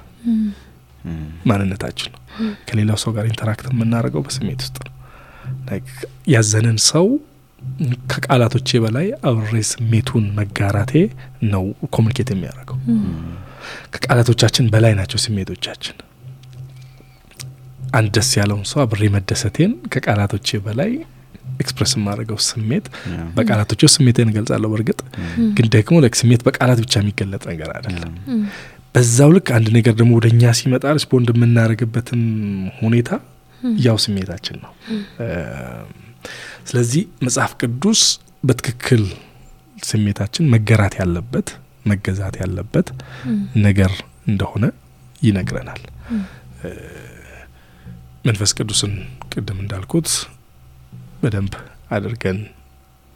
[1.50, 2.20] ማንነታችን ነው።
[2.68, 4.94] ከሌላው ሰው ጋር interact የምናደርገው በስሜት ውስጥ ነው።
[6.32, 7.06] ያዘንን ሰው
[8.12, 10.92] ከቃላቶቼ በላይ አብሬ ስሜቱን መጋራቴ
[11.52, 12.78] ነው communicate የሚያደርገው።
[13.94, 15.96] ከቃላቶቻችን በላይ ናቸው ስሜቶቻችን።
[17.92, 20.90] አንድ ደስ ያለውን ሰው አብሬ መደሰቴን ከቃላቶቼ በላይ
[21.62, 22.86] express የማደርገው ስሜት
[23.36, 25.00] በቃላቶች ውስጥ ስሜቴን እገልጻለሁ። በእርግጥ
[25.56, 28.12] ግን ደግሞ ስሜት በቃላት ብቻ የሚገለጥ ነገር አይደለም።
[28.94, 32.22] በዛው ልክ አንድ ነገር ደግሞ ወደ እኛ ሲመጣ respond የምናደርግበትም
[32.80, 33.10] ሁኔታ
[33.86, 34.72] ያው ስሜታችን ነው።
[36.68, 38.02] ስለዚህ መጽሐፍ ቅዱስ
[38.44, 39.02] በትክክል
[39.82, 41.48] ስሜታችን መገራት ያለበት
[41.86, 42.88] መገዛት ያለበት
[43.66, 43.92] ነገር
[44.26, 44.64] እንደሆነ
[45.22, 45.82] ይነግረናል።
[48.28, 48.92] መንፈስ ቅዱስን
[49.32, 50.08] ቅድም እንዳልኩት
[51.22, 51.52] በደንብ
[51.96, 52.38] አድርገን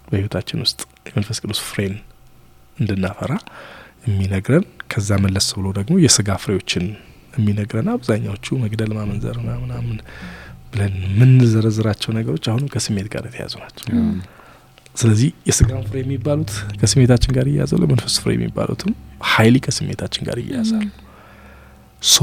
[0.08, 1.94] በሕይወታችን ውስጥ የመንፈስ ቅዱስ ፍሬን
[2.78, 3.32] እንድናፈራ
[4.06, 6.84] የሚነግረን ከዛ መለስ ብሎ ደግሞ የስጋ ፍሬዎችን
[7.34, 9.98] የሚነግረን አብዛኛዎቹ መግደል፣ ማመንዘር ምናምን
[10.72, 13.86] ብለን የምንዘረዝራቸው ነገሮች አሁንም ከስሜት ጋር የተያዙ ናቸው።
[14.96, 16.50] ስለዚህ የስጋን ፍሬ የሚባሉት
[16.80, 18.92] ከስሜታችን ጋር እያያዛሉ፣ ለመንፈስ ፍሬ የሚባሉትም
[19.32, 20.88] highly ከስሜታችን ጋር እያያዛሉ።
[22.02, 22.18] so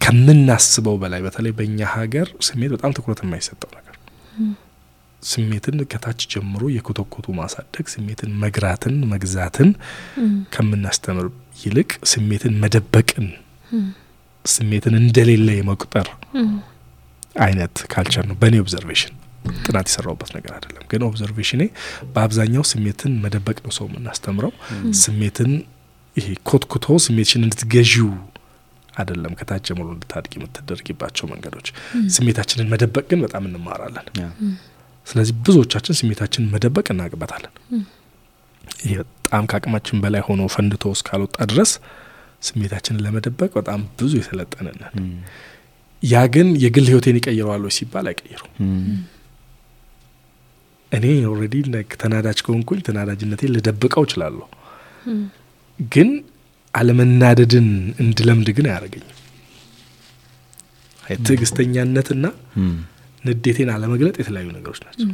[0.00, 3.94] ከምናስበው በላይ በተለይ በእኛ ሀገር ስሜት በጣም ትኩረት የማይሰጠው ነገር
[5.22, 9.70] ስሜትን ከታች ጀምሮ የኮተኮቱ ማሳደግ ስሜትን መግራትን መግዛትን
[10.54, 11.26] ከምናስተምር
[11.62, 13.28] ይልቅ ስሜትን መደበቅን
[14.44, 16.08] ስሜትን እንደሌለ የመቁጠር
[17.40, 19.14] አይነት culture ነው። በእኔ observation
[19.64, 21.62] ጥናት የሰራውበት ነገር አይደለም፣ ግን observation ኤ
[22.14, 24.52] በአብዛኛው ስሜትን መደበቅ ነው ሰው የምናስተምረው።
[25.02, 25.50] ስሜትን
[26.16, 28.10] ይሄ ኮትኩቶ ስሜትሽን እንድትገዢው
[28.96, 31.68] አይደለም ከታች ጀምሮ እንድታድጊ የምትደርጊባቸው መንገዶች።
[32.14, 34.06] ስሜታችንን መደበቅ ግን በጣም እንማራለን።
[35.06, 37.52] ስለዚህ ብዙዎቻችን ስሜታችንን መደበቅ እናቅበታለን።
[38.82, 41.70] ይሄ በጣም ከአቅማችን በላይ ሆኖ ፈንድቶ እስካልወጣ ድረስ
[42.42, 44.80] ስሜታችንን ለመደበቅ በጣም ብዙ የሰለጠንን
[46.02, 48.50] ያ ግን የግል ህይወቴን ይቀይረዋል ሲባል አይቀይሩም።
[50.92, 51.54] እኔ already
[51.96, 54.44] ተናዳጅ ከሆንኩኝ ተናዳጅነቴን ልደብቀው እችላለሁ፣
[55.90, 56.10] ግን
[56.76, 57.68] አለመናደድን
[58.02, 59.12] እንድለምድ ግን አያደርገኝም።
[61.24, 62.26] ትዕግስተኛነትና
[63.24, 65.08] ንዴቴን አለመግለጥ የተለያዩ ነገሮች ናቸው።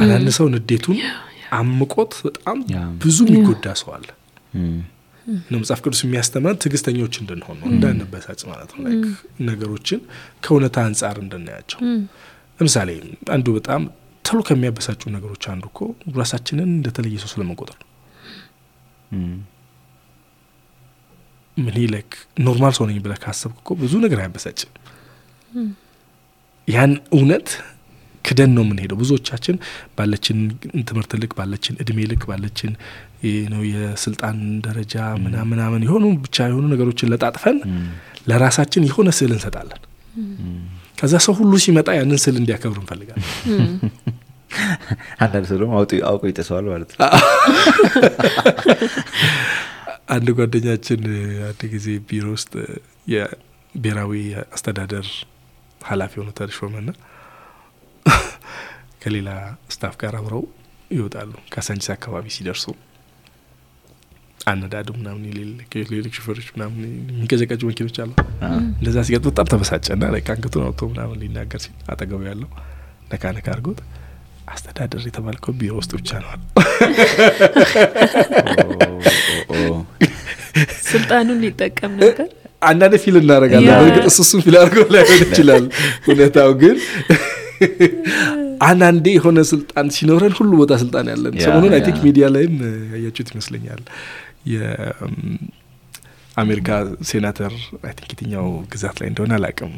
[0.00, 0.98] አንዳንድ ሰው ንዴቱን
[1.58, 2.58] አምቆት በጣም
[3.04, 4.08] ብዙ የሚጎዳ ሰው አለ።
[5.54, 8.82] መጽሐፍ ቅዱስ የሚያስተምረን ትዕግስተኞች እንድንሆን ነው፣ እንዳንበሳጭ ማለት ነው።
[9.48, 10.00] ነገሮችን
[10.44, 11.80] ከእውነታ አንጻር እንድናያቸው።
[12.60, 12.90] ለምሳሌ
[13.34, 13.82] አንዱ በጣም
[14.24, 15.78] ቶሎ ከሚያበሳጩ ነገሮች አንዱ እኮ
[16.18, 17.88] ራሳችንን እንደተለየ ሰው ስለመቆጠር ነው።
[21.56, 24.70] ምን like normal ሰው ነኝ ብለህ ካሰብክ እኮ ብዙ ነገር አያበሳጭም።
[26.68, 27.48] ያን እውነት
[28.24, 29.56] ክደን ነው የምንሄደው። ብዙዎቻችን
[29.96, 30.38] ባለችን
[30.88, 32.72] ትምህርት ልክ ባለችን እድሜ ልክ ባለችን
[33.52, 34.94] ነው የስልጣን ደረጃ
[35.24, 37.56] ምናምን ምናምን የሆኑ ብቻ የሆኑ ነገሮችን ለጣጥፈን
[38.30, 39.80] ለራሳችን የሆነ ስዕል እንሰጣለን።
[40.98, 43.28] ከዛ ሰው ሁሉ ሲመጣ ያንን ስዕል እንዲያከብር እንፈልጋለን።
[45.22, 45.72] አንዳንድ ሰው ደግሞ
[46.08, 46.98] አውቆ ይጥሰዋል ማለት ነው።
[50.10, 51.02] አንድ ጓደኛችን
[51.48, 52.52] አንድ ጊዜ ቢሮ ውስጥ
[53.06, 54.12] የብሔራዊ
[54.54, 55.06] አስተዳደር
[55.80, 56.90] ኃላፊ ሆኖ ተሾመና
[59.02, 59.28] ከሌላ
[59.74, 60.42] ስታፍ ጋር አብረው
[60.90, 62.64] ይወጣሉ። ካሳንቺስ አካባቢ ሲደርሱ
[64.46, 65.22] አነዳዱ ምናምን
[65.92, 66.80] ሌሎች ሹፌሮች ምናምን
[67.12, 68.10] የሚቀዘቀጁ መኪኖች አሉ።
[68.72, 70.02] እንደዛ ሲገጥ በጣም ተበሳጨና
[70.34, 72.50] አንገቱን አውጥቶ ምናምን ሊናገር ሲል አጠገቡ ያለው
[73.12, 73.80] ነካ ነካ አድርጎት
[74.48, 76.40] አስተዳደር የተባልከው ቢሮ ውስጥ ብቻ ነው አለ።
[80.90, 82.28] ስልጣኑን ሊጠቀም ነበር።
[82.62, 85.64] አንዳንድ feel እናደርጋለን። በእርግጥ እሱ እሱን feel አድርገው ላይሆን ይችላል።
[86.06, 86.76] እውነታው ግን
[88.62, 92.56] አንዳንዴ የሆነ ስልጣን ሲኖረን ሁሉ ቦታ ስልጣን ያለን ሰሞኑን I think ሚዲያ ላይም
[92.94, 93.80] ያያችሁት ይመስለኛል።
[94.52, 96.68] የአሜሪካ
[97.10, 97.54] ሴናተር
[97.86, 99.72] I think የትኛው ግዛት ላይ እንደሆነ አላውቅም።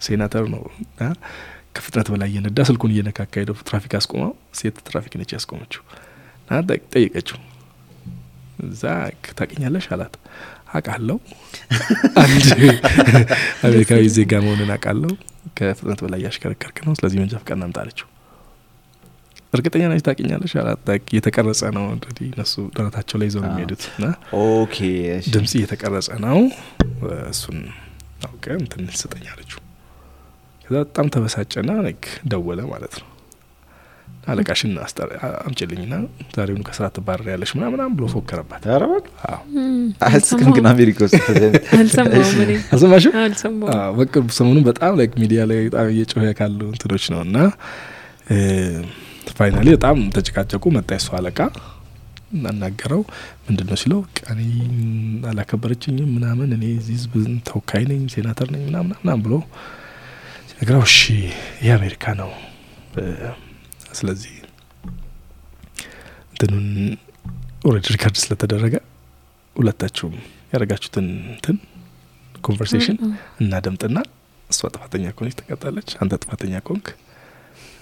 [0.00, 1.00] ሴናተር ነው እና
[1.76, 5.82] ከፍጥነት በላይ እየነዳ ስልኩን እየነካካ ሄደው ትራፊክ አስቆመው። ሴት ትራፊክ ነች ያስቆመችው
[6.42, 6.50] እና
[6.94, 7.38] ጠየቀችው።
[8.66, 8.82] እዛ
[9.32, 10.14] ታውቂኛለሽ አላት።
[10.72, 11.16] አውቃለሁ
[12.22, 12.46] አንድ
[13.66, 15.12] አሜሪካዊ ዜጋ መሆንን አውቃለሁ።
[15.58, 18.08] ከፍጥነት በላይ እያሽከረከርክ ነው፣ ስለዚህ መንጃ ፈቃድ አምጣ አለችው።
[19.52, 24.06] እርግጠኛ ነች ታውቂኛለሽ አላት። እየተቀረጸ ነው እንግዲህ እነሱ ደረታቸው ላይ ይዘው ነው የሚሄዱት እና
[24.42, 24.76] okay
[25.34, 26.38] ድምጽ እየተቀረጸ ነው፣
[27.30, 27.58] እሱን
[28.26, 29.60] አውቀ እንትን ስጠኝ አለችው።
[30.64, 31.70] ከዛ በጣም ተበሳጨና
[32.30, 33.08] ደወለ ማለት ነው።
[34.26, 35.94] አለቃሽን አስጠር- አ- አምጪልኝና
[36.36, 38.64] ዛሬውኑ ከስራ ትባረር ያለሽ ምናምናም ብሎ ፎከረባት።
[40.06, 41.20] አያስቅም ግን አሜሪካ ውስጥ
[42.72, 43.12] አልሰማሽም?
[44.38, 47.36] ሰሞኑን በጣም like ሚዲያ ላይ በጣም እየጮኸ ካሉ እንትኖች ነው እና
[49.36, 51.38] finally በጣም ተጨቃጨቁ። መጣ የሱ አለቃ
[52.34, 53.02] እናናገረው
[53.46, 54.42] ምንድን ነው ሲለው በቃ እኔ
[55.30, 57.12] አላከበረችኝም ምናምን እኔ እዚህ ህዝብ
[57.48, 59.34] ተወካይ ነኝ ሴናተር ነኝ ምናምን ምናምን ብሎ
[60.50, 60.98] ሲነግረው እሺ
[61.62, 62.32] ይህ አሜሪካ ነው
[63.96, 64.34] ስለዚህ
[66.30, 66.66] እንትኑን
[67.66, 68.74] already record ስለተደረገ
[69.56, 70.14] ሁለታችሁም
[70.50, 71.56] ያደረጋችሁትን እንትን
[72.44, 72.96] conversation
[73.42, 73.98] እናደምጥና
[74.50, 76.88] እሷ ጥፋተኛ ከሆነች ትቀጣለች፣ አንተ ጥፋተኛ ከሆንክ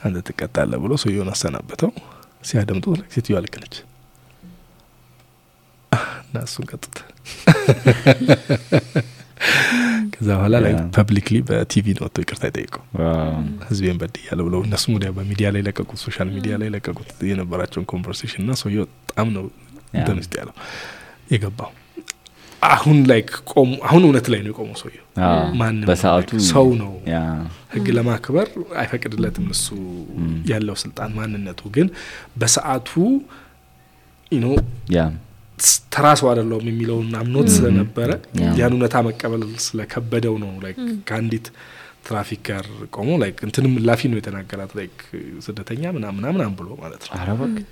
[0.05, 1.91] አንተ ትቀጣለህ ብሎ ሰውየውን አሰናበተው።
[2.45, 3.75] ሲያደምጡ ሴትዮዋ ልክ ነች
[6.27, 6.97] እና እሱን ቀጡት።
[10.15, 12.75] ከዛ በኋላ ላይ publicly በ TV ወጥቶ ይቅርታ ይጠይቁ
[13.69, 18.55] ህዝቤን በድያለሁ ብለው እነሱም ወዲያ በሚዲያ ላይ ለቀቁት፣ social media ላይ ለቀቁት የነበራቸውን conversation እና
[18.63, 19.45] ሰውየው በጣም ነው
[19.95, 20.55] እንትን ውስጥ ያለው።
[21.31, 21.73] የገባው።
[22.69, 23.21] አሁን ላይ
[23.53, 25.05] ቆሙ። አሁን እውነት ላይ ነው የቆመው ሰውየው።
[25.61, 26.93] ማንም በሰዓቱ ሰው ነው።
[27.75, 28.49] ህግ ለማክበር
[28.81, 29.67] አይፈቅድለትም እሱ
[30.51, 31.89] ያለው ስልጣን ማንነቱ ግን
[32.37, 32.91] በሰዓቱ
[34.33, 34.49] no
[35.59, 38.11] ያ ተራ ሰው አይደለሁም የሚለውን አምኖት ስለነበረ
[38.59, 40.79] ያን እውነታ መቀበል ስለከበደው ነው። like
[41.09, 41.47] ከአንዲት
[42.07, 44.97] ትራፊክ ጋር ቆሞ like እንትንም ላፊ ነው የተናገራት like
[45.47, 47.15] ስደተኛ ምናምን ምናምን ብሎ ማለት ነው።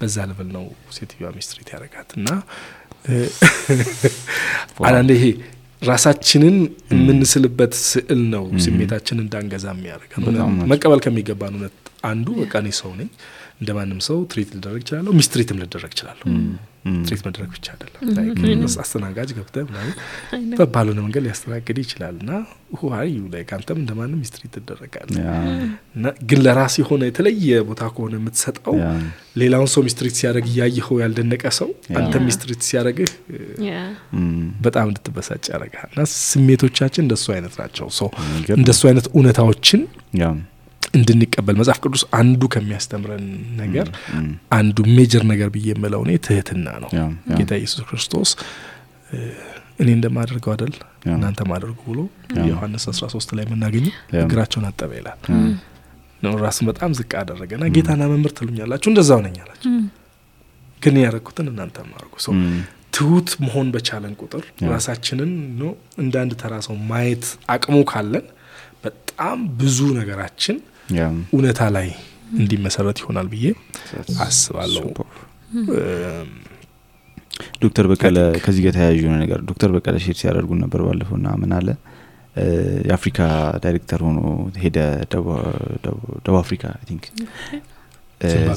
[0.01, 0.65] በዛ ልብል ነው
[0.99, 2.29] ሴትዮዋ mistreat ያደረጋት እና
[4.89, 5.25] አንዳንዴ ይሄ
[5.83, 6.57] ራሳችንን
[6.93, 10.19] የምንስልበት ስዕል ነው ስሜታችን እንዳንገዛ ናቸው።
[10.73, 11.77] መቀበል ከሚገባን እውነት
[12.11, 13.09] አንዱ በቃ እኔ ሰው ነኝ።
[13.61, 16.25] እንደ ማንም ሰው ትሪት ልደረግ እችላለሁ ሚስትሪትም ልደረግ እችላለሁ
[16.85, 18.01] ም። ትሪት መድረግ ብቻ አይደለም.
[18.83, 19.93] አስተናጋጅ ገብተህ ምናምን
[20.59, 22.31] በባልሆነ መንገድ ሊያስተናግድ ይችላል። እና
[23.11, 24.21] ዩ ላይ አንተም እንደ ማንም
[24.55, 25.25] ትደረጋለህ።
[25.97, 28.77] እና ግን ለራስ የሆነ የተለየ ቦታ ከሆነ የምትሰጠው
[29.37, 31.69] ሌላውን ሰው ሚስትሪት ሲያደርግ እያየኸው ያልደነቀ ሰው
[32.01, 33.11] አንተ ሚስትሪት ሲያደርግህ
[34.65, 38.11] በጣም እንድትበሳጭ ያደርግሃል። እና ስሜቶቻችን እንደሱ አይነት ናቸው። ሰው
[38.57, 39.83] እንደሱ አይነት እውነታዎችን
[40.95, 43.27] እንድንቀበል መጽሐፍ ቅዱስ አንዱ ከሚያስተምረን
[43.61, 43.89] ነገር
[44.57, 46.91] አንዱ ሜጀር ነገር ብዬ የምለው እኔ ትህትና ነው።
[47.39, 48.31] ጌታ ኢየሱስ ክርስቶስ
[49.83, 50.75] እኔ እንደማደርገው አይደል?
[51.09, 52.01] እናንተ ማደርጉ ብሎ
[52.51, 55.19] ዮሐንስ 13 ላይ የምናገኘው እግራቸውን አጠበ ይላል።
[56.23, 59.73] ነው ራሱን በጣም ዝቅ አደረገ ና ጌታና መምህር ትሉኛላችሁ እንደዛው ነኝ አላቸው።
[60.83, 62.35] ግን ያደረግኩትን እናንተ ማድርጉ ሰው
[62.97, 65.31] ትሁት መሆን በቻለን ቁጥር ራሳችንን
[66.03, 68.25] እንደ አንድ ተራ ሰው ማየት አቅሙ ካለን
[68.85, 70.57] በጣም ብዙ ነገራችን
[71.33, 71.89] እውነታ ላይ
[72.39, 73.47] እንዲመሰረት ይሆናል ብዬ
[74.25, 74.85] አስባለሁ።
[77.63, 81.53] ዶክተር በቀለ ከዚህ ጋር ተያያዥ የሆነ ነገር ዶክተር በቀለ share ሲያደርጉን ነበር ባለፈው ና ምን
[81.59, 81.69] አለ?
[82.89, 83.19] የአፍሪካ
[83.65, 84.19] ዳይሬክተር ሆኖ
[84.63, 84.79] ሄደ
[85.13, 87.05] ደቡብ አፍሪካ think።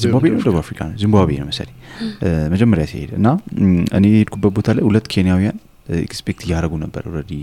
[0.02, 1.76] ዚምባብዌ ነው ደቡብ አፍሪካ ነው። ዚምባብዌ ነው መሰለኝ።
[2.54, 3.28] መጀመሪያ ሲሄድ እና
[3.98, 5.58] እኔ የሄድኩበት ቦታ ላይ ሁለት ኬንያውያን
[6.04, 7.34] expect እያደረጉ ነበር already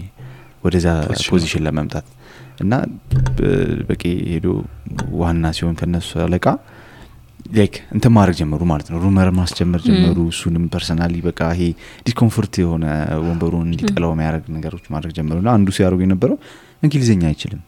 [0.65, 2.07] ወደዛ position position ለመምጣት
[2.59, 2.75] እና
[3.89, 4.47] በቂ ሄዶ
[5.21, 6.47] ዋና ሲሆን ከነሱ አለቃ
[7.55, 11.63] like እንትን ማድረግ ጀመሩ ማለት ነው። rumor ማስጀመር ጀመሩ። እሱንም personally በቃ ይሄ
[12.07, 12.85] discomfort የሆነ
[13.25, 16.39] ወንበሩን እንዲጠላው የሚያደርግ ነገሮች ማድረግ ጀመሩ እና አንዱ ሲያደርጉ የነበረው
[16.83, 17.63] እንግሊዝኛ አይችልም።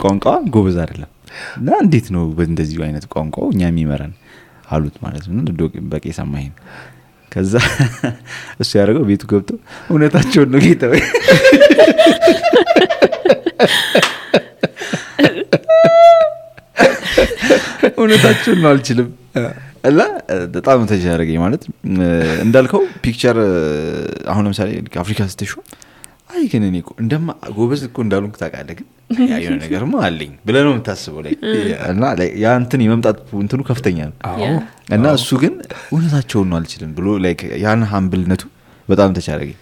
[0.00, 0.24] ቋንቋ
[0.54, 1.10] ጎበዝ አይደለም።
[1.58, 4.12] እና እንዴት ነው በእንደዚሁ አይነት ቋንቋው እኛ የሚመራን?
[4.68, 5.44] አሉት ማለት ነው።
[5.92, 6.48] በቂ ሰማኝ
[7.32, 7.54] ከዛ
[8.62, 9.50] እሱ ያደረገው ቤቱ ገብቶ
[9.90, 10.82] እውነታቸውን ነው ጌታ
[13.58, 13.72] ወይ
[18.00, 19.08] እውነታቸውን ነው አልችልም።
[19.84, 20.00] እና
[20.54, 21.62] በጣም touch ያደረገኝ ማለት
[22.44, 23.36] እንዳልከው picture
[24.32, 24.70] አሁን ለምሳሌ
[25.02, 25.52] አፍሪካ ስትሹ
[26.32, 28.86] አይ ግን እኔ እንደማ ጎበዝ እኮ እንዳሉንክ ታውቃለህ ግን
[29.30, 31.34] ያ የሆነ ነገርማ አለኝ ብለህ ነው የምታስበው like
[31.92, 32.02] እና
[32.42, 34.16] ያ እንትን የመምጣት እንትኑ ከፍተኛ ነው።
[34.96, 35.54] እና እሱ ግን
[35.88, 37.06] እውነታቸውን ነው አልችልም ብሎ
[37.64, 38.44] ያን humble ነቱ
[38.88, 39.56] በጣም touch አረገኝ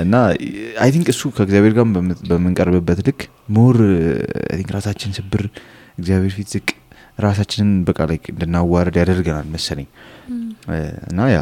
[0.00, 0.14] እና
[0.80, 3.20] I think እሱ ከእግዚአብሔር ጋር በምን- በምንቀርብበት ልክ
[3.56, 3.76] more
[4.46, 5.42] I think ራሳችን ስብር
[5.98, 6.68] እግዚአብሔር ፊት ዝቅ
[7.18, 9.88] ራሳችንን በቃ like እንድናዋረድ ያደርገናል መሰለኝ።
[10.70, 10.78] እ፣
[11.08, 11.38] እና ያ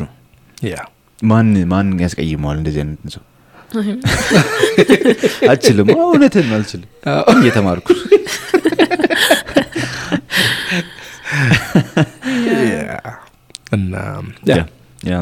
[0.00, 0.08] ነው
[0.68, 0.76] ያ
[1.18, 3.22] ማን ማን ያስቀይመዋል እንደዚህ አይነት ሰው?
[5.50, 6.88] አልችልም። እውነትን አልችልም።
[7.34, 7.86] እየተማርኩ
[12.68, 12.98] yeah።
[13.72, 13.94] እና
[14.50, 14.56] yeah
[15.08, 15.14] yeah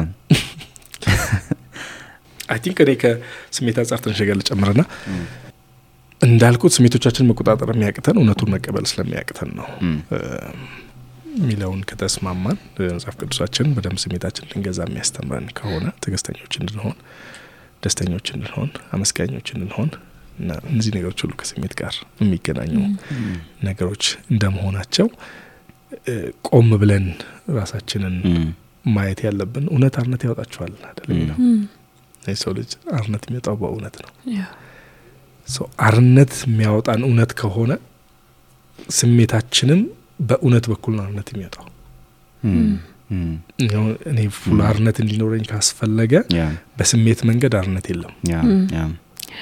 [2.49, 4.81] I think እኔ ከስሜት አንጻር ትንሽ ነገር ልጨምርና
[6.21, 9.67] እንዳልኩት ስሜቶቻችን መቆጣጠር የሚያቅተን እውነቱን መቀበል ስለሚያቅተን ነው።
[11.37, 12.57] የሚለውን ከተስማማን
[12.89, 16.95] መጽሐፍ ቅዱሳችን በደንብ ስሜታችን ልንገዛ የሚያስተምረን ከሆነ ትዕግስተኞች እንድንሆን፣
[17.83, 19.89] ደስተኞች እንድንሆን፣ አመስጋኞች እንድንሆን
[20.39, 22.73] እና እነዚህ ነገሮች ሁሉ ከስሜት ጋር የሚገናኙ
[23.67, 25.09] ነገሮች እንደመሆናቸው
[26.49, 27.05] ቆም ብለን
[27.57, 28.15] ራሳችንን
[28.89, 31.07] ማየት ያለብን እውነት አርነት ያወጣችኋል አይደል?
[31.13, 31.59] የሚለው እም፣
[32.27, 34.11] የሰው ልጅ አርነት የሚወጣው በእውነት ነው።
[35.85, 37.71] አርነት የሚያወጣን እውነት ከሆነ
[38.93, 39.81] ስሜታችንም
[40.27, 41.65] በእውነት በኩል ነው አርነት የሚወጣው
[44.11, 46.13] እኔ ፉል አርነት እንዲኖረኝ ካስፈለገ
[46.77, 48.13] በስሜት መንገድ አርነት የለም።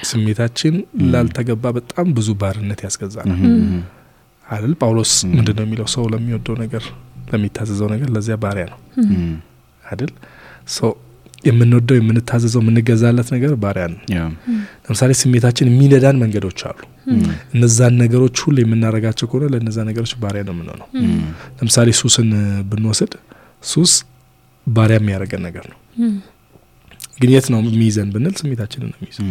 [0.08, 0.74] ስሜታችን
[1.12, 3.40] ላልተገባ በጣም ብዙ ባርነት ያስገዛናል።
[4.46, 4.72] አይደል?
[4.80, 5.86] ጳውሎስ ምንድን ነው የሚለው?
[5.94, 6.84] ሰው ለሚወደው ነገር
[7.30, 8.78] ለሚታዘዘው ነገር ለዚያ ባሪያ ነው።
[9.84, 10.12] አይደል?
[10.76, 10.90] ሰው
[11.44, 13.98] የምንወደው የምንታዘዘው የምንገዛለት ነገር ባሪያ ነው
[14.84, 16.78] ለምሳሌ ስሜታችን የሚነዳን መንገዶች አሉ።
[17.54, 20.88] እነዛን ነገሮች ሁሉ የምናደርጋቸው ከሆነ ለእነዛ ነገሮች ባሪያ ነው የምንሆነው።
[21.58, 22.30] ለምሳሌ ሱስን
[22.70, 23.14] ብንወስድ
[23.64, 23.92] ሱስ
[24.66, 25.78] ባሪያ የሚያደርገን ነገር ነው።
[27.20, 29.28] ግን የት ነው የሚይዘን ብንል ስሜታችንን ነው የሚይዘን።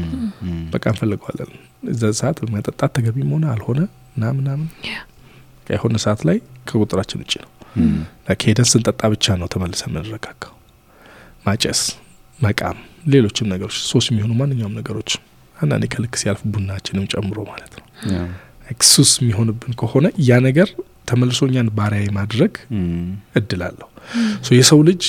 [0.73, 1.49] በቃ እንፈልገዋለን።
[1.91, 3.79] እዛ ሰዓት መጠጣት ተገቢም ሆነ አልሆነ
[4.35, 4.67] ምናምን
[5.73, 6.37] የሆነ ሰዓት ላይ
[6.69, 7.49] ከቁጥራችን ውጭ ነው።
[8.35, 10.53] ከሄደን ስንጠጣ ብቻ ነው ተመልሰን የምንረጋጋው።
[11.45, 11.81] ማጨስ
[12.43, 12.77] መቃም
[13.13, 15.11] ሌሎችም ነገሮች ሱስ የሚሆኑ ማንኛውም ነገሮች
[15.55, 18.19] አንዳንዴ ከልክ ሲያልፍ ቡናችንም ጨምሮ ማለት ነው። yeah፣
[18.89, 20.69] ሱስ የሚሆንብን ከሆነ ያ ነገር
[21.09, 22.85] ተመልሶ እኛን ባሪያ የማድረግ እም፣
[23.39, 23.89] እድል አለው።
[24.57, 25.03] የሰው ልጅ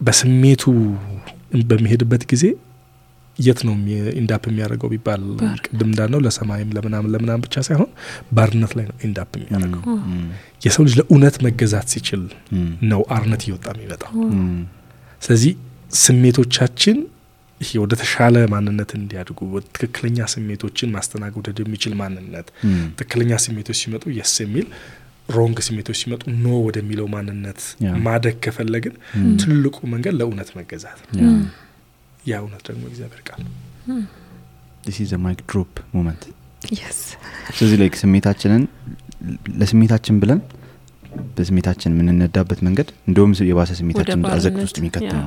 [0.00, 0.62] በስሜቱ
[1.68, 2.44] በሚሄድበት ጊዜ
[3.38, 3.74] የት ነው
[4.20, 5.22] end up የሚያደርገው ቢባል
[5.64, 7.90] ቅድም እንዳልነው ለሰማይም ለምናምን ለምናምን ብቻ ሳይሆን
[8.32, 9.82] ባርነት ላይ ነው end up የሚያደርገው።
[10.62, 12.22] የሰው ልጅ ለእውነት መገዛት ሲችል
[12.90, 14.12] ነው አርነት እየወጣ የሚመጣው።
[15.22, 15.52] ስለዚህ
[16.04, 16.96] ስሜቶቻችን
[17.60, 19.38] ይሄ ወደ ተሻለ ማንነት እንዲያድጉ
[19.76, 22.48] ትክክለኛ ስሜቶችን ማስተናገድ ወደሚችል ማንነት
[22.98, 24.66] ትክክለኛ ስሜቶች ሲመጡ yes የሚል
[25.36, 27.60] wrong ስሜቶች ሲመጡ no ወደሚለው ማንነት
[28.06, 28.94] ማደግ ከፈለግን
[29.42, 31.32] ትልቁ መንገድ ለእውነት መገዛት ነው።
[32.28, 33.52] Yeah። እውነት ደግሞ እግዚአብሔር ቃል ነው።
[34.86, 36.22] this is a mic drop moment
[36.72, 37.00] yes
[37.58, 38.62] ስለዚህ ላይ ስሜታችንን
[39.58, 40.40] ለስሜታችን ብለን
[41.36, 45.24] በስሜታችን የምንነዳበት መንገድ እንደውም የባሰ ስሜታችን ባርነት፣ ውስጥ የሚከት ነው።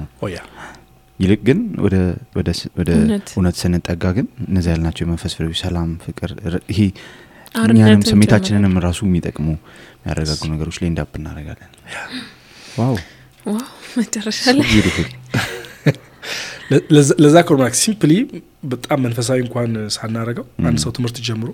[1.19, 1.95] ይልቅ ግን ወደ
[2.37, 2.89] ወደ ስ- ወደ
[3.31, 6.31] እውነት። ስንጠጋ ግን እነዚህ ያልናቸው የመንፈስ ፍሬዎች ሰላም ፍቅር
[6.71, 6.81] ይሄ
[7.67, 9.47] እኛንም ስሜታችንንም ራሱ የሚጠቅሙ
[9.97, 11.71] የሚያረጋጉ ነገሮች ላይ end up እናደርጋለን
[12.79, 12.95] wow!
[13.47, 13.65] wow!
[13.97, 14.67] መጨረሻ ላይ
[16.93, 17.15] ለዛ-
[17.47, 18.13] ኮርማክ simply
[18.65, 21.49] በጣም መንፈሳዊ እንኳን ሳናረገው አንድ ሰው ትምህርት ጀምሮ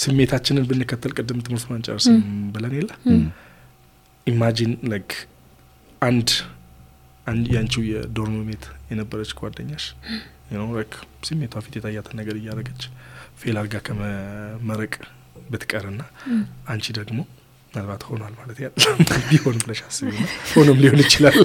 [0.00, 2.18] ስሜታችንን ብንከተል ቅድም ትምህርት ማንጨርስም
[2.54, 2.90] ብለን የለ?
[4.26, 5.10] imagine like
[6.02, 6.28] አንድ
[7.54, 8.36] ያንቺው የ dorm
[8.90, 9.84] የነበረች ጓደኛሽ
[10.72, 10.94] like
[11.26, 12.82] ስሜቷ ፊት የታያትን ነገር እያደረገች
[13.40, 14.94] fail አድርጋ ከመመረቅ
[15.50, 16.02] ብትቀርና
[16.68, 17.18] አንቺ ደግሞ
[17.68, 18.68] ምናልባት ሆኗል ማለት ያ
[19.30, 20.10] ቢሆን ብለሽ አስቢ።
[20.52, 21.36] ሆኖም ሊሆን ይችላል።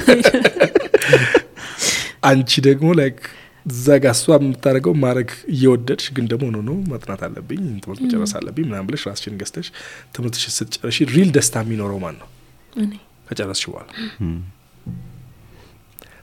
[2.30, 3.20] አንቺ ደግሞ like
[3.66, 8.66] እዛ ጋ እሷ የምታደርገው ማድረግ እየወደድሽ ግን ደግሞ ሆኖ ነው ማጥናት አለብኝ ትምህርት መጨረስ አለብኝ
[8.70, 9.68] ምናምን ብለሽ ራስሽን ገዝተሽ
[10.16, 12.30] ትምህርትሽ ስትጨረሺ real ደስታ የሚኖረው ማን ነው
[12.76, 12.94] እኔ።
[13.28, 13.90] ከጨረስሽ በኋላ።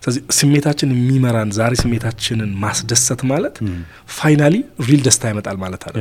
[0.03, 3.57] ስለዚህ ስሜታችን የሚመራን ዛሬ ስሜታችንን ማስደሰት ማለት
[4.17, 4.55] finally
[4.89, 5.97] real ደስታ ያመጣል ማለት አለ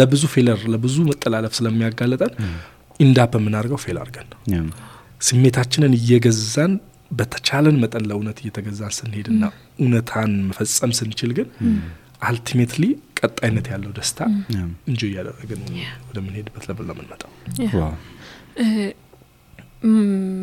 [0.00, 2.32] ለብዙ failure ለብዙ መጠላለፍ ስለሚያጋለጠን
[3.00, 4.38] end up የምናደርገው fail አድርገን ነው።
[5.20, 6.72] ስሜታችንን እየገዛን
[7.10, 9.42] በተቻለን መጠን ለእውነት እየተገዛን ስንሄድና
[9.78, 11.48] እውነታን መፈጸም ስንችል ግን
[12.22, 12.84] ultimately
[13.20, 14.20] ቀጣይነት ያለው ደስታ
[14.54, 14.60] yeah.
[14.90, 15.62] enjoy እያደረግን
[16.08, 16.88] ወደምንሄድበት level
[19.86, 19.94] ም፣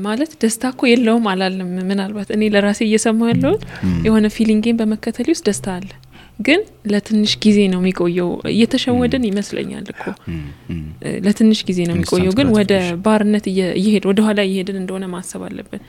[0.05, 3.63] ማለት ደስታ እኮ የለውም አላለም ምናልባት እኔ ለራሴ እየሰማሁ ያለሁት
[4.05, 5.89] የሆነ feeling ኤን በመከተል ውስጥ ደስታ አለ
[6.39, 6.61] ግን
[6.91, 10.03] ለትንሽ ጊዜ ነው የሚቆየው። እየተሸወድን ይመስለኛል እኮ።
[11.25, 12.71] ለትንሽ ጊዜ ነው የሚቆየው። ግን ወደ.
[13.05, 15.81] ባርነት እየ- እየሄድ ወደ ኋላ እየሄድን እንደሆነ ማሰብ አለብን።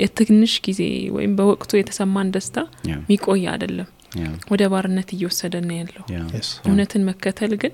[0.00, 0.80] የትንሽ ጊዜ
[1.16, 3.90] ወይም በወቅቱ የተሰማን ደስታ ያ የሚቆይ አይደለም።
[4.50, 6.04] ወደ ባርነት እየወሰደን ነው ያለው.
[6.66, 7.72] እውነትን መከተል ግን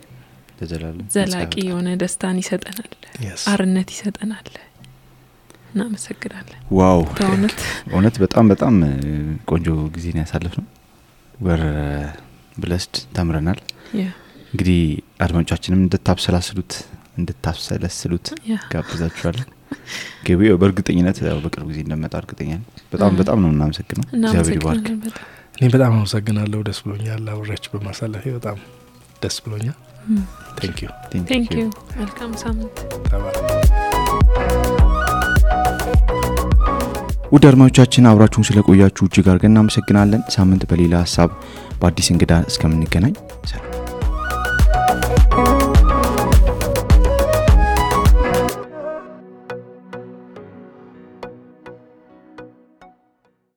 [1.15, 2.91] ዘላቂ የሆነ ደስታን ይሰጠናል.
[3.53, 4.49] አርነት ይሰጠናል።
[5.73, 7.01] እናመሰግናለን። ዋው!
[7.91, 8.75] እውነት በጣም በጣም
[9.51, 10.67] ቆንጆ ጊዜን ያሳልፍ ነው
[11.41, 11.63] ወር
[12.57, 13.61] blessed ተምረናል።
[14.53, 14.79] እንግዲህ
[15.25, 16.73] አድማጮቻችንም እንድታብሰላስሉት
[17.21, 18.27] እንድታብሰለስሉት
[18.73, 19.49] ጋብዛችኋለን
[20.27, 22.53] ገቢ በእርግጠኝነት ያው በቅርብ ጊዜ እንደመጣ እርግጠኛ
[22.93, 24.89] በጣም በጣም ነው እናመሰግነው እግዚአብሔር ይባርክ።
[25.57, 28.59] እኔ በጣም አመሰግናለሁ። ደስ ብሎኛል አብሬያችሁ በማሳለፌ በጣም
[29.23, 29.79] ደስ ብሎኛል።
[30.59, 30.89] Thank you
[31.29, 31.67] Thank you
[32.01, 32.77] መልካም ሳምንት
[37.33, 41.31] ውድ አድማጮቻችን አብራችሁን ስለቆያችሁ እጅግ አድርገን እናመሰግናለን። ሳምንት በሌላ ሀሳብ
[41.81, 43.15] በአዲስ እንግዳ እስከምንገናኝ
[43.51, 43.90] ሰላም